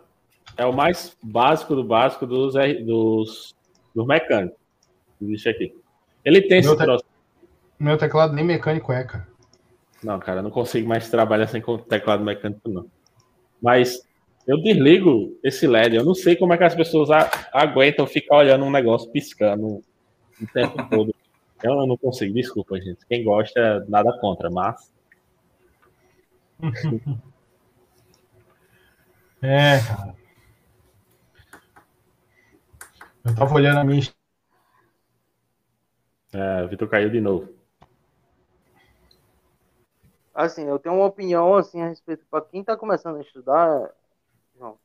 é 0.57 0.65
o 0.65 0.73
mais 0.73 1.15
básico 1.21 1.75
do 1.75 1.83
básico 1.83 2.25
dos, 2.25 2.53
dos, 2.85 3.55
dos 3.93 4.07
mecânicos. 4.07 4.57
Existe 5.21 5.49
aqui. 5.49 5.75
Ele 6.23 6.41
tem 6.41 6.61
meu 6.61 6.71
esse 6.71 6.77
te... 6.77 6.83
troço. 6.83 7.05
Meu 7.79 7.97
teclado 7.97 8.33
nem 8.33 8.45
mecânico 8.45 8.91
é, 8.91 9.03
cara. 9.03 9.27
Não, 10.03 10.19
cara, 10.19 10.39
eu 10.39 10.43
não 10.43 10.51
consigo 10.51 10.87
mais 10.87 11.09
trabalhar 11.09 11.47
sem 11.47 11.61
teclado 11.89 12.23
mecânico, 12.23 12.69
não. 12.69 12.85
Mas 13.61 14.01
eu 14.47 14.61
desligo 14.61 15.37
esse 15.43 15.67
LED. 15.67 15.95
Eu 15.95 16.05
não 16.05 16.13
sei 16.13 16.35
como 16.35 16.53
é 16.53 16.57
que 16.57 16.63
as 16.63 16.75
pessoas 16.75 17.09
aguentam 17.51 18.05
ficar 18.05 18.37
olhando 18.37 18.65
um 18.65 18.71
negócio 18.71 19.11
piscando 19.11 19.81
o 20.41 20.47
tempo 20.53 20.77
todo. 20.89 21.13
Eu 21.63 21.87
não 21.87 21.97
consigo, 21.97 22.33
desculpa, 22.33 22.79
gente. 22.79 23.05
Quem 23.07 23.23
gosta, 23.23 23.85
nada 23.89 24.15
contra, 24.19 24.49
mas. 24.49 24.91
É, 29.47 29.79
cara. 29.87 30.15
Eu 33.23 33.35
tava 33.35 33.53
olhando 33.53 33.79
a 33.79 33.83
minha. 33.83 34.01
É, 36.33 36.63
o 36.63 36.67
Vitor 36.67 36.89
caiu 36.89 37.11
de 37.11 37.21
novo. 37.21 37.53
Assim, 40.33 40.63
eu 40.67 40.79
tenho 40.79 40.95
uma 40.95 41.05
opinião 41.05 41.55
assim 41.55 41.79
a 41.79 41.87
respeito 41.87 42.25
para 42.29 42.43
quem 42.43 42.63
tá 42.63 42.75
começando 42.75 43.17
a 43.17 43.21
estudar, 43.21 43.91
João, 44.57 44.79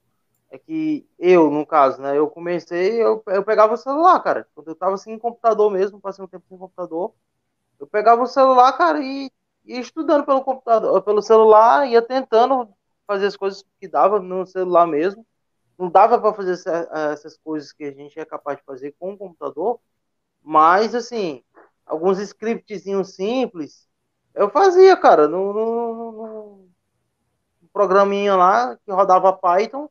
é 0.51 0.59
que 0.59 1.09
eu, 1.19 1.51
no 1.51 1.65
caso, 1.65 2.01
né, 2.03 2.17
eu 2.17 2.29
comecei, 2.29 3.03
eu, 3.03 3.23
eu 3.29 3.43
pegava 3.43 3.73
o 3.73 3.79
celular, 3.79 4.21
cara. 4.21 4.47
Quando 4.55 4.69
eu 4.69 4.75
tava 4.75 4.99
sem 4.99 5.19
computador 5.19 5.71
mesmo, 5.71 5.99
passei 5.99 6.23
um 6.23 6.29
tempo 6.29 6.45
sem 6.49 6.59
computador, 6.59 7.15
eu 7.81 7.87
pegava 7.87 8.23
o 8.23 8.27
celular, 8.27 8.73
cara, 8.75 9.01
e 9.03 9.31
ia 9.65 9.81
estudando 9.81 10.27
pelo 10.27 10.45
computador, 10.45 11.01
pelo 11.03 11.23
celular, 11.23 11.89
ia 11.89 12.03
tentando 12.03 12.69
fazer 13.11 13.27
as 13.27 13.37
coisas 13.37 13.65
que 13.81 13.89
dava 13.89 14.21
no 14.21 14.47
celular 14.47 14.87
mesmo. 14.87 15.27
Não 15.77 15.91
dava 15.91 16.21
para 16.21 16.33
fazer 16.33 16.53
essa, 16.53 16.89
essas 17.13 17.37
coisas 17.39 17.73
que 17.73 17.83
a 17.83 17.91
gente 17.91 18.21
é 18.21 18.25
capaz 18.25 18.59
de 18.59 18.65
fazer 18.65 18.95
com 19.01 19.15
o 19.15 19.19
computador, 19.19 19.81
mas 20.41 20.95
assim, 20.95 21.43
alguns 21.85 22.21
scriptzinhos 22.21 23.17
simples 23.17 23.89
eu 24.33 24.49
fazia, 24.49 24.97
cara, 24.97 25.27
no, 25.27 25.53
no, 25.53 26.13
no 27.61 27.69
programinha 27.73 28.37
lá 28.37 28.77
que 28.77 28.93
rodava 28.93 29.33
Python 29.33 29.89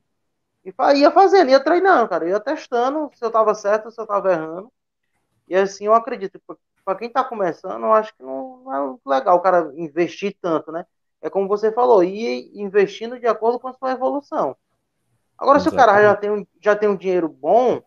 e 0.63 0.73
ia 0.97 1.11
fazendo, 1.11 1.49
ia 1.49 1.61
treinando, 1.61 2.07
cara, 2.07 2.29
ia 2.29 2.39
testando 2.39 3.11
se 3.13 3.25
eu 3.25 3.29
tava 3.29 3.53
certo, 3.53 3.91
se 3.91 3.99
eu 3.99 4.07
tava 4.07 4.31
errando. 4.31 4.71
E 5.45 5.55
assim, 5.55 5.87
eu 5.87 5.93
acredito, 5.93 6.41
para 6.85 6.97
quem 6.97 7.11
tá 7.11 7.21
começando, 7.21 7.83
eu 7.83 7.91
acho 7.91 8.15
que 8.15 8.23
não, 8.23 8.63
não 8.63 8.97
é 9.05 9.17
legal 9.17 9.35
o 9.37 9.41
cara 9.41 9.73
investir 9.75 10.37
tanto, 10.41 10.71
né? 10.71 10.85
É 11.21 11.29
como 11.29 11.47
você 11.47 11.71
falou, 11.71 12.03
ir 12.03 12.51
investindo 12.53 13.19
de 13.19 13.27
acordo 13.27 13.59
com 13.59 13.67
a 13.67 13.73
sua 13.73 13.91
evolução. 13.91 14.55
Agora, 15.37 15.57
Exatamente. 15.57 15.61
se 15.61 15.69
o 15.69 15.77
cara 15.77 16.01
já 16.01 16.15
tem, 16.15 16.31
um, 16.31 16.47
já 16.61 16.75
tem 16.75 16.89
um 16.89 16.95
dinheiro 16.95 17.29
bom 17.29 17.81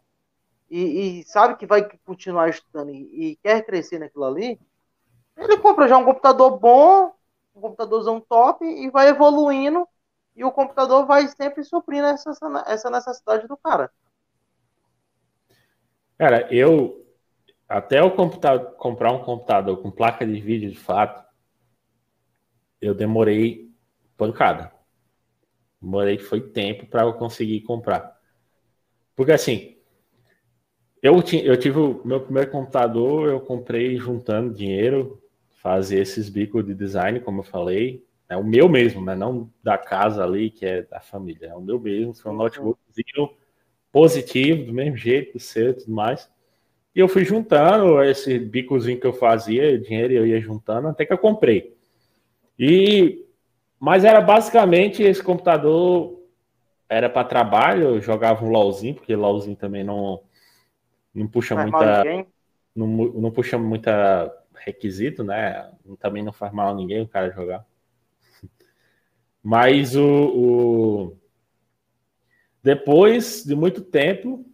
e, 0.71 1.21
e 1.21 1.25
sabe 1.25 1.57
que 1.57 1.67
vai 1.67 1.87
continuar 2.05 2.49
estudando 2.49 2.91
e, 2.91 3.33
e, 3.33 3.37
quer 3.37 3.65
crescer 3.65 3.99
naquilo 3.99 4.25
ali, 4.25 4.59
ele 5.37 5.59
compra 5.59 5.89
já 5.89 5.99
um 5.99 6.05
computador 6.05 6.59
bom, 6.59 7.13
um 7.55 7.61
computadorzão 7.61 8.21
top 8.21 8.65
e 8.65 8.91
vai 8.91 9.09
evoluindo 9.09 9.87
e 10.35 10.45
o 10.45 10.53
computador 10.53 11.05
vai 11.05 11.29
sempre 11.29 11.63
suprindo 11.63 12.07
essa, 12.07 12.33
essa 12.67 12.91
necessidade 12.91 13.47
do 13.47 13.57
cara. 13.57 13.91
Cara, 16.19 16.49
eu 16.55 17.05
até 17.69 18.01
eu 18.01 18.11
comprar 18.77 19.13
um 19.13 19.25
computador 19.25 19.81
com 19.81 19.91
placa 19.91 20.27
de 20.27 20.41
vídeo 20.41 20.71
de 20.71 20.79
fato, 20.79 21.23
eu 22.83 22.95
demorei 22.95 23.71
pancada. 24.17 24.73
Demorei 25.81 26.19
foi 26.19 26.41
tempo 26.41 26.87
para 26.87 27.03
eu 27.03 27.15
conseguir 27.15 27.61
comprar. 27.63 28.21
Porque 29.15 29.33
assim, 29.33 29.77
eu, 31.03 31.15
eu 31.45 31.57
tive 31.57 31.79
o 31.79 32.03
meu 32.05 32.21
primeiro 32.21 32.51
computador, 32.51 33.29
eu 33.29 33.41
comprei 33.41 33.97
juntando 33.97 34.53
dinheiro, 34.53 35.23
fazer 35.63 36.01
esses 36.01 36.29
bicos 36.29 36.67
de 36.67 36.75
design, 36.75 37.21
como 37.21 37.41
eu 37.41 37.45
falei. 37.45 38.05
É 38.29 38.37
o 38.37 38.45
meu 38.45 38.69
mesmo, 38.69 39.05
né? 39.05 39.15
Não 39.15 39.51
da 39.63 39.79
casa 39.79 40.25
ali, 40.25 40.51
que 40.51 40.67
é 40.67 40.83
da 40.83 41.01
família. 41.01 41.49
É 41.49 41.55
o 41.55 41.61
meu 41.61 41.79
mesmo, 41.79 42.15
foi 42.15 42.33
um 42.33 42.35
uhum. 42.35 42.43
notebookzinho 42.43 43.31
positivo, 43.93 44.65
do 44.65 44.73
mesmo 44.73 44.97
jeito, 44.97 45.35
do 45.35 45.39
seu 45.39 45.71
e 45.71 45.75
tudo 45.75 45.93
mais. 45.93 46.29
E 46.95 47.01
eu 47.01 47.09
fui 47.09 47.25
juntando 47.25 48.03
esse 48.03 48.39
bicozinho 48.39 48.99
que 48.99 49.07
eu 49.07 49.13
fazia, 49.13 49.79
dinheiro 49.79 50.13
eu 50.15 50.27
ia 50.27 50.41
juntando, 50.41 50.89
até 50.89 51.07
que 51.07 51.13
eu 51.13 51.19
comprei. 51.19 51.77
E 52.59 53.27
mas 53.79 54.05
era 54.05 54.21
basicamente 54.21 55.03
esse 55.03 55.23
computador 55.23 56.21
era 56.89 57.09
para 57.09 57.27
trabalho, 57.27 57.83
eu 57.83 58.01
jogava 58.01 58.45
um 58.45 58.51
LOLzinho, 58.51 58.95
porque 58.95 59.17
LOLzinho 59.17 59.57
também 59.57 59.83
não 59.83 60.23
não 61.15 61.29
puxa 61.29 61.55
faz 61.55 61.71
muita. 61.71 62.05
Não, 62.75 62.87
não 62.87 63.31
puxa 63.31 63.59
muita 63.59 64.33
requisito, 64.55 65.23
né? 65.23 65.71
Também 65.99 66.23
não 66.23 66.33
faz 66.33 66.53
mal 66.53 66.69
a 66.69 66.75
ninguém 66.75 67.03
o 67.03 67.09
cara 67.09 67.33
jogar. 67.33 67.67
Mas 69.43 69.95
o, 69.95 70.07
o... 70.07 71.17
depois 72.63 73.45
de 73.45 73.55
muito 73.55 73.83
tempo. 73.83 74.47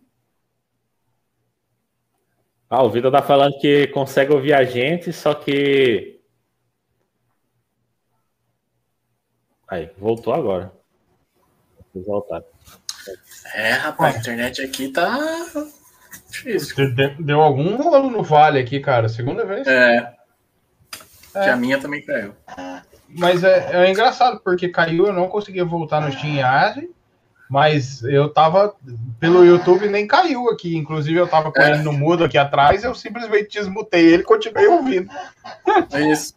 Ah, 2.70 2.82
o 2.82 2.90
Vitor 2.90 3.10
tá 3.10 3.22
falando 3.22 3.58
que 3.58 3.86
consegue 3.88 4.32
ouvir 4.32 4.52
a 4.52 4.64
gente, 4.64 5.12
só 5.12 5.34
que. 5.34 6.17
Aí, 9.68 9.90
voltou 9.98 10.32
agora. 10.32 10.72
Vou 11.94 12.04
voltar. 12.04 12.42
É, 13.54 13.72
rapaz, 13.72 14.16
a 14.16 14.18
internet 14.18 14.62
aqui 14.62 14.88
tá 14.88 15.18
Difícil. 16.30 16.94
Deu 17.18 17.40
algum 17.40 17.76
rolo 17.76 18.10
no 18.10 18.22
vale 18.22 18.58
aqui, 18.58 18.80
cara. 18.80 19.08
Segunda 19.08 19.44
vez. 19.44 19.66
É. 19.66 20.14
é. 21.34 21.42
Que 21.44 21.50
a 21.50 21.56
minha 21.56 21.78
também 21.78 22.04
caiu. 22.04 22.34
Mas 23.08 23.42
é, 23.42 23.84
é 23.86 23.90
engraçado, 23.90 24.40
porque 24.40 24.68
caiu, 24.68 25.06
eu 25.06 25.12
não 25.12 25.28
conseguia 25.28 25.64
voltar 25.64 26.00
no 26.00 26.12
Steam 26.12 26.38
mas 27.48 28.02
eu 28.02 28.28
tava 28.28 28.74
pelo 29.18 29.42
YouTube 29.42 29.88
nem 29.88 30.06
caiu 30.06 30.50
aqui. 30.50 30.76
Inclusive, 30.76 31.18
eu 31.18 31.26
tava 31.26 31.50
com 31.50 31.62
é. 31.62 31.70
ele 31.70 31.82
no 31.82 31.94
mudo 31.94 32.24
aqui 32.24 32.36
atrás, 32.36 32.84
eu 32.84 32.94
simplesmente 32.94 33.58
desmutei 33.58 34.04
ele 34.04 34.22
e 34.22 34.26
continuei 34.26 34.66
ouvindo. 34.66 35.10
É 35.90 36.12
isso. 36.12 36.34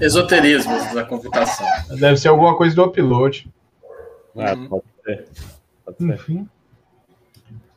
Esoterismo 0.00 0.72
da 0.94 1.04
computação. 1.04 1.66
Deve 1.98 2.16
ser 2.16 2.28
alguma 2.28 2.56
coisa 2.56 2.74
do 2.74 2.84
upload. 2.84 3.48
Ah, 4.36 4.56
pode 4.68 4.84
ser. 5.04 5.28
Pode 5.84 5.98
ser. 5.98 6.14
Enfim. 6.14 6.48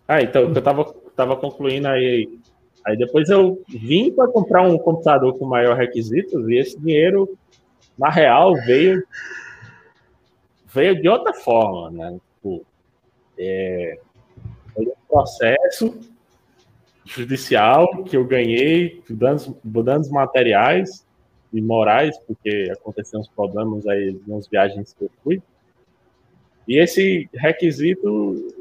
Ah, 0.07 0.21
então, 0.21 0.43
eu 0.43 0.61
tava, 0.61 0.85
tava 1.15 1.35
concluindo 1.35 1.87
aí. 1.87 2.39
Aí 2.85 2.97
depois 2.97 3.29
eu 3.29 3.61
vim 3.67 4.11
para 4.11 4.29
comprar 4.29 4.61
um 4.61 4.77
computador 4.77 5.37
com 5.37 5.45
maior 5.45 5.75
requisitos 5.75 6.47
e 6.47 6.55
esse 6.55 6.79
dinheiro, 6.79 7.37
na 7.97 8.09
real, 8.09 8.53
veio 8.65 9.03
veio 10.73 11.01
de 11.01 11.09
outra 11.09 11.33
forma, 11.33 11.91
né? 11.91 12.17
Tipo, 12.35 12.65
é, 13.37 13.99
foi 14.73 14.85
um 14.85 14.93
processo 15.09 15.99
judicial 17.03 18.03
que 18.03 18.15
eu 18.15 18.25
ganhei, 18.25 19.01
danos, 19.09 19.51
danos 19.63 20.09
materiais 20.09 21.06
e 21.53 21.61
morais, 21.61 22.17
porque 22.19 22.71
aconteceram 22.71 23.21
uns 23.21 23.29
problemas 23.29 23.87
aí 23.87 24.19
nas 24.27 24.47
viagens 24.47 24.93
que 24.93 25.05
eu 25.05 25.11
fui. 25.23 25.41
E 26.67 26.77
esse 26.77 27.29
requisito 27.33 28.53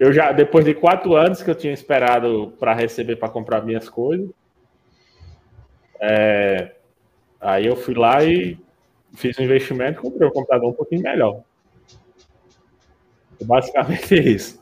eu 0.00 0.14
já, 0.14 0.32
depois 0.32 0.64
de 0.64 0.72
quatro 0.72 1.14
anos 1.14 1.42
que 1.42 1.50
eu 1.50 1.54
tinha 1.54 1.74
esperado 1.74 2.54
para 2.58 2.72
receber 2.72 3.16
para 3.16 3.28
comprar 3.28 3.62
minhas 3.62 3.86
coisas, 3.86 4.30
é, 6.00 6.72
aí 7.38 7.66
eu 7.66 7.76
fui 7.76 7.94
lá 7.94 8.24
e 8.24 8.58
fiz 9.14 9.38
um 9.38 9.42
investimento 9.42 10.00
comprei 10.00 10.26
um 10.26 10.32
computador 10.32 10.70
um 10.70 10.72
pouquinho 10.72 11.02
melhor. 11.02 11.42
Basicamente 13.42 14.14
é 14.14 14.22
isso. 14.24 14.58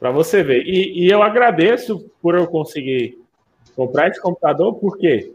Para 0.00 0.10
você 0.10 0.42
ver. 0.42 0.64
E, 0.66 1.04
e, 1.04 1.10
eu 1.10 1.22
agradeço 1.22 2.10
por 2.20 2.34
eu 2.34 2.48
conseguir 2.48 3.18
comprar 3.76 4.08
esse 4.08 4.20
computador, 4.20 4.74
por 4.74 4.98
quê? 4.98 5.32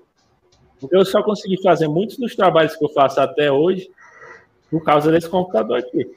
Porque 0.81 0.95
eu 0.95 1.05
só 1.05 1.21
consegui 1.21 1.61
fazer 1.61 1.87
muitos 1.87 2.17
dos 2.17 2.35
trabalhos 2.35 2.75
que 2.75 2.83
eu 2.83 2.89
faço 2.89 3.21
até 3.21 3.51
hoje 3.51 3.89
por 4.69 4.83
causa 4.83 5.11
desse 5.11 5.29
computador 5.29 5.77
aqui. 5.77 6.11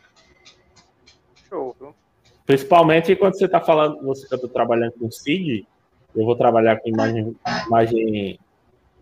Show, 1.48 1.76
viu? 1.78 1.94
Principalmente 2.46 3.14
quando 3.14 3.38
você 3.38 3.44
está 3.44 3.60
falando, 3.60 4.02
você 4.02 4.24
está 4.24 4.48
trabalhando 4.48 4.92
com 4.92 5.10
SIG, 5.10 5.66
eu 6.14 6.24
vou 6.24 6.36
trabalhar 6.36 6.78
com 6.78 6.88
imagem, 6.88 7.36
imagem, 7.66 8.40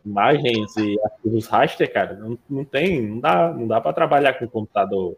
imagens 0.05 0.77
e 0.77 0.99
arquivos 1.05 1.47
raster, 1.47 1.93
cara, 1.93 2.15
não, 2.15 2.39
não 2.49 2.65
tem, 2.65 3.03
não 3.03 3.21
dá, 3.21 3.53
não 3.53 3.67
dá 3.67 3.81
para 3.81 3.93
trabalhar 3.93 4.35
com 4.35 4.49
computador. 4.49 5.17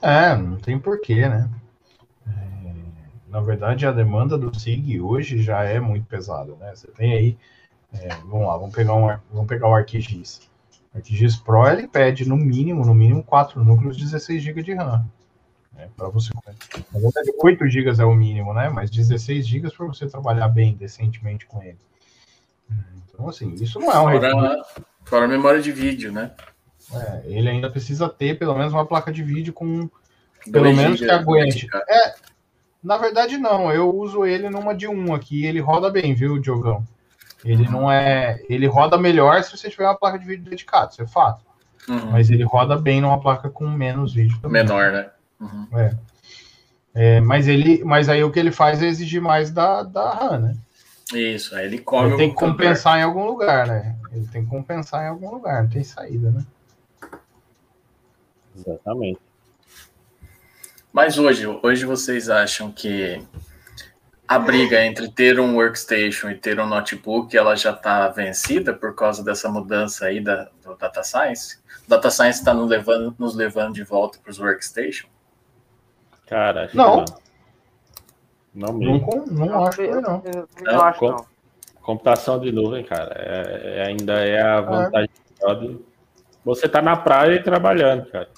É, 0.00 0.34
não 0.36 0.58
tem 0.58 0.78
porquê, 0.78 1.28
né? 1.28 1.48
É, 2.26 2.72
na 3.28 3.40
verdade, 3.40 3.86
a 3.86 3.92
demanda 3.92 4.36
do 4.36 4.56
SIG 4.58 5.00
hoje 5.00 5.40
já 5.40 5.62
é 5.62 5.78
muito 5.78 6.06
pesada, 6.06 6.54
né? 6.56 6.74
Você 6.74 6.88
tem 6.88 7.12
aí, 7.12 7.38
é, 7.94 8.08
vamos 8.26 8.46
lá, 8.46 8.56
vamos 8.56 8.74
pegar, 8.74 8.94
um, 8.94 9.16
vamos 9.32 9.46
pegar 9.46 9.68
o 9.68 9.74
ArcGIS. 9.74 10.50
O 10.94 10.98
ArcGIS 10.98 11.36
Pro, 11.36 11.66
ele 11.66 11.86
pede 11.86 12.28
no 12.28 12.36
mínimo, 12.36 12.84
no 12.84 12.94
mínimo 12.94 13.22
4 13.22 13.62
núcleos, 13.64 13.96
16 13.96 14.42
GB 14.42 14.62
de 14.62 14.74
RAM 14.74 15.06
né, 15.74 15.88
para 15.96 16.08
você. 16.08 16.30
Na 16.92 17.00
verdade, 17.00 17.32
8 17.38 17.68
GB 17.68 18.00
é 18.00 18.04
o 18.04 18.14
mínimo, 18.14 18.52
né? 18.54 18.68
Mas 18.68 18.90
16 18.90 19.46
GB 19.46 19.70
para 19.70 19.86
você 19.86 20.06
trabalhar 20.06 20.48
bem, 20.48 20.76
decentemente 20.76 21.46
com 21.46 21.62
ele. 21.62 21.78
Então, 23.08 23.28
assim, 23.28 23.52
isso 23.54 23.78
não 23.78 23.90
é 23.90 24.00
um 24.00 24.20
fora, 24.20 24.64
fora 25.04 25.24
a 25.24 25.28
memória 25.28 25.60
de 25.60 25.72
vídeo, 25.72 26.12
né? 26.12 26.32
É, 26.94 27.22
ele 27.26 27.48
ainda 27.48 27.70
precisa 27.70 28.08
ter 28.08 28.38
pelo 28.38 28.56
menos 28.56 28.72
uma 28.72 28.86
placa 28.86 29.12
de 29.12 29.22
vídeo 29.22 29.52
com 29.52 29.88
pelo 30.50 30.72
menos 30.74 30.98
que 30.98 31.10
aguente. 31.10 31.68
É, 31.88 32.14
na 32.82 32.96
verdade, 32.96 33.38
não. 33.38 33.70
Eu 33.70 33.94
uso 33.94 34.24
ele 34.24 34.50
numa 34.50 34.74
de 34.74 34.88
1 34.88 35.14
aqui. 35.14 35.44
Ele 35.44 35.60
roda 35.60 35.90
bem, 35.90 36.14
viu, 36.14 36.38
Diogão? 36.38 36.86
Ele 37.44 37.68
não 37.68 37.90
é. 37.90 38.40
Ele 38.48 38.66
roda 38.66 38.96
melhor 38.96 39.42
se 39.42 39.56
você 39.56 39.68
tiver 39.68 39.84
uma 39.84 39.96
placa 39.96 40.18
de 40.18 40.24
vídeo 40.24 40.44
dedicada, 40.44 40.90
isso 40.92 41.02
é 41.02 41.06
fato. 41.06 41.44
Uhum. 41.88 42.12
Mas 42.12 42.30
ele 42.30 42.44
roda 42.44 42.76
bem 42.76 43.00
numa 43.00 43.20
placa 43.20 43.50
com 43.50 43.68
menos 43.68 44.14
vídeo 44.14 44.38
também. 44.40 44.62
Menor, 44.62 44.92
né? 44.92 45.10
Uhum. 45.40 45.66
É. 45.78 45.96
É, 46.94 47.20
mas 47.20 47.48
ele, 47.48 47.82
mas 47.84 48.08
aí 48.08 48.22
o 48.22 48.30
que 48.30 48.38
ele 48.38 48.52
faz 48.52 48.82
é 48.82 48.86
exigir 48.86 49.20
mais 49.20 49.50
da, 49.50 49.82
da 49.82 50.12
RAM, 50.12 50.38
né? 50.38 50.56
Isso, 51.12 51.54
aí 51.56 51.66
ele 51.66 51.78
come. 51.78 52.08
Ele 52.08 52.16
tem 52.16 52.30
que 52.30 52.36
compensar 52.36 52.98
em 52.98 53.02
algum 53.02 53.26
lugar, 53.26 53.66
né? 53.66 53.96
Ele 54.12 54.26
tem 54.28 54.44
que 54.44 54.50
compensar 54.50 55.04
em 55.04 55.08
algum 55.08 55.30
lugar, 55.30 55.62
não 55.62 55.70
tem 55.70 55.82
saída, 55.82 56.30
né? 56.30 56.44
Exatamente. 58.56 59.18
Mas 60.92 61.18
hoje, 61.18 61.46
hoje 61.46 61.86
vocês 61.86 62.28
acham 62.28 62.70
que 62.70 63.22
a 64.26 64.38
briga 64.38 64.84
entre 64.84 65.10
ter 65.10 65.38
um 65.38 65.56
workstation 65.56 66.30
e 66.30 66.34
ter 66.34 66.58
um 66.58 66.66
notebook 66.66 67.36
ela 67.36 67.54
já 67.56 67.70
está 67.70 68.08
vencida 68.08 68.72
por 68.72 68.94
causa 68.94 69.22
dessa 69.22 69.48
mudança 69.48 70.06
aí 70.06 70.20
da, 70.20 70.48
do 70.64 70.74
data 70.76 71.02
science? 71.02 71.58
O 71.86 71.90
data 71.90 72.10
science 72.10 72.38
está 72.38 72.54
nos 72.54 72.68
levando, 72.68 73.14
nos 73.18 73.34
levando 73.34 73.74
de 73.74 73.84
volta 73.84 74.18
para 74.22 74.30
os 74.30 74.38
workstation? 74.38 75.08
Cara, 76.26 76.70
não. 76.72 77.04
Não, 78.54 78.72
mesmo. 78.72 79.26
Não, 79.30 79.46
não 79.46 79.66
acho 79.66 79.76
que 79.78 79.88
não. 79.88 80.22
não, 80.62 80.80
acho, 80.82 81.04
não. 81.04 81.26
Computação 81.82 82.38
de 82.38 82.52
nuvem, 82.52 82.84
cara, 82.84 83.14
é, 83.16 83.78
é, 83.78 83.86
ainda 83.86 84.14
é 84.14 84.40
a 84.40 84.56
é. 84.56 84.62
vantagem 84.62 85.10
é. 85.42 85.91
Você 86.44 86.68
tá 86.68 86.82
na 86.82 86.96
praia 86.96 87.42
trabalhando, 87.42 88.06
cara. 88.06 88.28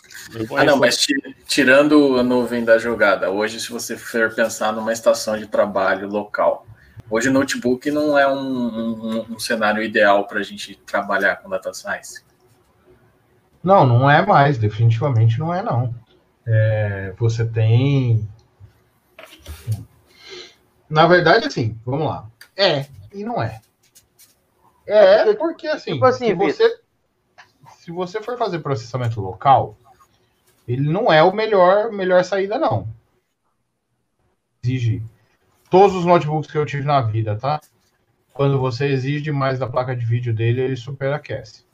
Ah, 0.57 0.65
não, 0.65 0.77
mas 0.77 1.07
tirando 1.47 2.19
a 2.19 2.23
nuvem 2.23 2.65
da 2.65 2.77
jogada, 2.77 3.31
hoje, 3.31 3.59
se 3.59 3.71
você 3.71 3.97
for 3.97 4.35
pensar 4.35 4.73
numa 4.73 4.93
estação 4.93 5.39
de 5.39 5.47
trabalho 5.47 6.09
local, 6.09 6.67
hoje 7.09 7.31
o 7.31 7.33
notebook 7.33 7.91
não 7.91 8.19
é 8.19 8.27
um, 8.31 8.39
um, 8.39 9.27
um 9.33 9.39
cenário 9.39 9.83
ideal 9.83 10.27
para 10.27 10.41
a 10.41 10.43
gente 10.43 10.75
trabalhar 10.87 11.37
com 11.37 11.49
data 11.49 11.73
science. 11.73 12.23
Não, 13.63 13.87
não 13.87 14.11
é 14.11 14.25
mais, 14.25 14.59
definitivamente 14.59 15.39
não 15.39 15.55
é, 15.55 15.63
não. 15.63 15.95
É, 16.47 17.15
você 17.19 17.43
tem 17.43 18.29
Na 20.91 21.07
verdade, 21.07 21.47
assim, 21.47 21.79
vamos 21.87 22.07
lá. 22.07 22.27
É 22.55 22.85
e 23.15 23.25
não 23.25 23.41
é. 23.41 23.61
É, 24.87 25.33
porque 25.35 25.67
assim, 25.67 25.95
tipo 25.95 26.05
assim 26.05 26.27
se, 26.27 26.35
você, 26.35 26.81
se 27.85 27.91
você 27.91 28.19
for 28.23 28.39
fazer 28.39 28.61
processamento 28.61 29.21
local, 29.21 29.77
ele 30.67 30.89
não 30.91 31.13
é 31.13 31.23
o 31.23 31.35
melhor, 31.35 31.93
melhor 31.93 32.25
saída, 32.25 32.59
não. 32.59 32.89
Exige 34.65 35.03
todos 35.69 35.95
os 35.95 36.07
notebooks 36.07 36.51
que 36.51 36.57
eu 36.57 36.65
tive 36.65 36.87
na 36.87 37.03
vida, 37.03 37.37
tá? 37.37 37.61
Quando 38.33 38.59
você 38.59 38.87
exige 38.87 39.21
demais 39.21 39.59
da 39.59 39.69
placa 39.69 39.95
de 39.95 40.03
vídeo 40.03 40.33
dele, 40.33 40.63
ele 40.63 40.77
superaquece. 40.77 41.67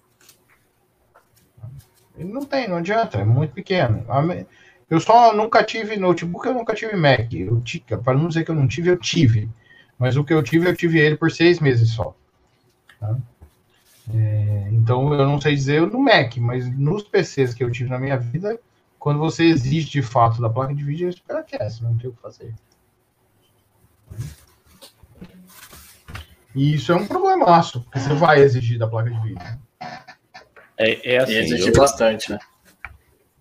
Ele 2.17 2.33
não 2.33 2.45
tem, 2.45 2.67
não 2.67 2.79
adianta, 2.79 3.19
é 3.19 3.25
muito 3.25 3.55
pequeno. 3.55 4.05
Eu 4.91 4.99
só 4.99 5.33
nunca 5.33 5.63
tive 5.63 5.97
notebook, 5.97 6.45
eu 6.45 6.55
nunca 6.55 6.75
tive 6.75 6.97
Mac. 6.97 7.33
Eu 7.33 7.63
para 8.03 8.19
não 8.19 8.27
dizer 8.27 8.45
que 8.45 8.51
eu 8.51 8.57
não 8.57 8.67
tive, 8.67 8.91
eu 8.91 8.99
tive. 8.99 9.49
Mas 9.97 10.17
o 10.17 10.25
que 10.25 10.35
eu 10.35 10.43
tive, 10.43 10.69
eu 10.69 10.75
tive 10.75 10.99
ele 10.99 11.17
por 11.17 11.31
seis 11.31 11.61
meses 11.61 11.91
só. 11.91 12.17
Tá? 12.99 13.17
É, 14.09 14.69
então 14.73 15.13
eu 15.13 15.27
não 15.27 15.41
sei 15.41 15.55
dizer 15.55 15.83
no 15.83 16.01
Mac, 16.01 16.37
mas 16.39 16.71
nos 16.77 17.03
PCs 17.03 17.55
que 17.55 17.63
eu 17.63 17.71
tive 17.71 17.91
na 17.91 17.99
minha 17.99 18.17
vida, 18.17 18.59
quando 18.99 19.19
você 19.19 19.45
exige 19.45 19.89
de 19.89 20.03
fato 20.03 20.41
da 20.41 20.49
placa 20.49 20.75
de 20.75 20.83
vídeo, 20.83 21.07
ele 21.07 21.17
superaquece, 21.17 21.83
não 21.83 21.97
tem 21.97 22.11
o 22.11 22.13
que 22.13 22.21
fazer. 22.21 22.55
E 26.55 26.75
isso 26.75 26.93
é 26.93 26.97
um 26.97 27.07
problemaço, 27.07 27.83
porque 27.83 28.01
você 28.01 28.15
vai 28.15 28.41
exigir 28.41 28.79
da 28.79 28.89
placa 28.89 29.11
de 29.11 29.21
vídeo. 29.21 29.59
É, 30.77 31.15
é 31.15 31.19
assim. 31.19 31.33
E 31.33 31.37
exige 31.37 31.69
eu, 31.69 31.75
bastante, 31.75 32.31
né? 32.33 32.39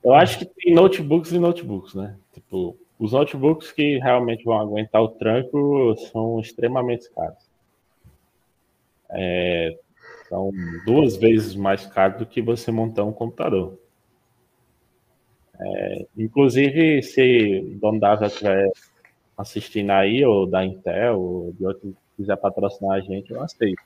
Eu 0.04 0.14
acho 0.14 0.38
que 0.38 0.46
tem 0.46 0.74
notebooks 0.74 1.32
e 1.32 1.40
notebooks, 1.40 1.96
né? 1.96 2.16
Tipo, 2.34 2.78
os 3.00 3.14
notebooks 3.14 3.72
que 3.72 3.98
realmente 3.98 4.44
vão 4.44 4.60
aguentar 4.60 5.02
o 5.02 5.10
tranco 5.10 5.96
são 6.12 6.40
extremamente 6.40 7.10
caros. 7.12 7.50
É, 9.10 9.78
são 10.30 10.52
duas 10.86 11.18
vezes 11.18 11.56
mais 11.56 11.86
caros 11.88 12.20
do 12.20 12.26
que 12.26 12.42
você 12.42 12.72
montar 12.72 13.04
um 13.04 13.12
computador. 13.12 13.78
É, 15.60 16.06
inclusive, 16.18 17.02
se 17.02 17.74
o 17.76 17.80
dono 17.80 18.00
da 18.00 18.14
estiver 18.26 18.72
assistindo 19.38 19.90
aí, 19.92 20.24
ou 20.24 20.48
da 20.48 20.64
Intel, 20.64 21.20
ou 21.20 21.54
de 21.54 21.66
outro 21.66 21.96
quiser 22.16 22.38
patrocinar 22.38 22.98
a 22.98 23.02
gente, 23.02 23.32
eu 23.32 23.42
aceito. 23.42 23.82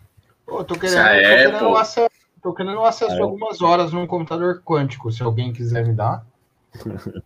Pô, 0.46 0.64
tô 0.64 0.76
querendo, 0.76 0.98
tô 0.98 1.20
querendo, 1.20 1.68
um 1.68 1.76
acesso, 1.76 2.10
tô 2.42 2.54
querendo 2.54 2.80
um 2.80 2.86
acesso 2.86 3.16
é. 3.16 3.22
algumas 3.22 3.62
horas 3.62 3.94
num 3.94 4.06
computador 4.06 4.62
quântico, 4.64 5.12
se 5.12 5.24
alguém 5.24 5.54
quiser 5.54 5.86
me 5.86 5.94
dar. 5.94 6.26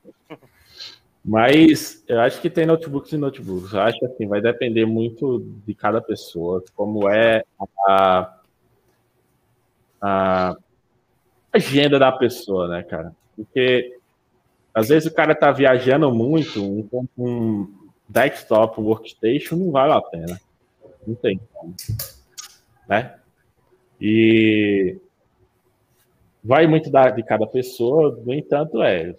Mas 1.24 2.04
eu 2.08 2.22
acho 2.22 2.40
que 2.40 2.50
tem 2.50 2.66
notebooks 2.66 3.12
e 3.12 3.18
notebooks. 3.18 3.74
Eu 3.74 3.82
acho 3.82 4.00
que 4.00 4.06
assim, 4.06 4.28
vai 4.28 4.40
depender 4.40 4.86
muito 4.86 5.40
de 5.66 5.74
cada 5.74 6.00
pessoa, 6.02 6.64
como 6.74 7.10
é 7.10 7.44
a, 7.86 8.37
a 10.02 10.56
agenda 11.52 11.98
da 11.98 12.12
pessoa, 12.12 12.68
né, 12.68 12.84
cara? 12.84 13.14
Porque 13.36 13.98
às 14.74 14.90
vezes 14.90 15.12
o 15.12 15.14
cara 15.14 15.34
tá 15.34 15.52
viajando 15.52 16.14
muito, 16.14 16.64
um, 16.64 17.08
um 17.18 17.90
desktop, 18.08 18.80
um 18.80 18.86
workstation, 18.86 19.56
não 19.56 19.72
vale 19.72 19.94
a 19.94 20.02
pena. 20.02 20.40
Não 21.06 21.16
tem 21.16 21.40
como. 21.54 21.76
Né? 22.88 23.16
E 24.00 24.98
vai 26.44 26.68
muito 26.68 26.90
da, 26.90 27.10
de 27.10 27.24
cada 27.24 27.48
pessoa, 27.48 28.22
no 28.24 28.34
entanto, 28.34 28.82
é. 28.82 29.14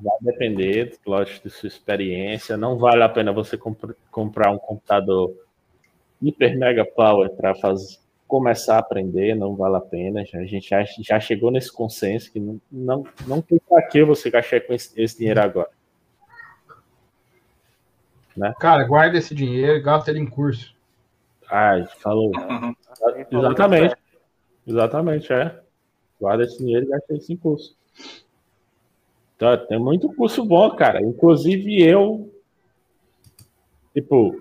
Vai 0.00 0.16
depender, 0.20 0.96
lógico, 1.06 1.48
de 1.48 1.54
sua 1.54 1.66
experiência. 1.66 2.56
Não 2.56 2.78
vale 2.78 3.02
a 3.02 3.08
pena 3.08 3.32
você 3.32 3.56
comp 3.56 3.82
comprar 4.10 4.52
um 4.52 4.58
computador 4.58 5.34
hiper 6.20 6.56
mega 6.58 6.84
power 6.84 7.30
para 7.30 7.54
começar 8.28 8.76
a 8.76 8.80
aprender, 8.80 9.34
não 9.34 9.56
vale 9.56 9.76
a 9.76 9.80
pena. 9.80 10.20
A 10.20 10.44
gente 10.44 10.68
já, 10.68 10.84
já 11.00 11.18
chegou 11.18 11.50
nesse 11.50 11.72
consenso 11.72 12.30
que 12.30 12.38
não, 12.38 12.60
não, 12.70 13.04
não 13.26 13.40
tem 13.40 13.58
para 13.58 13.82
que 13.82 14.04
você 14.04 14.30
gastar 14.30 14.60
com 14.60 14.74
esse, 14.74 14.92
esse 15.00 15.18
dinheiro 15.18 15.40
agora. 15.40 15.70
Né? 18.36 18.54
Cara, 18.60 18.86
guarda 18.86 19.18
esse 19.18 19.34
dinheiro 19.34 19.78
e 19.78 19.82
gasta 19.82 20.10
ele 20.10 20.20
em 20.20 20.26
curso. 20.26 20.76
Ai, 21.50 21.84
falou. 21.98 22.30
Exatamente. 23.32 23.96
Exatamente, 24.66 25.32
é. 25.32 25.60
Guarda 26.20 26.44
esse 26.44 26.58
dinheiro 26.58 26.84
e 26.84 26.88
gasta 26.90 27.14
esse 27.14 27.32
em 27.32 27.36
curso. 27.36 27.76
Então, 29.34 29.66
tem 29.66 29.78
muito 29.78 30.12
curso 30.14 30.44
bom, 30.44 30.70
cara. 30.76 31.00
Inclusive 31.00 31.82
eu. 31.82 32.32
Tipo, 33.94 34.38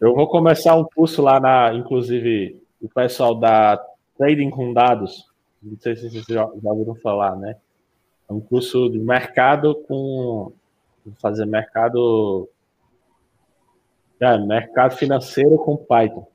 eu 0.00 0.14
vou 0.14 0.26
começar 0.28 0.74
um 0.76 0.84
curso 0.84 1.20
lá 1.20 1.38
na. 1.38 1.74
Inclusive, 1.74 2.60
o 2.80 2.88
pessoal 2.88 3.34
da 3.34 3.76
Trading 4.16 4.50
com 4.50 4.72
Dados. 4.72 5.26
Não 5.62 5.78
sei 5.78 5.96
se 5.96 6.10
vocês 6.10 6.24
já, 6.26 6.48
já 6.62 6.70
ouviram 6.70 6.94
falar, 6.96 7.36
né? 7.36 7.56
É 8.28 8.32
um 8.32 8.40
curso 8.40 8.88
de 8.88 8.98
mercado 8.98 9.74
com. 9.86 10.52
Fazer 11.18 11.46
mercado 11.46 12.48
é, 14.20 14.36
mercado 14.38 14.96
financeiro 14.96 15.56
com 15.56 15.76
Python. 15.76 16.26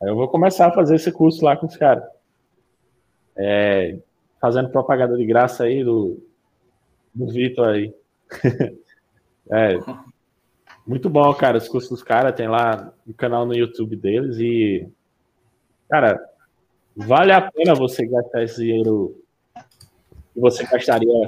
Aí 0.00 0.08
eu 0.08 0.14
vou 0.14 0.28
começar 0.28 0.68
a 0.68 0.72
fazer 0.72 0.94
esse 0.94 1.10
curso 1.10 1.44
lá 1.44 1.56
com 1.56 1.66
os 1.66 1.76
caras. 1.76 2.04
É, 3.36 3.98
fazendo 4.40 4.70
propaganda 4.70 5.16
de 5.16 5.26
graça 5.26 5.64
aí 5.64 5.82
do, 5.82 6.24
do 7.12 7.26
Vitor 7.26 7.68
aí. 7.68 7.92
é, 9.50 9.78
muito 10.86 11.10
bom, 11.10 11.34
cara. 11.34 11.58
Os 11.58 11.68
cursos 11.68 11.90
dos 11.90 12.02
caras 12.04 12.36
tem 12.36 12.46
lá 12.46 12.92
o 13.04 13.10
um 13.10 13.12
canal 13.12 13.44
no 13.44 13.54
YouTube 13.54 13.96
deles 13.96 14.38
e, 14.38 14.88
cara, 15.88 16.20
vale 16.96 17.32
a 17.32 17.40
pena 17.40 17.74
você 17.74 18.06
gastar 18.06 18.42
esse 18.42 18.56
dinheiro 18.56 19.20
que 20.32 20.40
você 20.40 20.64
gastaria 20.64 21.26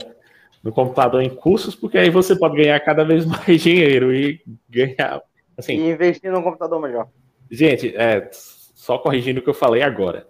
no 0.63 0.73
computador 0.73 1.23
em 1.23 1.31
cursos, 1.31 1.75
porque 1.75 1.99
aí 1.99 2.11
você 2.11 2.37
pode 2.37 2.57
ganhar 2.57 2.79
cada 2.81 3.05
vez 3.05 3.25
mais 3.27 3.61
dinheiro 3.61 4.15
e 4.15 4.41
ganhar 4.69 5.23
Assim, 5.57 5.75
e 5.75 5.91
investir 5.91 6.31
num 6.31 6.43
computador 6.43 6.81
melhor. 6.81 7.09
Gente, 7.51 7.97
é, 7.97 8.29
só 8.33 8.99
corrigindo 8.99 9.41
o 9.41 9.43
que 9.43 9.49
eu 9.49 9.55
falei 9.55 9.83
agora. 9.83 10.27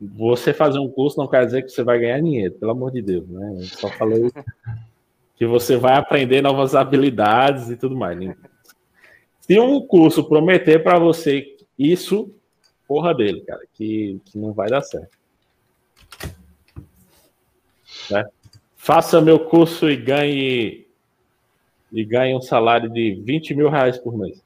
Você 0.00 0.54
fazer 0.54 0.78
um 0.78 0.88
curso 0.88 1.18
não 1.18 1.28
quer 1.28 1.44
dizer 1.44 1.62
que 1.62 1.70
você 1.70 1.82
vai 1.82 1.98
ganhar 1.98 2.20
dinheiro, 2.20 2.54
pelo 2.54 2.72
amor 2.72 2.92
de 2.92 3.02
Deus, 3.02 3.28
né? 3.28 3.56
Eu 3.58 3.64
só 3.64 3.88
falei 3.88 4.30
que 5.36 5.46
você 5.46 5.76
vai 5.76 5.94
aprender 5.94 6.42
novas 6.42 6.74
habilidades 6.74 7.68
e 7.70 7.76
tudo 7.76 7.96
mais. 7.96 8.18
Né? 8.18 8.36
Se 9.40 9.58
um 9.58 9.80
curso 9.84 10.24
prometer 10.24 10.82
para 10.82 10.98
você 10.98 11.56
isso, 11.78 12.32
porra 12.90 13.14
dele, 13.14 13.40
cara, 13.42 13.62
que, 13.72 14.20
que 14.24 14.36
não 14.36 14.52
vai 14.52 14.68
dar 14.68 14.82
certo. 14.82 15.16
Né? 18.10 18.28
Faça 18.74 19.20
meu 19.20 19.46
curso 19.48 19.88
e 19.88 19.94
ganhe 19.94 20.88
e 21.92 22.04
ganha 22.04 22.36
um 22.36 22.42
salário 22.42 22.90
de 22.90 23.14
20 23.24 23.54
mil 23.54 23.70
reais 23.70 23.96
por 23.96 24.18
mês. 24.18 24.42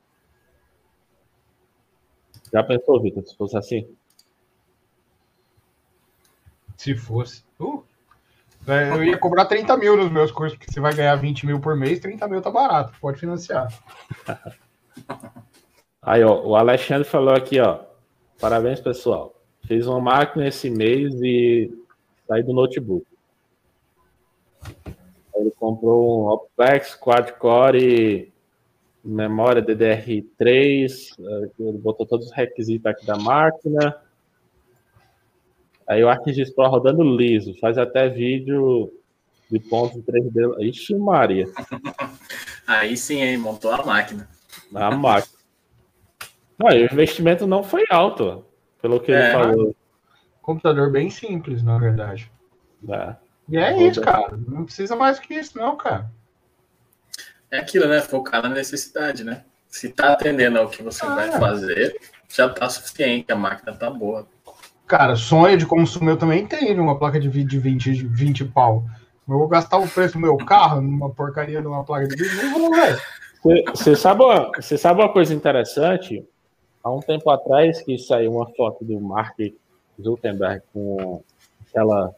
Já 2.52 2.62
pensou, 2.62 3.00
Vitor, 3.00 3.24
se 3.24 3.34
fosse 3.34 3.56
assim? 3.56 3.88
Se 6.76 6.94
fosse. 6.94 7.42
Uh, 7.58 7.82
é, 8.66 8.90
eu 8.90 9.04
ia 9.04 9.16
cobrar 9.16 9.46
30 9.46 9.74
mil 9.78 9.96
nos 9.96 10.12
meus 10.12 10.30
cursos, 10.30 10.58
porque 10.58 10.70
você 10.70 10.80
vai 10.80 10.92
ganhar 10.92 11.16
20 11.16 11.46
mil 11.46 11.60
por 11.60 11.74
mês, 11.74 11.98
30 11.98 12.28
mil 12.28 12.42
tá 12.42 12.50
barato, 12.50 12.92
pode 13.00 13.18
financiar. 13.18 13.72
Aí, 16.02 16.22
ó, 16.22 16.42
o 16.42 16.54
Alexandre 16.54 17.08
falou 17.08 17.34
aqui, 17.34 17.58
ó. 17.58 17.93
Parabéns, 18.44 18.78
pessoal. 18.78 19.34
Fez 19.66 19.86
uma 19.86 19.98
máquina 19.98 20.46
esse 20.46 20.68
mês 20.68 21.14
e 21.22 21.72
saí 22.28 22.42
do 22.42 22.52
notebook. 22.52 23.06
Ele 25.34 25.50
comprou 25.52 26.26
um 26.26 26.28
OPEX 26.28 26.94
quad-core, 26.94 28.30
memória 29.02 29.62
DDR3, 29.62 31.14
eh, 31.18 31.50
ele 31.58 31.78
botou 31.78 32.04
todos 32.04 32.26
os 32.26 32.32
requisitos 32.34 32.84
aqui 32.84 33.06
da 33.06 33.16
máquina. 33.16 33.96
Aí 35.88 36.04
o 36.04 36.10
ArcGIS 36.10 36.50
Pro 36.50 36.68
rodando 36.68 37.02
liso, 37.02 37.58
faz 37.58 37.78
até 37.78 38.10
vídeo 38.10 38.92
de 39.50 39.58
pontos 39.58 40.02
3D. 40.02 40.62
Ixi, 40.68 40.94
Maria. 40.96 41.46
Aí 42.68 42.94
sim, 42.94 43.22
hein? 43.22 43.38
Montou 43.38 43.72
a 43.72 43.82
máquina. 43.82 44.28
A 44.74 44.90
máquina. 44.90 45.33
Não, 46.58 46.68
o 46.68 46.72
investimento 46.72 47.46
não 47.46 47.62
foi 47.62 47.84
alto, 47.90 48.44
pelo 48.80 49.00
que 49.00 49.12
é, 49.12 49.24
ele 49.24 49.32
falou. 49.32 49.76
Computador 50.40 50.90
bem 50.90 51.10
simples, 51.10 51.62
na 51.62 51.78
verdade. 51.78 52.30
É. 52.88 53.16
E 53.48 53.56
é 53.56 53.82
isso, 53.82 54.00
cara. 54.00 54.38
Não 54.48 54.64
precisa 54.64 54.94
mais 54.94 55.18
que 55.18 55.34
isso, 55.34 55.58
não, 55.58 55.76
cara. 55.76 56.10
É 57.50 57.58
aquilo, 57.58 57.86
né? 57.88 58.00
Focar 58.00 58.42
na 58.42 58.48
necessidade, 58.48 59.24
né? 59.24 59.44
Se 59.68 59.88
tá 59.88 60.12
atendendo 60.12 60.58
ao 60.58 60.68
que 60.68 60.82
você 60.82 61.04
ah, 61.04 61.14
vai 61.14 61.32
fazer, 61.32 61.98
já 62.28 62.48
tá 62.48 62.68
suficiente, 62.68 63.32
a 63.32 63.36
máquina 63.36 63.74
tá 63.74 63.90
boa. 63.90 64.26
Cara, 64.86 65.16
sonho 65.16 65.56
de 65.56 65.66
consumo 65.66 66.10
eu 66.10 66.16
também 66.16 66.46
tenho 66.46 66.82
uma 66.82 66.98
placa 66.98 67.18
de 67.18 67.28
vídeo 67.28 67.48
de 67.48 67.58
20, 67.58 68.06
20 68.06 68.44
pau. 68.46 68.84
Eu 69.26 69.38
vou 69.38 69.48
gastar 69.48 69.78
o 69.78 69.88
preço 69.88 70.14
do 70.14 70.20
meu 70.20 70.36
carro 70.36 70.80
numa 70.80 71.10
porcaria 71.10 71.60
de 71.60 71.66
uma 71.66 71.82
placa 71.84 72.06
de 72.06 72.16
vídeo? 72.16 72.42
Não 72.42 72.58
vou, 72.58 72.70
velho. 72.70 73.00
Você 73.74 73.96
sabe, 73.96 74.22
você 74.56 74.76
sabe 74.76 75.00
uma 75.00 75.12
coisa 75.12 75.34
interessante? 75.34 76.26
Há 76.84 76.92
um 76.92 77.00
tempo 77.00 77.30
atrás 77.30 77.80
que 77.80 77.96
saiu 77.96 78.34
uma 78.34 78.46
foto 78.50 78.84
do 78.84 79.00
Mark 79.00 79.38
Zuckerberg 79.98 80.62
com 80.70 81.22
aquela 81.66 82.14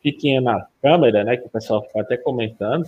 fiquinha 0.00 0.40
na 0.40 0.64
câmera, 0.80 1.24
né? 1.24 1.36
Que 1.36 1.46
o 1.46 1.50
pessoal 1.50 1.82
fica 1.82 2.00
até 2.00 2.16
comentando. 2.16 2.86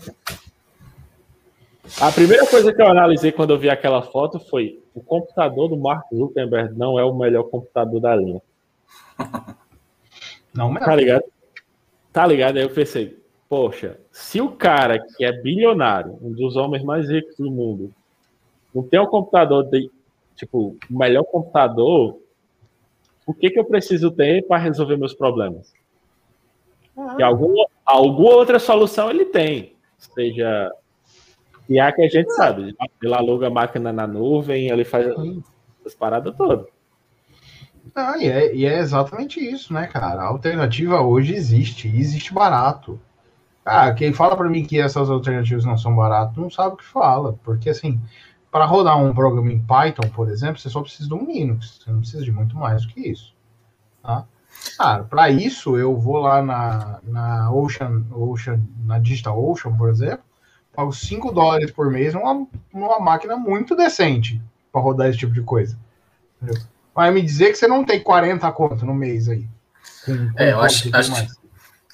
A 2.01 2.13
primeira 2.13 2.47
coisa 2.47 2.73
que 2.73 2.81
eu 2.81 2.87
analisei 2.87 3.33
quando 3.33 3.51
eu 3.51 3.59
vi 3.59 3.69
aquela 3.69 4.03
foto 4.03 4.39
foi 4.39 4.81
o 4.95 5.03
computador 5.03 5.69
do 5.69 5.77
Mark 5.77 6.07
Zuckerberg 6.15 6.79
não 6.79 6.97
é 6.97 7.05
o 7.05 7.13
melhor 7.13 7.45
computador 7.45 8.01
da 8.01 8.15
linha. 8.15 8.41
Não 10.55 10.71
mesmo. 10.71 10.87
Tá 10.87 10.95
ligado? 10.95 11.25
Tá 12.13 12.27
ligado? 12.27 12.57
Aí 12.59 12.63
eu 12.63 12.71
pensei, 12.71 13.19
poxa, 13.49 13.99
se 14.13 14.41
o 14.41 14.53
cara 14.53 15.01
que 15.01 15.25
é 15.25 15.33
bilionário, 15.33 16.17
um 16.23 16.31
dos 16.31 16.55
homens 16.55 16.85
mais 16.85 17.11
ricos 17.11 17.37
do 17.37 17.51
mundo, 17.51 17.93
não 18.73 18.85
tem 18.85 19.01
um 19.01 19.07
computador 19.07 19.65
de, 19.65 19.91
tipo, 20.35 20.77
o 20.91 20.99
melhor 20.99 21.25
computador, 21.25 22.19
o 23.27 23.35
que 23.35 23.51
que 23.51 23.59
eu 23.59 23.65
preciso 23.65 24.11
ter 24.11 24.47
para 24.47 24.59
resolver 24.59 24.97
meus 24.97 25.15
problemas? 25.15 25.73
Ah. 26.97 27.17
E 27.19 27.23
alguma, 27.23 27.67
alguma 27.85 28.35
outra 28.35 28.59
solução 28.59 29.11
ele 29.11 29.27
tem, 29.27 29.77
seja 29.99 30.71
e 31.69 31.79
é 31.81 31.93
que 31.93 32.03
a 32.03 32.09
gente 32.09 32.31
sabe, 32.35 32.77
ele 33.03 33.15
aluga 33.15 33.47
a 33.47 33.51
máquina 33.51 33.93
na 33.93 34.07
nuvem, 34.07 34.69
ele 34.69 34.85
faz 34.85 35.07
as 35.85 35.95
paradas 35.95 36.35
todas. 36.37 36.67
Ah, 37.95 38.17
e, 38.19 38.27
é, 38.27 38.55
e 38.55 38.67
é 38.67 38.79
exatamente 38.79 39.41
isso, 39.41 39.73
né, 39.73 39.87
cara? 39.87 40.23
A 40.23 40.27
alternativa 40.27 41.01
hoje 41.01 41.35
existe, 41.35 41.89
e 41.89 41.99
existe 41.99 42.35
barato. 42.35 43.01
Ah, 43.65 43.93
quem 43.93 44.13
fala 44.13 44.37
para 44.37 44.49
mim 44.49 44.65
que 44.65 44.79
essas 44.79 45.09
alternativas 45.09 45.65
não 45.65 45.79
são 45.79 45.97
baratas 45.97 46.37
não 46.37 46.51
sabe 46.51 46.75
o 46.75 46.77
que 46.77 46.85
fala, 46.85 47.39
porque 47.43 47.71
assim, 47.71 47.99
para 48.55 48.67
rodar 48.67 48.97
um 48.97 49.13
programa 49.13 49.51
em 49.51 49.59
Python, 49.59 50.09
por 50.11 50.31
exemplo, 50.31 50.61
você 50.61 50.71
só 50.71 50.81
precisa 50.81 51.09
de 51.09 51.15
um 51.15 51.27
Linux, 51.27 51.81
você 51.83 51.91
não 51.91 51.99
precisa 51.99 52.23
de 52.23 52.31
muito 52.31 52.57
mais 52.57 52.87
do 52.87 52.89
que 52.93 53.01
isso. 53.01 53.35
Tá? 54.01 54.25
Cara, 54.79 55.03
para 55.03 55.29
isso 55.29 55.77
eu 55.77 55.97
vou 55.97 56.19
lá 56.19 56.41
na, 56.41 57.01
na 57.03 57.51
Ocean, 57.51 58.05
Ocean, 58.13 58.61
na 58.85 59.01
Digital 59.01 59.45
Ocean, 59.45 59.77
por 59.77 59.89
exemplo, 59.89 60.21
pago 60.73 60.93
5 60.93 61.33
dólares 61.33 61.73
por 61.73 61.91
mês 61.91 62.15
numa, 62.15 62.47
numa 62.73 63.01
máquina 63.01 63.37
muito 63.37 63.75
decente 63.75 64.41
para 64.71 64.81
rodar 64.81 65.09
esse 65.09 65.19
tipo 65.19 65.33
de 65.33 65.43
coisa. 65.43 65.77
Entendeu? 66.41 66.63
Vai 66.95 67.11
me 67.11 67.23
dizer 67.23 67.51
que 67.51 67.57
você 67.57 67.67
não 67.67 67.85
tem 67.85 68.01
40 68.01 68.53
conto 68.53 68.87
no 68.87 68.95
mês 68.95 69.29
aí. 69.29 69.49
Com, 70.07 70.31
com 70.31 70.41
é, 70.41 70.53
eu 70.53 70.61
acho, 70.61 70.95
acho, 70.95 71.11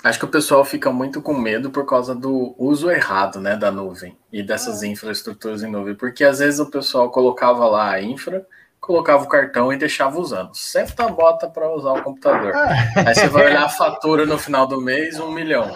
acho, 0.03 0.19
que 0.19 0.25
o 0.25 0.29
pessoal 0.29 0.65
fica 0.65 0.91
muito 0.91 1.21
com 1.21 1.35
medo 1.35 1.71
por 1.71 1.87
causa 1.87 2.15
do 2.15 2.55
uso 2.59 2.91
errado 2.91 3.41
né, 3.41 3.57
da 3.57 3.71
nuvem 3.71 4.17
e 4.33 4.43
dessas 4.43 4.83
é. 4.83 4.87
infraestruturas 4.87 5.63
em 5.63 5.71
nuvem. 5.71 5.95
Porque 5.95 6.25
às 6.25 6.39
vezes 6.39 6.61
o 6.61 6.71
pessoal 6.71 7.11
colocava 7.11 7.67
lá 7.67 7.91
a 7.91 8.03
infra, 8.03 8.47
colocava 8.81 9.25
o 9.25 9.29
cartão 9.29 9.73
e 9.73 9.77
deixava 9.77 10.19
usando. 10.19 10.55
Senta 10.55 11.05
a 11.05 11.09
bota 11.09 11.49
para 11.49 11.71
usar 11.73 11.93
o 11.93 12.03
computador. 12.03 12.53
É. 12.55 13.09
Aí 13.09 13.15
você 13.15 13.29
vai 13.29 13.47
olhar 13.47 13.65
a 13.65 13.69
fatura 13.69 14.27
no 14.27 14.39
final 14.39 14.67
do 14.67 14.81
mês, 14.81 15.19
um 15.19 15.31
milhão. 15.31 15.71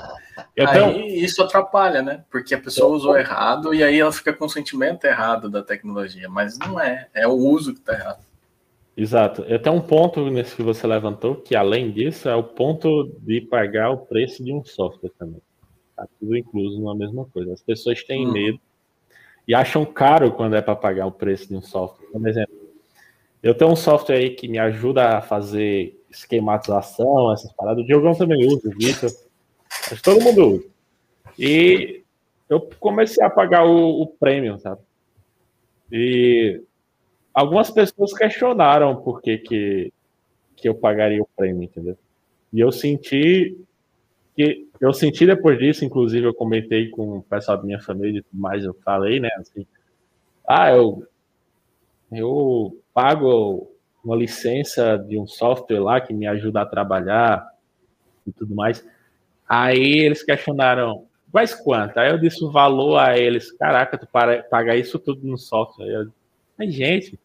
Eu 0.56 0.68
aí 0.68 0.78
tenho... 0.78 1.06
isso 1.24 1.42
atrapalha, 1.42 2.02
né? 2.02 2.24
Porque 2.30 2.54
a 2.54 2.60
pessoa 2.60 2.94
usou 2.94 3.16
errado 3.16 3.74
e 3.74 3.82
aí 3.82 4.00
ela 4.00 4.12
fica 4.12 4.32
com 4.32 4.46
o 4.46 4.50
sentimento 4.50 5.04
errado 5.04 5.48
da 5.48 5.62
tecnologia, 5.62 6.28
mas 6.28 6.58
não 6.58 6.80
é, 6.80 7.08
é 7.14 7.26
o 7.26 7.32
uso 7.32 7.72
que 7.72 7.80
está 7.80 7.92
errado. 7.92 8.24
Exato. 8.96 9.42
Eu 9.42 9.60
tenho 9.60 9.76
um 9.76 9.80
ponto 9.80 10.30
nesse 10.30 10.54
que 10.54 10.62
você 10.62 10.86
levantou, 10.86 11.36
que 11.36 11.56
além 11.56 11.90
disso 11.90 12.28
é 12.28 12.34
o 12.34 12.44
ponto 12.44 13.12
de 13.20 13.40
pagar 13.40 13.90
o 13.90 13.98
preço 13.98 14.44
de 14.44 14.52
um 14.52 14.64
software 14.64 15.10
também. 15.18 15.40
Tá 15.96 16.06
tudo 16.18 16.36
incluso 16.36 16.82
na 16.82 16.94
mesma 16.94 17.24
coisa. 17.26 17.52
As 17.52 17.62
pessoas 17.62 18.02
têm 18.04 18.26
hum. 18.26 18.32
medo 18.32 18.60
e 19.46 19.54
acham 19.54 19.84
caro 19.84 20.32
quando 20.32 20.54
é 20.54 20.62
para 20.62 20.76
pagar 20.76 21.06
o 21.06 21.12
preço 21.12 21.48
de 21.48 21.56
um 21.56 21.62
software. 21.62 22.06
Por 22.06 22.28
exemplo, 22.28 22.54
eu 23.42 23.54
tenho 23.54 23.72
um 23.72 23.76
software 23.76 24.16
aí 24.16 24.30
que 24.30 24.48
me 24.48 24.58
ajuda 24.58 25.18
a 25.18 25.20
fazer 25.20 26.00
esquematização, 26.08 27.32
essas 27.32 27.52
paradas. 27.52 27.82
O 27.82 27.86
Diogão 27.86 28.14
também 28.14 28.46
usa, 28.46 28.68
o 28.68 28.78
Vitor. 28.78 29.10
Acho 29.70 29.96
que 29.96 30.02
todo 30.02 30.22
mundo 30.22 30.48
usa. 30.54 30.64
E 31.38 32.02
eu 32.48 32.60
comecei 32.78 33.22
a 33.24 33.28
pagar 33.28 33.64
o, 33.64 34.02
o 34.02 34.06
prêmio, 34.06 34.58
sabe? 34.60 34.80
E 35.90 36.62
algumas 37.34 37.70
pessoas 37.70 38.14
questionaram 38.14 38.96
por 39.02 39.20
que, 39.20 39.38
que, 39.38 39.92
que 40.56 40.68
eu 40.68 40.74
pagaria 40.74 41.20
o 41.20 41.28
prêmio, 41.36 41.64
entendeu? 41.64 41.98
E 42.52 42.60
eu 42.60 42.70
senti 42.70 43.58
que 44.36 44.68
eu 44.80 44.92
senti 44.92 45.26
depois 45.26 45.58
disso, 45.58 45.84
inclusive 45.84 46.26
eu 46.26 46.34
comentei 46.34 46.88
com 46.90 47.18
o 47.18 47.22
pessoal 47.22 47.56
da 47.56 47.62
minha 47.64 47.80
família 47.80 48.18
e 48.18 48.22
tudo 48.22 48.40
mais, 48.40 48.64
eu 48.64 48.74
falei, 48.84 49.20
né, 49.20 49.30
assim, 49.38 49.66
ah, 50.46 50.70
eu 50.70 51.06
eu 52.12 52.80
pago 52.92 53.70
uma 54.04 54.14
licença 54.14 54.96
de 54.98 55.18
um 55.18 55.26
software 55.26 55.80
lá 55.80 56.00
que 56.00 56.12
me 56.12 56.26
ajuda 56.26 56.62
a 56.62 56.66
trabalhar 56.66 57.48
e 58.26 58.32
tudo 58.32 58.54
mais. 58.54 58.86
Aí 59.48 59.98
eles 60.00 60.22
questionaram, 60.22 61.06
mas 61.32 61.54
quanto? 61.54 61.98
Aí 61.98 62.10
eu 62.10 62.18
disse 62.18 62.44
o 62.44 62.52
valor 62.52 62.98
a 62.98 63.18
eles, 63.18 63.50
caraca, 63.52 63.98
tu 63.98 64.06
para, 64.06 64.42
paga 64.44 64.76
isso 64.76 64.98
tudo 64.98 65.26
no 65.26 65.38
software. 65.38 65.88
Eu, 65.88 66.12
mas, 66.56 66.72
gente, 66.72 67.18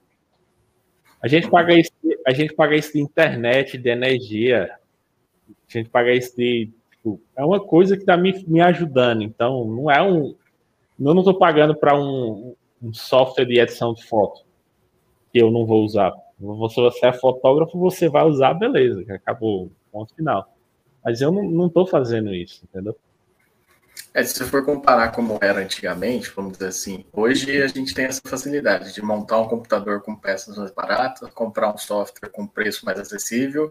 a 1.22 1.28
gente 1.28 1.49
paga 1.49 1.74
isso, 1.74 1.91
a 2.26 2.32
gente 2.32 2.53
paga 2.53 2.76
isso 2.76 2.93
de 2.93 3.01
internet, 3.01 3.78
de 3.78 3.89
energia. 3.89 4.72
A 5.47 5.78
gente 5.78 5.89
paga 5.89 6.13
isso 6.13 6.36
de. 6.36 6.72
Tipo, 6.91 7.20
é 7.36 7.43
uma 7.43 7.59
coisa 7.59 7.95
que 7.95 8.03
está 8.03 8.15
me, 8.15 8.43
me 8.47 8.61
ajudando. 8.61 9.22
Então, 9.22 9.65
não 9.65 9.91
é 9.91 10.01
um. 10.01 10.36
Eu 10.99 11.13
não 11.13 11.20
estou 11.20 11.38
pagando 11.38 11.76
para 11.76 11.97
um, 11.97 12.55
um, 12.82 12.93
software 12.93 13.45
de 13.45 13.59
edição 13.59 13.93
de 13.93 14.03
foto 14.03 14.45
que 15.32 15.41
eu 15.41 15.49
não 15.49 15.65
vou 15.65 15.84
usar. 15.84 16.13
Se 16.38 16.45
você 16.82 17.07
é 17.07 17.13
fotógrafo, 17.13 17.78
você 17.78 18.09
vai 18.09 18.26
usar, 18.26 18.53
beleza, 18.53 19.03
acabou, 19.13 19.72
ponto 19.91 20.13
final. 20.15 20.53
Mas 21.03 21.22
eu 21.22 21.32
não 21.32 21.67
estou 21.67 21.86
fazendo 21.86 22.34
isso, 22.34 22.63
entendeu? 22.63 22.97
É, 24.14 24.24
se 24.24 24.34
você 24.34 24.45
for 24.45 24.66
comparar 24.66 25.10
como 25.10 25.38
era 25.41 25.60
antigamente, 25.60 26.32
vamos 26.36 26.54
dizer 26.54 26.68
assim, 26.68 27.06
hoje 27.14 27.62
a 27.62 27.68
gente 27.68 27.93
tem 27.93 28.06
essa 28.06 28.22
facilidade 28.26 28.93
de 28.93 29.02
montar 29.02 29.39
um 29.39 29.47
computador 29.47 30.02
com 30.02 30.16
peças 30.16 30.58
mais 30.58 30.72
baratas, 30.72 31.30
comprar 31.32 31.74
um 31.74 31.78
software 31.78 32.30
com 32.30 32.47
preço 32.47 32.86
mais 32.86 33.00
acessível. 33.00 33.70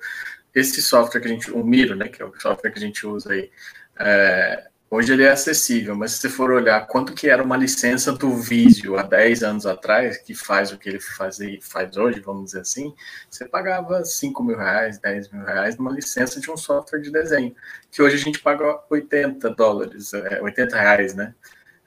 Esse 0.55 0.81
software 0.81 1.21
que 1.21 1.29
a 1.29 1.31
gente, 1.31 1.51
o 1.51 1.65
Miro, 1.65 1.97
né, 1.97 2.09
que 2.09 2.23
é 2.23 2.25
o 2.25 2.33
software 2.41 2.71
que 2.71 2.79
a 2.79 2.83
gente 2.83 3.07
usa 3.07 3.33
aí, 3.33 3.51
é, 3.99 4.69
Hoje 4.91 5.13
ele 5.13 5.23
é 5.23 5.31
acessível, 5.31 5.95
mas 5.95 6.13
se 6.13 6.19
você 6.19 6.31
for 6.31 6.51
olhar 6.51 6.87
quanto 6.87 7.13
que 7.13 7.29
era 7.29 7.43
uma 7.43 7.59
licença 7.59 8.11
do 8.11 8.35
Visio 8.37 8.99
há 8.99 9.03
10 9.03 9.43
anos 9.43 9.67
atrás, 9.67 10.17
que 10.17 10.35
faz 10.35 10.73
o 10.73 10.79
que 10.79 10.89
ele 10.89 10.99
fazia, 10.99 11.59
faz 11.61 11.95
hoje, 11.99 12.21
vamos 12.21 12.47
dizer 12.47 12.61
assim, 12.61 12.95
você 13.29 13.47
pagava 13.47 14.03
5 14.03 14.43
mil 14.43 14.57
reais, 14.57 14.99
10 14.99 15.31
mil 15.31 15.45
reais 15.45 15.77
numa 15.77 15.93
licença 15.93 16.41
de 16.41 16.51
um 16.51 16.57
software 16.57 17.01
de 17.01 17.11
desenho, 17.11 17.55
que 17.91 18.01
hoje 18.01 18.17
a 18.17 18.19
gente 18.19 18.39
paga 18.41 18.81
80 18.89 19.51
dólares, 19.51 20.11
80 20.15 20.75
é, 20.75 20.81
reais, 20.81 21.15
né? 21.15 21.35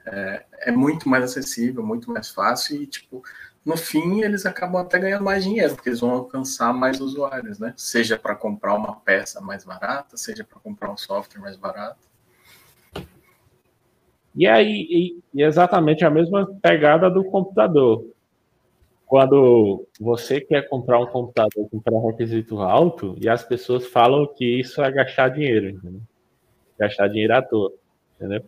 É, 0.06 0.44
é 0.68 0.70
muito 0.70 1.08
mais 1.08 1.24
acessível, 1.24 1.82
muito 1.84 2.08
mais 2.08 2.28
fácil 2.28 2.80
e, 2.80 2.86
tipo, 2.86 3.20
no 3.64 3.76
fim 3.76 4.22
eles 4.22 4.46
acabam 4.46 4.80
até 4.80 5.00
ganhando 5.00 5.24
mais 5.24 5.42
dinheiro, 5.42 5.74
porque 5.74 5.88
eles 5.88 6.00
vão 6.00 6.10
alcançar 6.10 6.72
mais 6.72 7.00
usuários, 7.00 7.58
né? 7.58 7.74
Seja 7.76 8.16
para 8.16 8.36
comprar 8.36 8.74
uma 8.74 8.94
peça 9.00 9.40
mais 9.40 9.64
barata, 9.64 10.16
seja 10.16 10.44
para 10.44 10.60
comprar 10.60 10.92
um 10.92 10.96
software 10.96 11.40
mais 11.40 11.56
barato. 11.56 12.11
E 14.34 14.46
aí, 14.46 15.20
e, 15.34 15.42
exatamente 15.42 16.04
a 16.04 16.10
mesma 16.10 16.46
pegada 16.62 17.10
do 17.10 17.24
computador. 17.24 18.06
Quando 19.06 19.86
você 20.00 20.40
quer 20.40 20.68
comprar 20.68 20.98
um 20.98 21.06
computador 21.06 21.68
com 21.68 21.78
pré-requisito 21.80 22.60
alto, 22.60 23.14
e 23.20 23.28
as 23.28 23.44
pessoas 23.44 23.86
falam 23.86 24.26
que 24.26 24.60
isso 24.60 24.82
é 24.82 24.90
gastar 24.90 25.28
dinheiro, 25.28 25.68
entendeu? 25.68 26.00
Gastar 26.78 27.08
dinheiro 27.08 27.34
à 27.34 27.42
toa, 27.42 27.72
entendeu? 28.16 28.42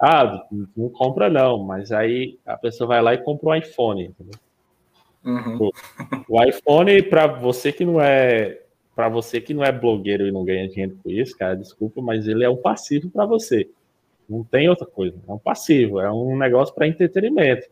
Ah, 0.00 0.42
não 0.74 0.88
compra 0.88 1.28
não, 1.28 1.58
mas 1.62 1.92
aí 1.92 2.38
a 2.46 2.56
pessoa 2.56 2.88
vai 2.88 3.02
lá 3.02 3.12
e 3.12 3.18
compra 3.18 3.50
um 3.50 3.54
iPhone, 3.54 4.04
entendeu? 4.06 4.40
Uhum. 5.22 5.70
O 6.26 6.42
iPhone, 6.42 7.02
para 7.02 7.26
você 7.26 7.70
que 7.70 7.84
não 7.84 8.00
é 8.00 8.58
para 8.96 9.08
você 9.08 9.40
que 9.40 9.54
não 9.54 9.64
é 9.64 9.70
blogueiro 9.72 10.26
e 10.26 10.32
não 10.32 10.44
ganha 10.44 10.68
dinheiro 10.68 10.98
com 11.02 11.10
isso, 11.10 11.36
cara, 11.36 11.54
desculpa, 11.54 12.02
mas 12.02 12.26
ele 12.26 12.44
é 12.44 12.50
um 12.50 12.56
passivo 12.56 13.08
para 13.10 13.24
você. 13.24 13.68
Não 14.30 14.44
tem 14.44 14.68
outra 14.68 14.86
coisa. 14.86 15.18
É 15.28 15.32
um 15.32 15.38
passivo, 15.38 16.00
é 16.00 16.10
um 16.10 16.38
negócio 16.38 16.72
para 16.72 16.86
entretenimento. 16.86 17.68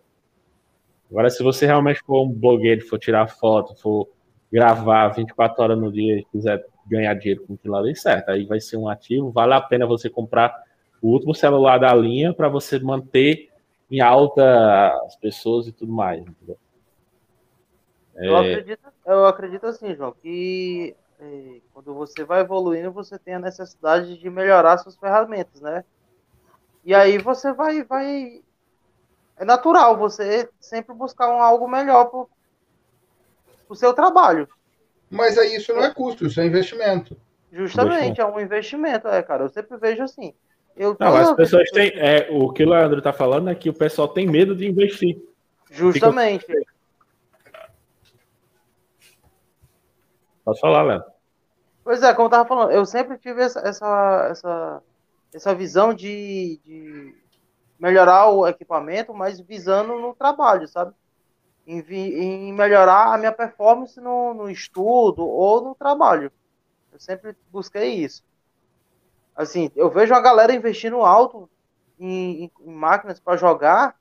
Agora, 1.08 1.30
se 1.30 1.40
você 1.42 1.64
realmente 1.64 2.00
for 2.00 2.24
um 2.24 2.32
blogueiro, 2.32 2.84
for 2.84 2.98
tirar 2.98 3.28
foto, 3.28 3.76
for 3.76 4.08
gravar 4.52 5.10
24 5.10 5.62
horas 5.62 5.78
no 5.78 5.92
dia 5.92 6.18
e 6.18 6.24
quiser 6.24 6.66
ganhar 6.84 7.14
dinheiro 7.14 7.46
com 7.46 7.54
aquilo 7.54 7.76
ali, 7.76 7.94
certo. 7.94 8.30
Aí 8.30 8.44
vai 8.44 8.60
ser 8.60 8.76
um 8.76 8.88
ativo. 8.88 9.30
Vale 9.30 9.54
a 9.54 9.60
pena 9.60 9.86
você 9.86 10.10
comprar 10.10 10.52
o 11.00 11.08
último 11.08 11.32
celular 11.32 11.78
da 11.78 11.94
linha 11.94 12.34
para 12.34 12.48
você 12.48 12.78
manter 12.80 13.50
em 13.88 14.00
alta 14.00 14.98
as 15.06 15.14
pessoas 15.14 15.68
e 15.68 15.72
tudo 15.72 15.92
mais. 15.92 16.24
Eu, 18.16 18.36
é... 18.36 18.52
acredito, 18.52 18.88
eu 19.06 19.26
acredito 19.26 19.66
assim, 19.66 19.94
João, 19.94 20.12
que 20.12 20.96
é, 21.20 21.60
quando 21.72 21.94
você 21.94 22.24
vai 22.24 22.40
evoluindo, 22.40 22.90
você 22.90 23.16
tem 23.16 23.34
a 23.34 23.38
necessidade 23.38 24.18
de 24.18 24.28
melhorar 24.28 24.78
suas 24.78 24.96
ferramentas, 24.96 25.60
né? 25.60 25.84
E 26.88 26.94
aí 26.94 27.18
você 27.18 27.52
vai, 27.52 27.84
vai, 27.84 28.40
é 29.36 29.44
natural 29.44 29.98
você 29.98 30.48
sempre 30.58 30.94
buscar 30.94 31.28
um 31.28 31.42
algo 31.42 31.68
melhor 31.68 32.06
para 32.06 32.24
o 33.68 33.74
seu 33.74 33.92
trabalho. 33.92 34.48
Mas 35.10 35.36
aí 35.36 35.54
isso 35.56 35.70
não 35.74 35.84
é 35.84 35.92
custo, 35.92 36.24
isso 36.24 36.40
é 36.40 36.46
investimento. 36.46 37.14
Justamente, 37.52 38.22
é 38.22 38.24
um 38.24 38.40
investimento, 38.40 39.06
é, 39.06 39.22
cara. 39.22 39.44
Eu 39.44 39.50
sempre 39.50 39.76
vejo 39.76 40.02
assim. 40.02 40.32
Eu 40.74 40.96
não, 40.98 41.14
as 41.14 41.34
pessoas 41.34 41.70
têm. 41.72 41.92
É, 41.94 42.26
o 42.30 42.50
que 42.54 42.64
o 42.64 42.70
Leandro 42.70 43.00
está 43.00 43.12
falando 43.12 43.50
é 43.50 43.54
que 43.54 43.68
o 43.68 43.74
pessoal 43.74 44.08
tem 44.08 44.26
medo 44.26 44.56
de 44.56 44.66
investir. 44.66 45.20
Justamente. 45.70 46.46
Fica... 46.46 46.72
Posso 50.42 50.58
falar, 50.58 50.84
Léo? 50.84 51.04
Pois 51.84 52.02
é, 52.02 52.14
como 52.14 52.28
eu 52.28 52.30
tava 52.30 52.48
falando, 52.48 52.70
eu 52.70 52.86
sempre 52.86 53.18
tive 53.18 53.42
essa, 53.42 53.60
essa, 53.60 54.28
essa, 54.30 54.82
essa 55.32 55.54
visão 55.54 55.92
de, 55.92 56.60
de 56.64 57.14
melhorar 57.78 58.30
o 58.30 58.46
equipamento, 58.46 59.14
mas 59.14 59.40
visando 59.40 59.98
no 59.98 60.14
trabalho, 60.14 60.66
sabe? 60.66 60.92
Em, 61.66 61.80
em 61.80 62.52
melhorar 62.52 63.14
a 63.14 63.18
minha 63.18 63.32
performance 63.32 64.00
no, 64.00 64.32
no 64.34 64.50
estudo 64.50 65.26
ou 65.26 65.62
no 65.62 65.74
trabalho. 65.74 66.32
Eu 66.92 66.98
sempre 66.98 67.36
busquei 67.50 67.94
isso. 67.94 68.24
Assim, 69.36 69.70
eu 69.76 69.90
vejo 69.90 70.14
a 70.14 70.20
galera 70.20 70.54
investindo 70.54 71.02
alto 71.02 71.48
em, 71.98 72.44
em, 72.44 72.52
em 72.60 72.72
máquinas 72.72 73.20
para 73.20 73.36
jogar 73.36 73.96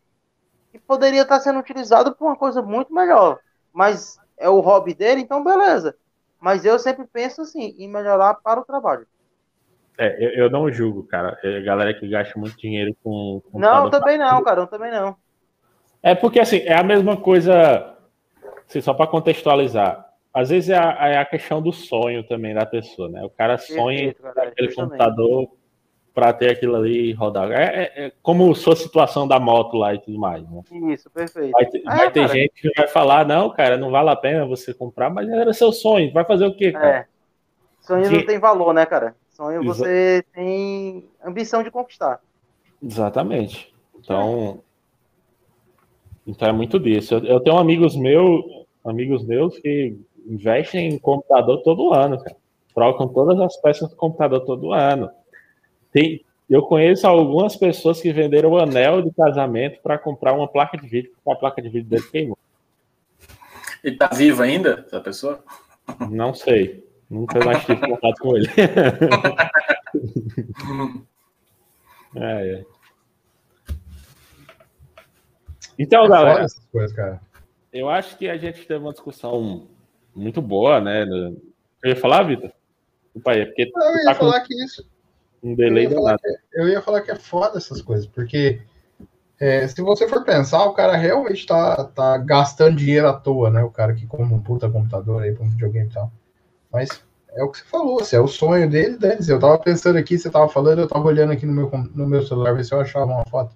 que 0.72 0.80
poderia 0.80 1.22
estar 1.22 1.40
sendo 1.40 1.60
utilizado 1.60 2.16
para 2.16 2.26
uma 2.26 2.36
coisa 2.36 2.62
muito 2.62 2.94
melhor. 2.94 3.40
Mas 3.74 4.20
é 4.38 4.50
o 4.50 4.60
hobby 4.60 4.94
dele, 4.94 5.22
então 5.22 5.44
beleza. 5.44 5.96
Mas 6.40 6.66
eu 6.66 6.80
sempre 6.80 7.06
penso 7.06 7.42
assim, 7.42 7.76
em 7.78 7.88
melhorar 7.88 8.36
para 8.36 8.60
o 8.60 8.66
trabalho. 8.66 9.08
É, 9.98 10.24
eu, 10.24 10.44
eu 10.44 10.50
não 10.50 10.72
julgo, 10.72 11.04
cara. 11.04 11.38
É 11.44 11.62
galera 11.62 11.94
que 11.94 12.08
gasta 12.08 12.38
muito 12.40 12.58
dinheiro 12.58 12.96
com. 13.04 13.42
com 13.52 13.60
não, 13.60 13.90
também 13.90 14.18
não, 14.18 14.44
cara. 14.44 14.62
Eu 14.62 14.68
também 14.68 14.92
não. 14.92 15.16
É 16.04 16.14
porque, 16.14 16.40
assim, 16.40 16.60
é 16.60 16.76
a 16.76 16.84
mesma 16.84 17.18
coisa. 17.18 17.96
Assim, 18.68 18.82
só 18.82 18.94
para 18.94 19.08
contextualizar. 19.08 20.06
Às 20.34 20.50
vezes 20.50 20.70
é 20.70 20.78
a, 20.78 21.08
é 21.08 21.18
a, 21.18 21.26
questão 21.26 21.62
do 21.62 21.74
sonho 21.74 22.24
também 22.24 22.54
da 22.54 22.66
pessoa, 22.66 23.10
né? 23.10 23.24
O 23.24 23.30
cara 23.30 23.58
sonha 23.58 24.14
com 24.14 24.28
aquele 24.28 24.74
computador 24.76 25.50
para 26.14 26.32
ter 26.34 26.52
aquilo 26.52 26.76
ali 26.76 27.12
rodar. 27.14 27.52
É, 27.52 27.64
é, 27.64 28.06
é, 28.06 28.12
como 28.22 28.54
sua 28.54 28.76
situação 28.76 29.28
da 29.28 29.40
moto 29.40 29.78
lá 29.78 29.96
e 29.96 30.00
tudo 30.00 30.20
mais. 30.20 30.44
Né? 30.48 30.62
Isso, 30.94 31.10
perfeito. 31.10 31.52
Vai, 31.52 31.66
ter, 31.66 31.84
vai 31.84 32.12
ter 32.12 32.28
gente 32.28 32.54
que 32.54 32.72
vai 32.76 32.88
falar, 32.88 33.26
não, 33.26 33.50
cara, 33.50 33.78
não 33.78 33.90
vale 33.90 34.10
a 34.10 34.16
pena 34.16 34.46
você 34.46 34.74
comprar, 34.74 35.10
mas 35.10 35.28
era 35.28 35.54
seu 35.54 35.72
sonho. 35.72 36.14
Vai 36.14 36.26
fazer 36.26 36.46
o 36.46 36.56
quê, 36.56 36.72
cara? 36.72 36.88
É. 36.88 37.06
Sonho 37.80 38.12
não 38.12 38.26
tem 38.26 38.40
valor, 38.40 38.74
né, 38.74 38.86
cara? 38.86 39.16
Sonho 39.38 39.62
Exa 39.62 39.68
você 39.68 40.26
tem 40.34 41.06
ambição 41.24 41.62
de 41.62 41.70
conquistar. 41.70 42.20
Exatamente. 42.84 43.72
Então, 44.00 44.64
então 46.26 46.48
é 46.48 46.52
muito 46.52 46.80
disso. 46.80 47.14
Eu, 47.14 47.24
eu 47.24 47.40
tenho 47.40 47.56
amigos 47.56 47.96
meus, 47.96 48.44
amigos 48.84 49.24
meus 49.24 49.60
que 49.60 49.96
investem 50.28 50.90
em 50.90 50.98
computador 50.98 51.62
todo 51.62 51.94
ano, 51.94 52.18
cara. 52.18 52.36
Trocam 52.74 53.08
todas 53.10 53.40
as 53.40 53.56
peças 53.58 53.88
do 53.88 53.96
computador 53.96 54.40
todo 54.40 54.74
ano. 54.74 55.08
Tem, 55.92 56.26
eu 56.50 56.64
conheço 56.64 57.06
algumas 57.06 57.56
pessoas 57.56 58.02
que 58.02 58.12
venderam 58.12 58.50
o 58.50 58.58
anel 58.58 59.04
de 59.04 59.14
casamento 59.14 59.80
para 59.84 60.00
comprar 60.00 60.34
uma 60.34 60.48
placa 60.48 60.80
de 60.80 60.88
vídeo, 60.88 61.12
porque 61.14 61.30
a 61.30 61.36
placa 61.36 61.62
de 61.62 61.70
vídeo 61.70 61.88
dele 61.88 62.10
queimou. 62.12 62.38
Ele 63.84 63.98
tá 63.98 64.08
vivo 64.08 64.42
ainda, 64.42 64.84
essa 64.88 65.00
pessoa? 65.00 65.44
Não 66.10 66.34
sei. 66.34 66.87
Nunca 67.10 67.44
mais 67.44 67.66
tive 67.66 67.80
contato 67.88 68.20
com 68.20 68.36
ele. 68.36 68.48
é, 72.16 72.60
é. 72.60 72.66
Então, 75.80 76.06
é 76.06 76.10
galera, 76.10 76.46
coisas, 76.72 77.20
eu 77.72 77.90
acho 77.90 78.18
que 78.18 78.28
a 78.30 78.38
gente 78.38 78.66
teve 78.68 78.84
uma 78.84 78.92
discussão 78.92 79.68
muito 80.16 80.42
boa, 80.42 80.82
né? 80.82 81.04
Eu 81.04 81.90
ia 81.90 81.96
falar, 81.96 82.24
Vitor? 82.24 82.52
Pai, 83.24 83.42
é 83.42 83.46
porque 83.46 83.64
eu 83.64 83.98
ia 83.98 84.06
tá 84.06 84.16
falar 84.16 84.42
que 84.42 84.54
isso 84.64 84.86
um 85.44 85.56
delay 85.56 85.86
eu 85.86 85.92
ia, 85.92 86.18
que, 86.18 86.60
eu 86.60 86.68
ia 86.68 86.82
falar 86.82 87.02
que 87.02 87.12
é 87.12 87.16
foda 87.16 87.58
essas 87.58 87.82
coisas, 87.82 88.08
porque 88.08 88.62
é, 89.40 89.68
se 89.68 89.82
você 89.82 90.08
for 90.08 90.24
pensar, 90.24 90.66
o 90.66 90.74
cara 90.74 90.96
realmente 90.96 91.46
tá, 91.46 91.86
tá 91.86 92.18
gastando 92.18 92.78
dinheiro 92.78 93.08
à 93.08 93.14
toa, 93.14 93.50
né? 93.52 93.64
O 93.64 93.70
cara 93.70 93.94
que 93.94 94.08
compra 94.08 94.36
um 94.36 94.42
puta 94.42 94.70
computador 94.70 95.22
aí 95.22 95.32
pra 95.32 95.44
um 95.44 95.50
videogame 95.50 95.88
e 95.88 95.94
tal. 95.94 96.12
Mas 96.72 96.90
é 97.32 97.44
o 97.44 97.50
que 97.50 97.60
você 97.60 97.66
falou, 97.66 98.02
assim, 98.02 98.16
é 98.16 98.20
o 98.20 98.28
sonho 98.28 98.70
dele, 98.70 98.98
deles. 98.98 99.30
Eu 99.30 99.40
tava 99.40 99.58
pensando 99.60 99.98
aqui, 99.98 100.18
você 100.18 100.30
tava 100.30 100.50
falando, 100.50 100.80
eu 100.80 100.88
tava 100.88 101.08
olhando 101.08 101.34
aqui 101.34 101.46
no 101.46 101.54
meu, 101.54 101.70
no 101.94 102.08
meu 102.08 102.26
celular, 102.26 102.54
ver 102.54 102.66
se 102.66 102.74
eu 102.74 102.80
achava 102.80 103.12
uma 103.12 103.26
foto. 103.26 103.56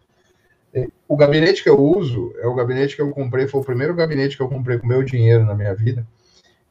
O 1.07 1.17
gabinete 1.17 1.61
que 1.63 1.69
eu 1.69 1.77
uso 1.77 2.33
é 2.37 2.47
o 2.47 2.55
gabinete 2.55 2.95
que 2.95 3.01
eu 3.01 3.11
comprei, 3.11 3.47
foi 3.47 3.59
o 3.59 3.65
primeiro 3.65 3.93
gabinete 3.93 4.37
que 4.37 4.43
eu 4.43 4.47
comprei 4.47 4.77
com 4.77 4.87
meu 4.87 5.03
dinheiro 5.03 5.43
na 5.43 5.53
minha 5.53 5.75
vida. 5.75 6.07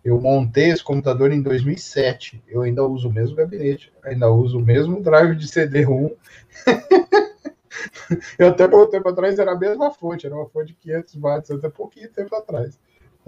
Eu 0.02 0.18
montei 0.18 0.70
esse 0.70 0.82
computador 0.82 1.30
em 1.30 1.42
2007. 1.42 2.42
Eu 2.48 2.62
ainda 2.62 2.82
uso 2.82 3.08
o 3.08 3.12
mesmo 3.12 3.36
gabinete, 3.36 3.92
ainda 4.02 4.30
uso 4.30 4.58
o 4.58 4.62
mesmo 4.62 5.02
drive 5.02 5.36
de 5.36 5.46
CD-ROM. 5.46 6.10
eu 8.38 8.48
até 8.48 8.66
pouco 8.66 8.90
tempo 8.90 9.08
atrás 9.10 9.38
era 9.38 9.52
a 9.52 9.58
mesma 9.58 9.90
fonte, 9.90 10.24
era 10.24 10.34
uma 10.34 10.48
fonte 10.48 10.68
de 10.68 10.74
500 10.74 11.14
watts, 11.16 11.50
até 11.50 11.68
pouquinho 11.68 12.08
tempo 12.08 12.34
atrás. 12.34 12.78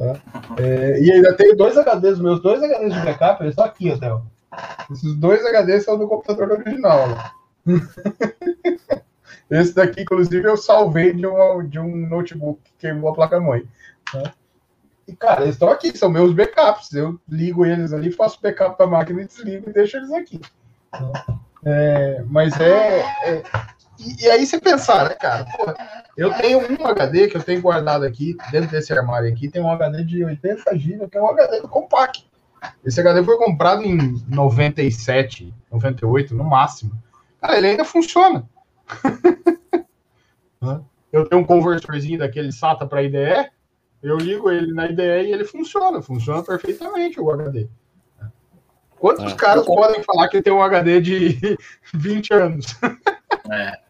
Tá? 0.03 0.21
É, 0.59 1.01
e 1.01 1.13
ainda 1.13 1.37
tenho 1.37 1.57
dois 1.57 1.77
HDs, 1.77 2.19
meus 2.19 2.43
dois 2.43 2.61
HDs 2.61 2.93
de 2.93 3.01
backup, 3.01 3.41
eles 3.41 3.53
estão 3.53 3.65
aqui 3.65 3.93
até. 3.93 4.11
Esses 4.91 5.15
dois 5.15 5.45
HDs 5.47 5.85
são 5.85 5.97
do 5.97 6.09
computador 6.09 6.51
original. 6.51 7.07
Esse 9.49 9.75
daqui, 9.75 10.03
inclusive, 10.03 10.49
eu 10.49 10.57
salvei 10.57 11.13
de, 11.13 11.23
de 11.69 11.79
um 11.79 12.09
notebook 12.09 12.61
que 12.65 12.73
queimou 12.79 13.11
a 13.11 13.15
placa-mãe. 13.15 13.63
Tá? 14.11 14.33
E, 15.07 15.15
cara, 15.15 15.43
eles 15.43 15.55
estão 15.55 15.69
aqui, 15.69 15.97
são 15.97 16.11
meus 16.11 16.33
backups. 16.33 16.93
Eu 16.93 17.21
ligo 17.29 17.65
eles 17.65 17.93
ali, 17.93 18.11
faço 18.11 18.41
backup 18.43 18.77
da 18.77 18.87
máquina 18.87 19.23
e 19.23 19.27
desligo 19.27 19.71
e 19.71 19.73
deixo 19.73 19.99
eles 19.99 20.13
aqui. 20.13 20.41
É, 21.65 22.25
mas 22.27 22.59
é. 22.61 23.01
é 23.25 23.43
e, 23.99 24.25
e, 24.25 24.31
aí 24.31 24.45
você 24.45 24.61
pensar, 24.61 25.09
né, 25.09 25.15
cara? 25.15 25.45
Porra, 25.45 25.77
eu 26.17 26.33
tenho 26.35 26.59
um 26.59 26.87
HD 26.87 27.29
que 27.29 27.37
eu 27.37 27.43
tenho 27.43 27.61
guardado 27.61 28.05
aqui, 28.05 28.37
dentro 28.51 28.71
desse 28.71 28.93
armário 28.93 29.29
aqui, 29.29 29.49
tem 29.49 29.63
um 29.63 29.71
HD 29.71 30.05
de 30.05 30.25
80 30.25 30.79
GB, 30.79 31.09
que 31.09 31.17
é 31.17 31.23
um 31.23 31.29
HD 31.29 31.61
do 31.61 31.69
Compact. 31.69 32.31
Esse 32.85 33.01
HD 33.01 33.25
foi 33.25 33.37
comprado 33.39 33.83
em 33.83 34.23
97, 34.29 35.53
98, 35.71 36.35
no 36.35 36.45
máximo. 36.45 36.93
Cara, 37.41 37.57
ele 37.57 37.69
ainda 37.69 37.85
funciona. 37.85 38.49
eu 41.13 41.27
tenho 41.27 41.43
um 41.43 41.45
conversorzinho 41.45 42.19
daquele 42.19 42.53
SATA 42.53 42.87
para 42.87 43.03
IDE, 43.03 43.51
eu 44.03 44.17
ligo 44.17 44.51
ele 44.51 44.73
na 44.73 44.87
IDE 44.87 45.03
e 45.03 45.33
ele 45.33 45.45
funciona, 45.45 46.03
funciona 46.03 46.43
perfeitamente 46.43 47.21
o 47.21 47.31
HD. 47.31 47.69
Quantos 49.03 49.33
é. 49.33 49.37
caras 49.37 49.67
podem 49.67 50.03
falar 50.05 50.29
que 50.29 50.41
tem 50.41 50.53
um 50.53 50.63
HD 50.63 51.01
de 51.01 51.59
20 51.95 52.35
anos? 52.35 52.67
É. 53.51 53.82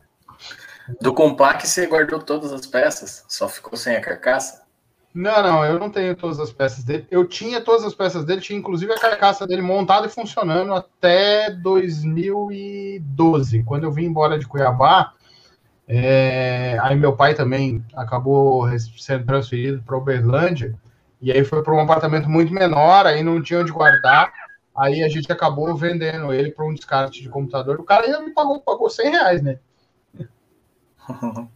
Do 1.00 1.14
Compact 1.14 1.66
você 1.66 1.86
guardou 1.86 2.20
todas 2.20 2.52
as 2.52 2.66
peças? 2.66 3.24
Só 3.28 3.48
ficou 3.48 3.76
sem 3.76 3.96
a 3.96 4.00
carcaça? 4.00 4.62
Não, 5.14 5.42
não, 5.42 5.62
eu 5.64 5.78
não 5.78 5.90
tenho 5.90 6.16
todas 6.16 6.40
as 6.40 6.50
peças 6.50 6.82
dele. 6.84 7.06
Eu 7.10 7.26
tinha 7.26 7.60
todas 7.60 7.84
as 7.84 7.94
peças 7.94 8.24
dele, 8.24 8.40
tinha 8.40 8.58
inclusive 8.58 8.90
a 8.92 8.98
carcaça 8.98 9.46
dele 9.46 9.60
montada 9.60 10.06
e 10.06 10.10
funcionando 10.10 10.72
até 10.72 11.50
2012. 11.50 13.62
Quando 13.62 13.84
eu 13.84 13.92
vim 13.92 14.06
embora 14.06 14.38
de 14.38 14.46
Cuiabá, 14.46 15.12
é, 15.86 16.78
aí 16.80 16.96
meu 16.96 17.14
pai 17.14 17.34
também 17.34 17.84
acabou 17.94 18.66
sendo 18.98 19.26
transferido 19.26 19.82
para 19.82 19.98
Uberlândia, 19.98 20.74
e 21.20 21.30
aí 21.30 21.44
foi 21.44 21.62
para 21.62 21.74
um 21.74 21.80
apartamento 21.80 22.30
muito 22.30 22.50
menor, 22.52 23.06
aí 23.06 23.22
não 23.22 23.42
tinha 23.42 23.60
onde 23.60 23.70
guardar, 23.70 24.32
aí 24.74 25.02
a 25.02 25.08
gente 25.08 25.30
acabou 25.30 25.76
vendendo 25.76 26.32
ele 26.32 26.50
para 26.50 26.64
um 26.64 26.72
descarte 26.72 27.20
de 27.20 27.28
computador. 27.28 27.78
O 27.78 27.84
cara 27.84 28.06
ainda 28.06 28.22
me 28.22 28.30
pagou, 28.30 28.60
pagou 28.60 28.88
100 28.88 29.10
reais, 29.10 29.42
né? 29.42 29.58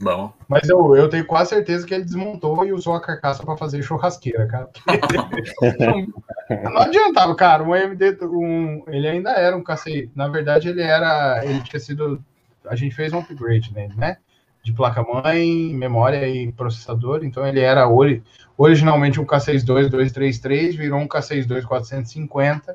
Bom. 0.00 0.32
Mas 0.48 0.68
eu, 0.68 0.96
eu 0.96 1.08
tenho 1.08 1.24
quase 1.24 1.50
certeza 1.50 1.86
que 1.86 1.94
ele 1.94 2.02
desmontou 2.02 2.64
e 2.64 2.72
usou 2.72 2.94
a 2.94 3.00
carcaça 3.00 3.44
para 3.44 3.56
fazer 3.56 3.80
churrasqueira, 3.80 4.44
cara. 4.48 4.68
não 6.72 6.82
adiantava, 6.82 7.32
cara. 7.36 7.62
Um 7.62 7.72
AMD, 7.72 8.18
um, 8.22 8.82
ele 8.88 9.06
ainda 9.06 9.30
era 9.30 9.56
um 9.56 9.62
KCI. 9.62 10.10
Na 10.16 10.26
verdade, 10.26 10.68
ele 10.68 10.82
era. 10.82 11.44
Ele 11.44 11.60
tinha 11.60 11.78
sido 11.78 12.20
a 12.68 12.76
gente 12.76 12.94
fez 12.94 13.12
um 13.12 13.18
upgrade 13.18 13.72
nele, 13.72 13.94
né? 13.96 14.18
De 14.62 14.72
placa-mãe, 14.72 15.72
memória 15.74 16.28
e 16.28 16.52
processador. 16.52 17.24
Então 17.24 17.46
ele 17.46 17.60
era 17.60 17.88
ori 17.88 18.22
originalmente 18.56 19.20
um 19.20 19.24
K62233, 19.24 20.76
virou 20.76 21.00
um 21.00 21.08
K62450 21.08 22.74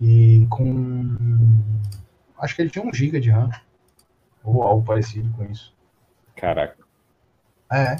e 0.00 0.46
com. 0.50 1.16
Acho 2.38 2.54
que 2.54 2.62
ele 2.62 2.70
tinha 2.70 2.84
um 2.84 2.92
GB 2.92 3.20
de 3.20 3.30
RAM. 3.30 3.50
Ou 4.48 4.62
algo 4.62 4.84
parecido 4.84 5.30
com 5.36 5.44
isso. 5.44 5.74
Caraca. 6.34 6.78
É. 7.70 7.96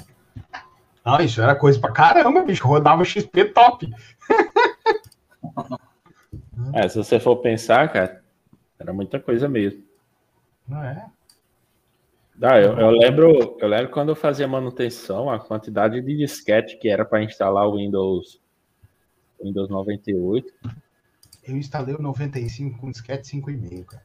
Não, 1.05 1.19
isso 1.21 1.41
era 1.41 1.55
coisa 1.55 1.79
pra 1.79 1.91
caramba, 1.91 2.41
bicho. 2.41 2.67
Rodava 2.67 3.05
XP 3.05 3.45
top. 3.45 3.89
É, 6.73 6.87
se 6.87 6.97
você 6.97 7.19
for 7.19 7.37
pensar, 7.37 7.91
cara, 7.91 8.21
era 8.77 8.93
muita 8.93 9.19
coisa 9.19 9.47
mesmo. 9.49 9.83
Não 10.67 10.83
é? 10.83 11.09
Ah, 12.41 12.59
eu, 12.59 12.77
eu, 12.77 12.89
lembro, 12.91 13.57
eu 13.59 13.67
lembro 13.67 13.89
quando 13.89 14.09
eu 14.09 14.15
fazia 14.15 14.47
manutenção, 14.47 15.29
a 15.29 15.39
quantidade 15.39 15.99
de 16.01 16.17
disquete 16.17 16.77
que 16.77 16.87
era 16.87 17.03
para 17.03 17.23
instalar 17.23 17.65
o 17.65 17.77
Windows, 17.77 18.39
Windows 19.41 19.69
98. 19.69 20.53
Eu 21.43 21.57
instalei 21.57 21.95
o 21.95 22.01
95 22.01 22.77
com 22.77 22.91
disquete 22.91 23.37
5,5, 23.37 23.85
cara. 23.85 24.03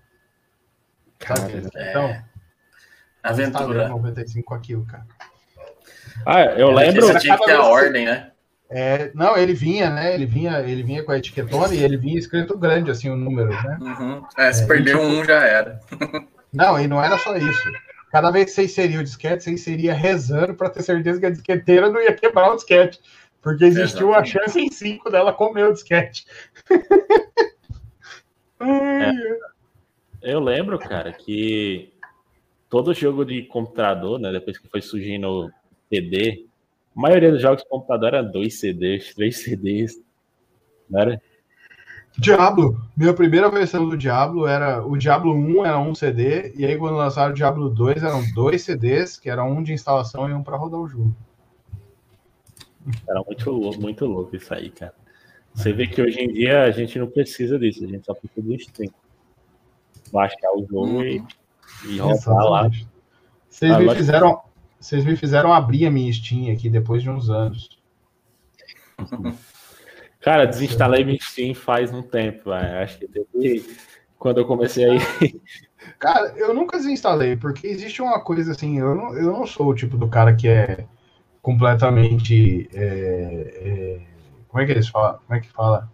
cara 1.18 1.70
é... 1.74 2.24
Aventura. 3.24 3.88
95 3.88 4.46
com 4.46 4.54
aquilo, 4.54 4.84
cara. 4.84 5.06
Ah, 6.26 6.42
eu 6.44 6.70
é, 6.70 6.74
lembro. 6.74 7.06
Você 7.06 7.18
tinha 7.20 7.38
que 7.38 7.44
ter 7.44 7.52
a 7.52 7.64
ordem, 7.64 8.04
né? 8.04 8.30
É, 8.70 9.10
não, 9.14 9.36
ele 9.36 9.54
vinha, 9.54 9.90
né? 9.90 10.14
Ele 10.14 10.26
vinha, 10.26 10.60
ele 10.60 10.82
vinha 10.82 11.02
com 11.02 11.12
a 11.12 11.18
etiquetona 11.18 11.74
e 11.74 11.82
ele 11.82 11.96
vinha 11.96 12.18
escrito 12.18 12.58
grande, 12.58 12.90
assim, 12.90 13.08
o 13.08 13.16
número, 13.16 13.50
né? 13.50 13.78
Uhum. 13.80 14.22
É, 14.36 14.52
se 14.52 14.64
é, 14.64 14.66
perdeu 14.66 14.98
tipo... 14.98 15.10
um, 15.10 15.24
já 15.24 15.42
era. 15.44 15.80
não, 16.52 16.80
e 16.80 16.86
não 16.86 17.02
era 17.02 17.16
só 17.18 17.36
isso. 17.36 17.72
Cada 18.10 18.30
vez 18.30 18.46
que 18.46 18.52
você 18.52 18.64
inseria 18.64 19.00
o 19.00 19.04
disquete, 19.04 19.44
você 19.44 19.50
inseria 19.50 19.94
rezando 19.94 20.54
para 20.54 20.70
ter 20.70 20.82
certeza 20.82 21.20
que 21.20 21.26
a 21.26 21.30
disqueteira 21.30 21.90
não 21.90 22.00
ia 22.00 22.12
quebrar 22.12 22.52
o 22.52 22.56
disquete. 22.56 23.00
Porque 23.40 23.64
existiu 23.64 24.08
uma 24.08 24.24
chance 24.24 24.58
em 24.58 24.70
cinco 24.70 25.10
dela 25.10 25.32
comer 25.32 25.68
o 25.68 25.72
disquete. 25.72 26.26
é, 28.60 29.12
eu 30.22 30.40
lembro, 30.40 30.78
cara, 30.78 31.12
que 31.12 31.93
todo 32.74 32.92
jogo 32.92 33.24
de 33.24 33.42
computador, 33.42 34.18
né, 34.18 34.32
depois 34.32 34.58
que 34.58 34.68
foi 34.68 34.82
surgindo 34.82 35.48
CD, 35.88 36.44
a 36.96 37.00
maioria 37.00 37.30
dos 37.30 37.40
jogos 37.40 37.62
de 37.62 37.68
computador 37.68 38.14
era 38.14 38.20
dois 38.20 38.58
CDs, 38.58 39.14
três 39.14 39.36
CDs. 39.44 40.02
Não 40.90 41.00
era? 41.00 41.22
Diablo. 42.18 42.84
Minha 42.96 43.14
primeira 43.14 43.48
versão 43.48 43.88
do 43.88 43.96
Diablo 43.96 44.48
era. 44.48 44.84
O 44.84 44.96
Diablo 44.96 45.32
1 45.32 45.64
era 45.64 45.78
um 45.78 45.94
CD, 45.94 46.52
e 46.56 46.66
aí 46.66 46.76
quando 46.76 46.96
lançaram 46.96 47.30
o 47.30 47.36
Diablo 47.36 47.70
2 47.70 48.02
eram 48.02 48.24
dois 48.34 48.62
CDs, 48.62 49.20
que 49.20 49.30
era 49.30 49.44
um 49.44 49.62
de 49.62 49.72
instalação 49.72 50.28
e 50.28 50.32
um 50.32 50.42
para 50.42 50.56
rodar 50.56 50.80
o 50.80 50.88
jogo. 50.88 51.14
Era 53.08 53.22
muito 53.22 53.50
louco, 53.52 53.80
muito 53.80 54.04
louco 54.04 54.34
isso 54.34 54.52
aí, 54.52 54.70
cara. 54.70 54.94
Você 55.54 55.72
vê 55.72 55.86
que 55.86 56.02
hoje 56.02 56.18
em 56.20 56.32
dia 56.32 56.64
a 56.64 56.72
gente 56.72 56.98
não 56.98 57.06
precisa 57.06 57.56
disso, 57.56 57.84
a 57.84 57.86
gente 57.86 58.04
só 58.04 58.14
precisa 58.14 58.44
do 58.44 58.54
stream. 58.54 58.92
Baixar 60.12 60.50
o 60.56 60.66
jogo 60.68 61.04
e, 61.04 61.22
e 61.86 61.98
rodar 61.98 62.44
lá. 62.44 62.70
Vocês 63.48 63.72
ah, 63.72 63.78
me 63.78 63.94
fizeram. 63.94 64.42
Vocês 64.80 65.04
me 65.04 65.16
fizeram 65.16 65.52
abrir 65.52 65.86
a 65.86 65.90
minha 65.90 66.12
Steam 66.12 66.52
aqui 66.52 66.68
depois 66.68 67.02
de 67.02 67.08
uns 67.08 67.30
anos. 67.30 67.68
Cara, 70.20 70.46
desinstalei 70.46 71.04
minha 71.04 71.18
Steam 71.20 71.54
faz 71.54 71.92
um 71.92 72.02
tempo, 72.02 72.50
véio. 72.50 72.78
acho 72.82 72.98
que 72.98 73.08
desde 73.08 73.76
quando 74.18 74.38
eu 74.38 74.46
comecei 74.46 74.84
aí. 74.84 74.98
Cara, 75.98 76.32
eu 76.36 76.54
nunca 76.54 76.78
desinstalei, 76.78 77.36
porque 77.36 77.66
existe 77.66 78.00
uma 78.00 78.20
coisa 78.20 78.52
assim, 78.52 78.78
eu 78.78 78.94
não, 78.94 79.14
eu 79.16 79.32
não 79.32 79.46
sou 79.46 79.68
o 79.68 79.74
tipo 79.74 79.98
do 79.98 80.08
cara 80.08 80.34
que 80.34 80.48
é 80.48 80.86
completamente. 81.42 82.68
É, 82.72 82.80
é, 82.80 84.00
como 84.48 84.62
é 84.62 84.66
que 84.66 84.72
eles 84.72 84.88
falam? 84.88 85.18
Como 85.26 85.38
é 85.38 85.40
que 85.40 85.48
fala? 85.48 85.90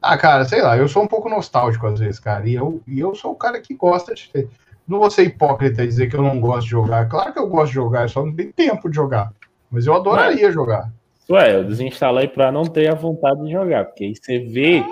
Ah, 0.00 0.16
cara, 0.16 0.44
sei 0.44 0.62
lá, 0.62 0.76
eu 0.76 0.88
sou 0.88 1.02
um 1.02 1.08
pouco 1.08 1.28
nostálgico 1.28 1.86
às 1.86 1.98
vezes, 1.98 2.20
cara, 2.20 2.48
e 2.48 2.54
eu, 2.54 2.80
e 2.86 3.00
eu 3.00 3.14
sou 3.14 3.32
o 3.32 3.36
cara 3.36 3.60
que 3.60 3.74
gosta 3.74 4.14
de 4.14 4.28
ter. 4.30 4.48
Não 4.86 4.98
vou 4.98 5.10
ser 5.10 5.24
hipócrita 5.24 5.82
e 5.82 5.88
dizer 5.88 6.08
que 6.08 6.16
eu 6.16 6.22
não 6.22 6.40
gosto 6.40 6.64
de 6.64 6.70
jogar. 6.70 7.08
Claro 7.08 7.32
que 7.32 7.38
eu 7.38 7.48
gosto 7.48 7.68
de 7.68 7.74
jogar, 7.74 8.02
eu 8.02 8.08
só 8.08 8.24
não 8.24 8.34
tenho 8.34 8.52
tempo 8.52 8.88
de 8.88 8.96
jogar. 8.96 9.32
Mas 9.70 9.86
eu 9.86 9.94
adoraria 9.94 10.46
Mas... 10.46 10.54
jogar. 10.54 10.90
Ué, 11.28 11.56
eu 11.56 11.64
desinstalei 11.64 12.26
para 12.26 12.50
não 12.50 12.64
ter 12.64 12.90
a 12.90 12.94
vontade 12.94 13.44
de 13.44 13.52
jogar, 13.52 13.84
porque 13.84 14.04
aí 14.04 14.14
você 14.16 14.38
vê, 14.38 14.82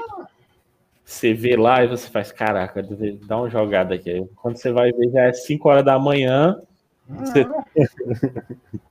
você 1.02 1.32
vê 1.32 1.56
lá 1.56 1.82
e 1.82 1.88
você 1.88 2.10
faz, 2.10 2.30
caraca, 2.30 2.86
dá 3.26 3.38
uma 3.38 3.48
jogada 3.48 3.94
aqui. 3.94 4.22
Quando 4.36 4.56
você 4.56 4.70
vai 4.70 4.92
ver, 4.92 5.10
já 5.10 5.22
é 5.22 5.32
5 5.32 5.66
horas 5.66 5.84
da 5.84 5.98
manhã. 5.98 6.60
Você... 7.08 7.46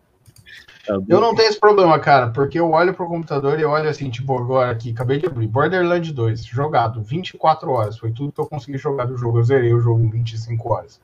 eu 0.87 1.19
não 1.19 1.35
tenho 1.35 1.49
esse 1.49 1.59
problema, 1.59 1.97
cara, 1.99 2.29
porque 2.29 2.59
eu 2.59 2.71
olho 2.71 2.93
pro 2.93 3.07
computador 3.07 3.59
e 3.59 3.65
olho 3.65 3.89
assim, 3.89 4.09
tipo, 4.09 4.37
agora 4.37 4.71
aqui, 4.71 4.91
acabei 4.91 5.19
de 5.19 5.25
abrir, 5.25 5.47
Borderlands 5.47 6.11
2, 6.11 6.45
jogado, 6.45 7.01
24 7.01 7.69
horas, 7.71 7.97
foi 7.97 8.11
tudo 8.11 8.31
que 8.31 8.39
eu 8.39 8.45
consegui 8.45 8.77
jogar 8.77 9.05
do 9.05 9.17
jogo, 9.17 9.39
eu 9.39 9.43
zerei 9.43 9.73
o 9.73 9.79
jogo 9.79 10.03
em 10.03 10.09
25 10.09 10.73
horas. 10.73 10.99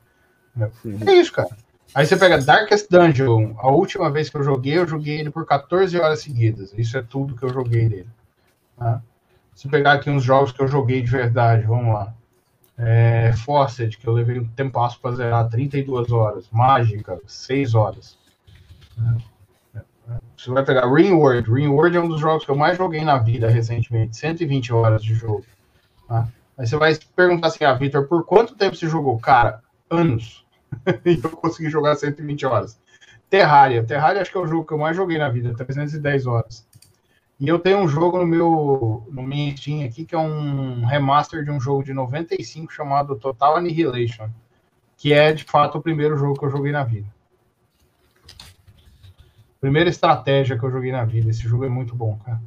É 1.06 1.12
isso, 1.14 1.32
cara. 1.32 1.50
Aí 1.94 2.06
você 2.06 2.16
pega 2.16 2.40
Darkest 2.40 2.88
Dungeon, 2.90 3.54
a 3.58 3.70
última 3.70 4.10
vez 4.10 4.30
que 4.30 4.36
eu 4.36 4.42
joguei, 4.42 4.78
eu 4.78 4.86
joguei 4.86 5.20
ele 5.20 5.30
por 5.30 5.44
14 5.44 5.98
horas 5.98 6.20
seguidas. 6.20 6.72
Isso 6.76 6.96
é 6.96 7.02
tudo 7.02 7.36
que 7.36 7.42
eu 7.42 7.52
joguei 7.52 7.88
nele. 7.88 8.08
Tá? 8.78 9.02
Se 9.54 9.68
pegar 9.68 9.92
aqui 9.92 10.08
uns 10.08 10.24
jogos 10.24 10.52
que 10.52 10.62
eu 10.62 10.68
joguei 10.68 11.02
de 11.02 11.10
verdade, 11.10 11.66
vamos 11.66 11.92
lá. 11.92 12.14
É, 12.78 13.32
Fawcett, 13.36 13.98
que 13.98 14.06
eu 14.06 14.12
levei 14.14 14.40
um 14.40 14.48
tempo 14.48 14.80
para 15.00 15.14
zerar, 15.14 15.48
32 15.50 16.10
horas. 16.10 16.48
Mágica, 16.50 17.20
6 17.26 17.74
horas. 17.74 18.18
Você 20.36 20.50
vai 20.50 20.64
pegar 20.64 20.92
Ringworld. 20.92 21.50
Ringworld 21.50 21.96
é 21.96 22.00
um 22.00 22.08
dos 22.08 22.20
jogos 22.20 22.44
que 22.44 22.50
eu 22.50 22.56
mais 22.56 22.76
joguei 22.76 23.04
na 23.04 23.18
vida 23.18 23.48
recentemente. 23.48 24.16
120 24.16 24.72
horas 24.72 25.02
de 25.02 25.14
jogo. 25.14 25.44
Tá? 26.08 26.28
Aí 26.58 26.66
você 26.66 26.76
vai 26.76 26.96
perguntar 27.14 27.48
assim, 27.48 27.64
ah, 27.64 27.74
Victor, 27.74 28.06
por 28.06 28.24
quanto 28.24 28.56
tempo 28.56 28.76
você 28.76 28.88
jogou? 28.88 29.18
Cara, 29.18 29.62
anos. 29.88 30.44
e 31.04 31.20
eu 31.22 31.30
consegui 31.30 31.70
jogar 31.70 31.94
120 31.94 32.46
horas. 32.46 32.80
Terraria. 33.30 33.84
Terraria 33.84 34.20
acho 34.20 34.30
que 34.30 34.36
é 34.36 34.40
o 34.40 34.46
jogo 34.46 34.66
que 34.66 34.74
eu 34.74 34.78
mais 34.78 34.96
joguei 34.96 35.18
na 35.18 35.28
vida, 35.28 35.54
310 35.54 36.26
horas. 36.26 36.66
E 37.40 37.48
eu 37.48 37.58
tenho 37.58 37.78
um 37.78 37.88
jogo 37.88 38.18
no 38.18 38.26
meu 38.26 39.06
no 39.10 39.22
minha 39.22 39.56
Steam 39.56 39.84
aqui 39.84 40.04
que 40.04 40.14
é 40.14 40.18
um 40.18 40.84
remaster 40.84 41.44
de 41.44 41.50
um 41.50 41.60
jogo 41.60 41.82
de 41.82 41.92
95 41.92 42.72
chamado 42.72 43.16
Total 43.16 43.56
Annihilation, 43.56 44.28
que 44.96 45.12
é 45.12 45.32
de 45.32 45.44
fato 45.44 45.78
o 45.78 45.82
primeiro 45.82 46.16
jogo 46.16 46.38
que 46.38 46.44
eu 46.44 46.50
joguei 46.50 46.70
na 46.70 46.84
vida. 46.84 47.06
Primeira 49.62 49.88
estratégia 49.88 50.58
que 50.58 50.64
eu 50.64 50.72
joguei 50.72 50.90
na 50.90 51.04
vida. 51.04 51.30
Esse 51.30 51.42
jogo 51.42 51.64
é 51.64 51.68
muito 51.68 51.94
bom, 51.94 52.18
cara. 52.18 52.42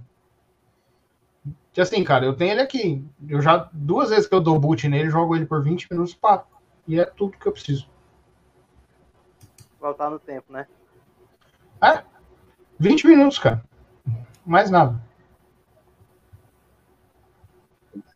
E 1.73 1.79
assim, 1.79 2.03
cara, 2.03 2.25
eu 2.25 2.35
tenho 2.35 2.51
ele 2.51 2.61
aqui. 2.61 3.05
Eu 3.25 3.41
já 3.41 3.69
duas 3.71 4.09
vezes 4.09 4.27
que 4.27 4.35
eu 4.35 4.41
dou 4.41 4.59
boot 4.59 4.85
nele, 4.89 5.09
jogo 5.09 5.33
ele 5.33 5.45
por 5.45 5.63
20 5.63 5.87
minutos, 5.89 6.13
pá. 6.13 6.43
E 6.85 6.99
é 6.99 7.05
tudo 7.05 7.37
que 7.37 7.47
eu 7.47 7.53
preciso 7.53 7.89
voltar 9.79 10.09
no 10.09 10.19
tempo, 10.19 10.51
né? 10.51 10.67
É, 11.81 12.03
20 12.77 13.07
minutos, 13.07 13.39
cara. 13.39 13.63
Mais 14.45 14.69
nada. 14.69 15.01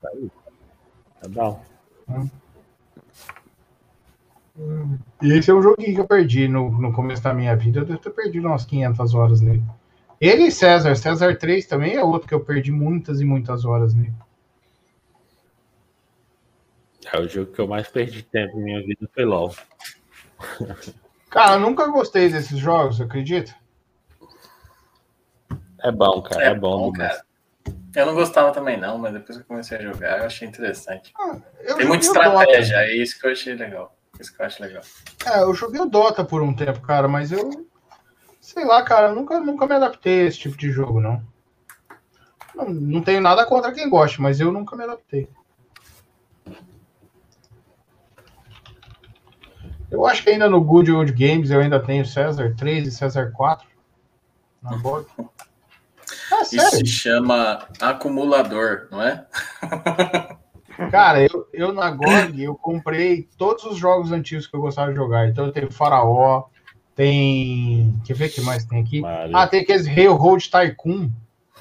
Tá 0.01 1.29
bom. 1.29 1.63
E 5.21 5.33
esse 5.33 5.49
é 5.49 5.53
um 5.53 5.61
joguinho 5.61 5.95
que 5.95 6.01
eu 6.01 6.07
perdi 6.07 6.47
no, 6.47 6.69
no 6.69 6.93
começo 6.93 7.21
da 7.21 7.33
minha 7.33 7.55
vida. 7.55 7.79
Eu 7.79 7.85
devo 7.85 7.99
ter 7.99 8.09
perdido 8.09 8.47
umas 8.47 8.65
500 8.65 9.13
horas 9.13 9.41
nele. 9.41 9.63
Ele 10.19 10.43
e 10.43 10.51
César. 10.51 10.95
César 10.95 11.37
3 11.37 11.65
também 11.65 11.95
é 11.95 12.03
outro 12.03 12.27
que 12.27 12.33
eu 12.33 12.43
perdi 12.43 12.71
muitas 12.71 13.21
e 13.21 13.25
muitas 13.25 13.63
horas 13.65 13.93
nele. 13.93 14.13
É 17.11 17.19
o 17.19 17.27
jogo 17.27 17.51
que 17.51 17.59
eu 17.59 17.67
mais 17.67 17.87
perdi 17.87 18.21
tempo 18.23 18.57
na 18.57 18.63
minha 18.63 18.81
vida 18.85 19.09
foi 19.13 19.25
LOL. 19.25 19.55
Cara, 21.29 21.53
eu 21.53 21.59
nunca 21.59 21.87
gostei 21.87 22.29
desses 22.29 22.57
jogos, 22.57 22.99
acredita? 22.99 23.55
É 25.81 25.91
bom, 25.91 26.21
cara. 26.21 26.43
É, 26.43 26.47
é 26.47 26.55
bom, 26.55 26.91
bom 26.91 26.91
cara. 26.91 27.23
Eu 27.95 28.05
não 28.05 28.13
gostava 28.13 28.51
também, 28.51 28.77
não, 28.77 28.97
mas 28.97 29.13
depois 29.13 29.37
que 29.37 29.43
eu 29.43 29.47
comecei 29.47 29.77
a 29.77 29.81
jogar, 29.81 30.19
eu 30.19 30.25
achei 30.25 30.47
interessante. 30.47 31.11
Ah, 31.17 31.37
Tem 31.75 31.87
muita 31.87 32.05
estratégia, 32.05 32.75
é 32.77 32.95
isso 32.95 33.19
que 33.19 33.25
eu 33.25 33.31
achei 33.31 33.55
legal. 33.55 33.98
Isso 34.19 34.35
que 34.35 34.41
eu 34.41 34.45
acho 34.45 34.61
legal. 34.61 34.83
É, 35.25 35.41
eu 35.41 35.53
joguei 35.53 35.79
o 35.79 35.85
Dota 35.85 36.23
por 36.23 36.41
um 36.41 36.53
tempo, 36.53 36.81
cara, 36.81 37.07
mas 37.07 37.31
eu. 37.31 37.67
Sei 38.41 38.65
lá, 38.65 38.83
cara, 38.83 39.13
nunca, 39.13 39.39
nunca 39.39 39.65
me 39.65 39.75
adaptei 39.75 40.21
a 40.21 40.25
esse 40.25 40.39
tipo 40.39 40.57
de 40.57 40.71
jogo, 40.71 40.99
não. 40.99 41.23
Não, 42.55 42.65
não 42.69 43.01
tenho 43.01 43.21
nada 43.21 43.45
contra 43.45 43.71
quem 43.71 43.89
goste, 43.89 44.21
mas 44.21 44.39
eu 44.39 44.51
nunca 44.51 44.75
me 44.75 44.83
adaptei. 44.83 45.29
Eu 49.91 50.05
acho 50.05 50.23
que 50.23 50.29
ainda 50.29 50.49
no 50.49 50.61
Good 50.61 50.91
Old 50.91 51.11
Games 51.13 51.49
eu 51.49 51.61
ainda 51.61 51.79
tenho 51.79 52.05
César 52.05 52.53
3 52.55 52.87
e 52.87 52.91
César 52.91 53.31
4 53.31 53.67
na 54.61 54.77
borda. 54.77 55.07
Ah, 56.31 56.41
Isso 56.41 56.59
se 56.77 56.85
chama 56.85 57.67
acumulador, 57.79 58.87
não 58.91 59.01
é? 59.01 59.25
Cara, 60.91 61.21
eu, 61.21 61.47
eu 61.53 61.73
na 61.73 61.91
GOG 61.91 62.43
eu 62.43 62.55
comprei 62.55 63.27
todos 63.37 63.63
os 63.65 63.77
jogos 63.77 64.11
antigos 64.11 64.47
que 64.47 64.55
eu 64.55 64.61
gostava 64.61 64.91
de 64.91 64.97
jogar. 64.97 65.27
Então 65.27 65.45
eu 65.45 65.51
tenho 65.51 65.71
Faraó, 65.71 66.45
tem. 66.95 67.99
Quer 68.05 68.13
ver 68.13 68.27
o 68.27 68.31
que 68.31 68.41
mais 68.41 68.65
tem 68.65 68.81
aqui? 68.81 69.01
Mario. 69.01 69.35
Ah, 69.35 69.47
tem 69.47 69.61
aqueles 69.61 69.87
Railroad 69.87 70.49
Tycoon. 70.49 71.09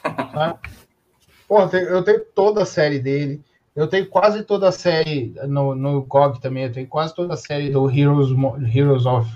Tá? 0.02 0.58
Pô, 1.48 1.60
eu 1.60 2.02
tenho 2.04 2.24
toda 2.34 2.62
a 2.62 2.66
série 2.66 2.98
dele. 2.98 3.42
Eu 3.74 3.86
tenho 3.86 4.06
quase 4.06 4.42
toda 4.42 4.68
a 4.68 4.72
série 4.72 5.34
no, 5.46 5.74
no 5.74 6.02
GOG 6.02 6.40
também, 6.40 6.64
eu 6.64 6.72
tenho 6.72 6.88
quase 6.88 7.14
toda 7.14 7.34
a 7.34 7.36
série 7.36 7.70
do 7.70 7.88
Heroes, 7.88 8.30
Heroes 8.74 9.06
of 9.06 9.30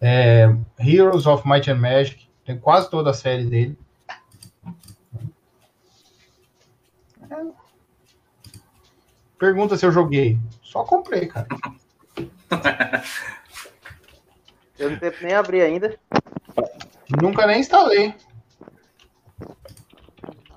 é, 0.00 0.48
Heroes 0.78 1.26
of 1.26 1.46
Might 1.46 1.70
and 1.70 1.76
Magic, 1.76 2.26
tenho 2.44 2.58
quase 2.58 2.90
toda 2.90 3.10
a 3.10 3.14
série 3.14 3.44
dele. 3.44 3.78
Pergunta 9.40 9.74
se 9.78 9.86
eu 9.86 9.90
joguei. 9.90 10.38
Só 10.62 10.84
comprei, 10.84 11.26
cara. 11.26 11.48
Eu 14.78 14.90
não 14.90 14.98
tenho 14.98 15.12
nem 15.22 15.34
abrir 15.34 15.62
ainda. 15.62 15.98
Nunca 17.20 17.46
nem 17.46 17.60
instalei. 17.60 18.14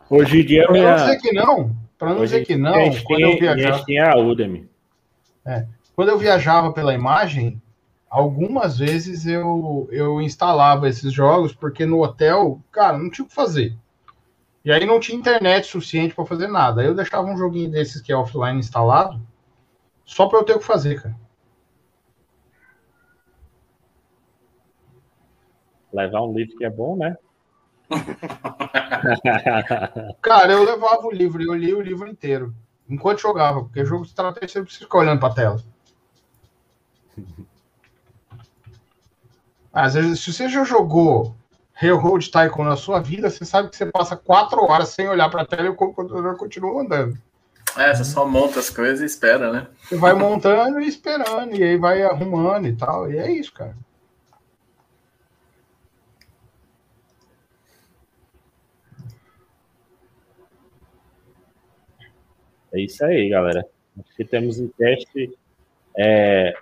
Hoje 0.10 0.42
em 0.42 0.46
dia. 0.46 0.66
Pra 0.66 0.78
não 0.78 0.96
dizer 0.96 1.18
que 1.20 1.34
não, 1.34 1.76
pra 1.98 2.14
não 2.14 2.24
dizer 2.24 2.46
que 2.46 2.56
não, 2.56 3.04
quando 3.04 3.22
eu 3.22 3.38
viajava. 3.38 3.84
A 4.12 4.18
Udemy. 4.18 4.70
É, 5.46 5.66
quando 5.94 6.10
eu 6.10 6.18
viajava 6.18 6.72
pela 6.72 6.94
imagem, 6.94 7.62
algumas 8.10 8.78
vezes 8.78 9.26
eu, 9.26 9.90
eu 9.92 10.22
instalava 10.22 10.88
esses 10.88 11.12
jogos, 11.12 11.54
porque 11.54 11.86
no 11.86 12.02
hotel, 12.02 12.62
cara, 12.72 12.98
não 12.98 13.10
tinha 13.10 13.26
o 13.26 13.28
que 13.28 13.36
fazer. 13.36 13.76
E 14.64 14.72
aí 14.72 14.86
não 14.86 15.00
tinha 15.00 15.18
internet 15.18 15.68
suficiente 15.68 16.16
para 16.16 16.26
fazer 16.26 16.48
nada. 16.48 16.82
Aí 16.82 16.88
eu 16.88 16.96
deixava 16.96 17.28
um 17.28 17.38
joguinho 17.38 17.70
desses 17.70 18.02
que 18.02 18.14
é 18.14 18.16
offline 18.16 18.60
instalado, 18.60 19.22
só 20.06 20.28
para 20.28 20.40
eu 20.40 20.44
ter 20.44 20.54
o 20.54 20.60
que 20.60 20.66
fazer, 20.66 21.02
cara. 21.02 21.16
Levar 25.92 26.22
um 26.22 26.34
livro 26.34 26.58
que 26.58 26.66
é 26.66 26.70
bom, 26.70 26.96
né? 26.96 27.18
cara, 30.22 30.54
eu 30.54 30.64
levava 30.64 31.06
o 31.06 31.12
livro 31.12 31.42
e 31.42 31.46
eu 31.46 31.54
li 31.54 31.74
o 31.74 31.82
livro 31.82 32.08
inteiro. 32.08 32.56
Enquanto 32.90 33.20
jogava, 33.20 33.64
porque 33.64 33.86
jogo 33.86 34.04
de 34.04 34.10
estratégia 34.10 34.48
você 34.48 34.64
precisa 34.64 34.86
ficar 34.86 35.00
olhando 35.00 35.20
para 35.20 35.30
a 35.30 35.36
tela. 35.36 35.62
Às 39.74 39.96
vezes, 39.96 40.20
se 40.20 40.32
você 40.32 40.48
já 40.48 40.64
jogou 40.64 41.36
Railroad 41.84 42.32
Tycoon 42.32 42.64
na 42.64 42.78
sua 42.78 43.02
vida, 43.02 43.30
você 43.30 43.44
sabe 43.44 43.70
que 43.70 43.76
você 43.76 43.86
passa 43.86 44.16
quatro 44.16 44.62
horas 44.64 44.90
sem 44.90 45.10
olhar 45.10 45.30
para 45.30 45.42
a 45.42 45.46
tela 45.46 45.66
e 45.66 45.70
o 45.70 45.76
computador 45.76 46.38
continua 46.38 46.82
andando. 46.82 47.18
É, 47.78 47.94
você 47.94 48.06
só 48.06 48.26
monta 48.26 48.60
as 48.60 48.70
coisas 48.70 49.02
e 49.02 49.06
espera, 49.06 49.52
né? 49.52 49.68
Você 49.84 49.98
vai 49.98 50.14
montando 50.14 50.80
e 50.80 50.88
esperando, 50.88 51.56
e 51.56 51.62
aí 51.62 51.78
vai 51.78 52.02
arrumando 52.04 52.68
e 52.68 52.76
tal, 52.76 53.12
e 53.12 53.18
é 53.18 53.32
isso, 53.32 53.52
cara. 53.52 53.76
É 62.74 62.80
isso 62.80 63.04
aí, 63.04 63.30
galera. 63.30 63.66
Acho 64.00 64.16
que 64.16 64.24
temos 64.24 64.58
um 64.60 64.68
teste. 64.70 65.38
É... 65.98 66.54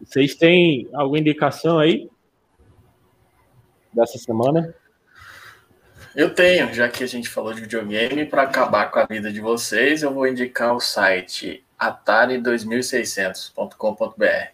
Vocês 0.00 0.34
têm 0.34 0.88
alguma 0.94 1.18
indicação 1.18 1.78
aí 1.78 2.08
dessa 3.92 4.18
semana? 4.18 4.74
Eu 6.14 6.34
tenho, 6.34 6.72
já 6.74 6.88
que 6.88 7.04
a 7.04 7.06
gente 7.06 7.28
falou 7.28 7.52
de 7.52 7.60
videogame, 7.60 8.24
para 8.26 8.42
acabar 8.42 8.90
com 8.90 8.98
a 8.98 9.06
vida 9.06 9.32
de 9.32 9.40
vocês, 9.40 10.02
eu 10.02 10.12
vou 10.12 10.26
indicar 10.26 10.74
o 10.74 10.80
site 10.80 11.64
atari2600.com.br. 11.78 14.48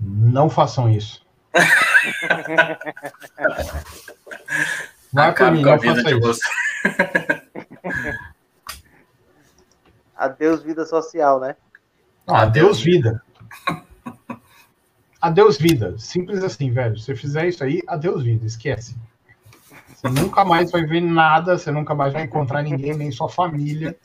Não 0.00 0.50
façam 0.50 0.90
isso. 0.90 1.24
Vai 5.12 5.28
Acabe 5.28 5.62
com 5.62 5.70
a 5.70 5.76
vida 5.76 6.02
de 6.02 6.14
vocês. 6.14 6.50
Adeus, 10.16 10.62
vida 10.62 10.84
social, 10.84 11.40
né? 11.40 11.56
adeus, 12.26 12.80
vida. 12.80 13.22
adeus, 15.20 15.58
vida. 15.58 15.96
Simples 15.98 16.42
assim, 16.42 16.70
velho. 16.70 16.96
Se 16.96 17.04
você 17.04 17.14
fizer 17.14 17.48
isso 17.48 17.62
aí, 17.62 17.82
adeus, 17.86 18.22
vida. 18.22 18.46
Esquece. 18.46 18.96
Você 19.94 20.08
nunca 20.08 20.44
mais 20.44 20.70
vai 20.70 20.84
ver 20.86 21.02
nada, 21.02 21.58
você 21.58 21.70
nunca 21.70 21.94
mais 21.94 22.12
vai 22.12 22.22
encontrar 22.22 22.62
ninguém, 22.62 22.96
nem 22.96 23.10
sua 23.10 23.28
família. 23.28 23.96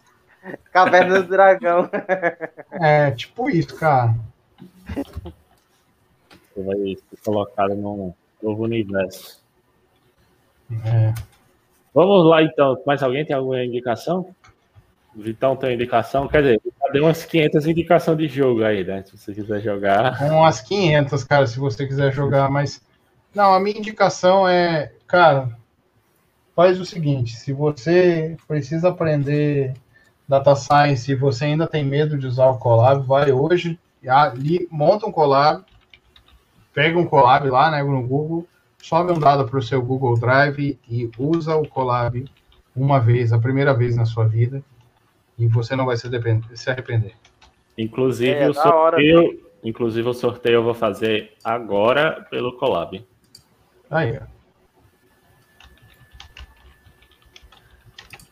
Caverna 0.71 1.21
do 1.21 1.27
Dragão. 1.29 1.89
É, 2.71 3.11
tipo 3.11 3.49
isso, 3.49 3.75
cara. 3.75 4.15
Você 6.53 6.63
vai 6.63 6.75
ser 6.77 7.17
colocado 7.23 7.73
num 7.75 8.13
novo 8.41 8.63
universo. 8.63 9.41
É. 10.83 11.13
Vamos 11.93 12.25
lá, 12.25 12.43
então. 12.43 12.77
Mais 12.85 13.01
alguém 13.01 13.25
tem 13.25 13.35
alguma 13.35 13.63
indicação? 13.63 14.35
Vitão 15.15 15.55
tem 15.55 15.75
indicação, 15.75 16.27
quer 16.27 16.41
dizer, 16.41 16.61
deu 16.91 17.05
umas 17.05 17.23
500 17.23 17.67
indicações 17.67 18.17
de 18.17 18.27
jogo 18.27 18.63
aí, 18.63 18.83
né? 18.83 19.03
Se 19.03 19.17
você 19.17 19.33
quiser 19.33 19.61
jogar. 19.61 20.21
Umas 20.23 20.61
500, 20.61 21.23
cara, 21.23 21.47
se 21.47 21.57
você 21.57 21.87
quiser 21.87 22.11
jogar, 22.11 22.49
mas. 22.49 22.81
Não, 23.33 23.53
a 23.53 23.59
minha 23.59 23.77
indicação 23.77 24.47
é, 24.47 24.91
cara, 25.07 25.49
faz 26.55 26.79
o 26.79 26.85
seguinte: 26.85 27.35
se 27.35 27.53
você 27.53 28.35
precisa 28.47 28.89
aprender 28.89 29.73
data 30.27 30.55
science 30.55 31.09
e 31.11 31.15
você 31.15 31.45
ainda 31.45 31.67
tem 31.67 31.83
medo 31.83 32.17
de 32.17 32.27
usar 32.27 32.47
o 32.47 32.57
Colab, 32.57 33.05
vai 33.05 33.31
hoje, 33.31 33.79
ali, 34.07 34.67
monta 34.69 35.05
um 35.05 35.11
Colab, 35.11 35.63
pega 36.73 36.97
um 36.97 37.05
Colab 37.05 37.49
lá 37.49 37.71
né, 37.71 37.83
no 37.83 38.05
Google, 38.05 38.47
sobe 38.81 39.11
um 39.11 39.19
dado 39.19 39.47
para 39.47 39.59
o 39.59 39.63
seu 39.63 39.81
Google 39.81 40.19
Drive 40.19 40.77
e 40.89 41.09
usa 41.17 41.55
o 41.55 41.67
Colab 41.67 42.25
uma 42.75 42.99
vez, 42.99 43.31
a 43.31 43.39
primeira 43.39 43.73
vez 43.73 43.95
na 43.95 44.05
sua 44.05 44.27
vida 44.27 44.63
e 45.37 45.47
você 45.47 45.75
não 45.75 45.85
vai 45.85 45.97
se, 45.97 46.07
se 46.53 46.69
arrepender. 46.69 47.13
Inclusive, 47.77 48.31
é, 48.31 48.49
o 48.49 48.53
sorteio, 48.53 49.19
hora, 49.19 49.37
inclusive 49.63 50.07
o 50.07 50.13
sorteio 50.13 50.55
eu 50.55 50.63
vou 50.63 50.73
fazer 50.73 51.33
agora 51.43 52.25
pelo 52.29 52.57
Colab. 52.57 53.05
Aí, 53.89 54.19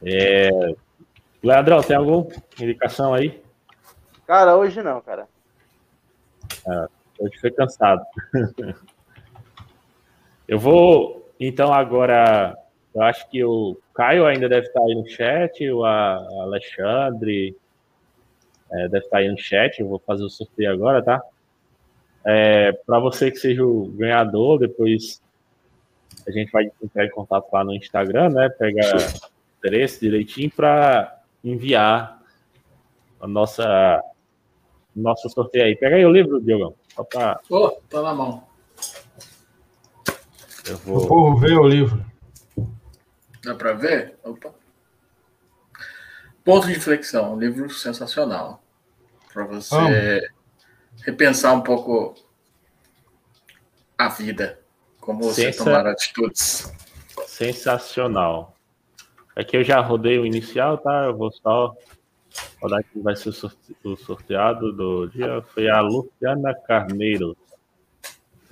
É... 0.06 0.50
Leandrão, 1.42 1.82
tem 1.82 1.96
alguma 1.96 2.28
indicação 2.60 3.14
aí? 3.14 3.42
Cara, 4.26 4.56
hoje 4.56 4.82
não, 4.82 5.02
cara. 5.02 5.28
Ah, 6.68 6.88
hoje 7.20 7.38
foi 7.40 7.52
cansado. 7.52 8.02
eu 10.48 10.58
vou, 10.58 11.30
então, 11.40 11.74
agora 11.74 12.56
eu 12.94 13.02
acho 13.02 13.28
que 13.30 13.44
o 13.44 13.78
Caio 13.94 14.26
ainda 14.26 14.48
deve 14.48 14.68
estar 14.68 14.82
aí 14.82 14.94
no 14.94 15.08
chat, 15.08 15.70
o 15.70 15.84
Alexandre 15.84 17.56
é, 18.72 18.88
deve 18.88 19.06
estar 19.06 19.18
aí 19.18 19.30
no 19.30 19.38
chat. 19.38 19.80
Eu 19.80 19.88
vou 19.88 20.00
fazer 20.00 20.24
o 20.24 20.30
sorteio 20.30 20.72
agora, 20.72 21.02
tá? 21.02 21.22
É, 22.26 22.72
Para 22.86 23.00
você 23.00 23.32
que 23.32 23.38
seja 23.38 23.66
o 23.66 23.88
ganhador, 23.88 24.60
depois 24.60 25.22
a 26.28 26.32
gente 26.32 26.52
vai 26.52 26.72
entrar 26.82 27.06
em 27.06 27.10
contato 27.10 27.48
lá 27.52 27.64
no 27.64 27.74
Instagram, 27.74 28.30
né? 28.30 28.50
Pega 28.50 28.82
o 28.82 29.58
endereço 29.58 30.00
direitinho 30.00 30.52
para 30.52 31.22
enviar 31.44 32.22
a 33.20 33.28
nossa 33.28 34.02
nosso 34.96 35.28
sorteio 35.30 35.66
aí. 35.66 35.76
Pega 35.76 35.96
aí 35.96 36.06
o 36.06 36.12
livro, 36.12 36.40
Diogão. 36.40 36.76
Só 36.90 37.04
pra... 37.04 37.40
Oh, 37.50 37.72
tá 37.90 38.02
na 38.04 38.14
mão. 38.14 38.44
Eu 40.68 40.78
vou... 40.78 40.98
O 40.98 41.08
povo 41.08 41.38
vê 41.38 41.54
o 41.56 41.68
livro. 41.68 42.13
Dá 43.44 43.54
para 43.54 43.74
ver? 43.74 44.18
Opa. 44.24 44.54
Ponto 46.44 46.68
de 46.68 46.74
inflexão, 46.74 47.34
um 47.34 47.40
livro 47.40 47.70
sensacional. 47.70 48.64
Para 49.34 49.46
você 49.46 50.30
repensar 51.02 51.54
um 51.54 51.62
pouco 51.62 52.16
a 53.98 54.10
vida, 54.10 54.60
como 55.00 55.24
você 55.24 55.52
Sensa... 55.52 55.64
tomar 55.64 55.88
atitudes. 55.88 56.72
Sensacional. 57.28 58.56
Aqui 59.36 59.58
eu 59.58 59.64
já 59.64 59.80
rodei 59.80 60.20
o 60.20 60.26
inicial, 60.26 60.78
tá? 60.78 61.06
Eu 61.06 61.18
vou 61.18 61.32
só 61.32 61.76
rodar 62.62 62.80
aqui, 62.80 63.00
vai 63.02 63.16
ser 63.16 63.30
o 63.84 63.96
sorteado 63.96 64.72
do 64.72 65.08
dia. 65.08 65.42
Foi 65.54 65.70
a 65.70 65.82
Luciana 65.82 66.54
Carneiro. 66.68 67.36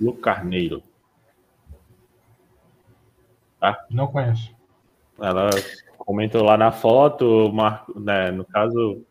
Lu 0.00 0.14
Carneiro. 0.16 0.82
Tá? 3.60 3.86
Não 3.88 4.08
conheço. 4.08 4.52
Ela 5.22 5.50
comentou 5.96 6.42
lá 6.42 6.56
na 6.56 6.72
foto, 6.72 7.50
mar, 7.52 7.84
né, 7.94 8.30
no 8.32 8.44
caso, 8.44 9.02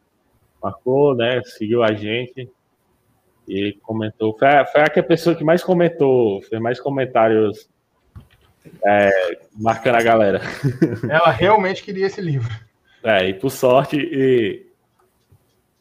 marcou, 0.61 1.15
né? 1.15 1.41
Seguiu 1.43 1.81
a 1.83 1.93
gente 1.93 2.49
e 3.47 3.73
comentou. 3.81 4.37
Foi 4.37 4.47
a, 4.47 4.65
foi 4.65 4.81
a 4.81 5.03
pessoa 5.03 5.35
que 5.35 5.43
mais 5.43 5.63
comentou, 5.63 6.41
fez 6.43 6.61
mais 6.61 6.79
comentários 6.79 7.69
é, 8.85 9.39
marcando 9.57 9.95
a 9.95 10.03
galera. 10.03 10.41
Ela 11.09 11.31
realmente 11.31 11.83
queria 11.83 12.07
esse 12.07 12.21
livro. 12.21 12.53
É, 13.03 13.27
e 13.29 13.33
por 13.33 13.49
sorte, 13.49 13.97
e, 13.97 14.67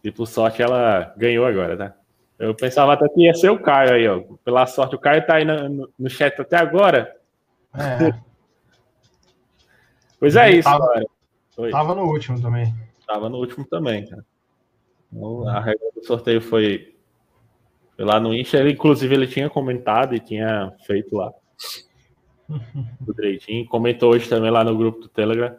e 0.02 0.10
por 0.10 0.26
sorte 0.26 0.62
ela 0.62 1.12
ganhou 1.18 1.44
agora, 1.44 1.76
né? 1.76 1.92
Eu 2.38 2.54
pensava 2.54 2.94
até 2.94 3.06
que 3.10 3.26
ia 3.26 3.34
ser 3.34 3.50
o 3.50 3.58
Caio 3.58 3.92
aí, 3.92 4.08
ó. 4.08 4.22
Pela 4.42 4.64
sorte, 4.64 4.94
o 4.94 4.98
Caio 4.98 5.26
tá 5.26 5.34
aí 5.34 5.44
no, 5.44 5.90
no 5.98 6.08
chat 6.08 6.40
até 6.40 6.56
agora. 6.56 7.14
É. 7.74 8.14
Pois 10.20 10.36
é 10.36 10.50
isso, 10.50 10.68
tava, 10.68 11.02
Tava 11.70 11.94
no 11.94 12.04
último 12.04 12.40
também. 12.40 12.74
Tava 13.06 13.28
no 13.28 13.38
último 13.38 13.66
também, 13.66 14.06
cara. 14.06 14.24
Então, 15.12 15.48
a 15.48 15.60
regra 15.60 15.90
do 15.94 16.04
sorteio 16.06 16.40
foi, 16.40 16.94
foi 17.96 18.04
lá 18.04 18.20
no 18.20 18.32
Insta. 18.32 18.58
Ele, 18.58 18.72
inclusive, 18.72 19.14
ele 19.14 19.26
tinha 19.26 19.50
comentado 19.50 20.14
e 20.14 20.20
tinha 20.20 20.72
feito 20.86 21.16
lá. 21.16 21.32
Tudo 22.48 23.14
direitinho. 23.14 23.66
Comentou 23.66 24.12
hoje 24.12 24.28
também 24.28 24.50
lá 24.50 24.62
no 24.62 24.76
grupo 24.76 25.00
do 25.00 25.08
Telegram. 25.08 25.56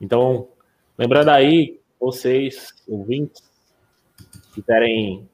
Então, 0.00 0.48
lembrando 0.96 1.28
aí, 1.28 1.78
vocês, 2.00 2.72
ouvintes, 2.88 3.42
quiserem 4.54 5.28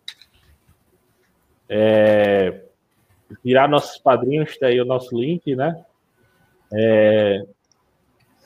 é, 1.68 2.64
virar 3.44 3.68
nossos 3.68 3.98
padrinhos, 3.98 4.58
tá 4.58 4.66
aí 4.66 4.80
o 4.80 4.84
nosso 4.84 5.16
link, 5.16 5.54
né? 5.54 5.84
É, 6.72 7.46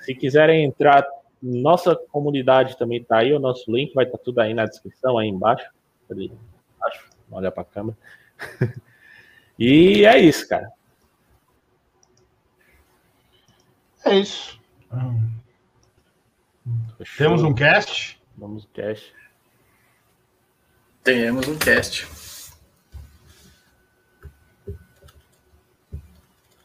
se 0.00 0.14
quiserem 0.14 0.64
entrar, 0.64 1.06
nossa 1.42 1.94
comunidade 1.94 2.76
também 2.76 3.02
tá 3.02 3.18
aí, 3.18 3.32
o 3.32 3.38
nosso 3.38 3.70
link 3.74 3.94
vai 3.94 4.04
estar 4.04 4.18
tá 4.18 4.24
tudo 4.24 4.40
aí 4.40 4.54
na 4.54 4.66
descrição, 4.66 5.18
aí 5.18 5.28
embaixo. 5.28 5.70
Ali 6.10 6.32
embaixo, 6.76 7.08
olha 7.30 7.50
para 7.50 7.62
a 7.62 7.66
câmera. 7.66 7.96
e 9.58 10.04
é 10.04 10.18
isso, 10.18 10.48
cara. 10.48 10.70
É 14.04 14.16
isso. 14.16 14.58
Temos 17.16 17.42
um 17.42 17.54
cast? 17.54 18.20
Vamos 18.36 18.64
um 18.64 18.68
cast. 18.72 19.14
Temos 21.04 21.48
um 21.48 21.58
cast. 21.58 22.29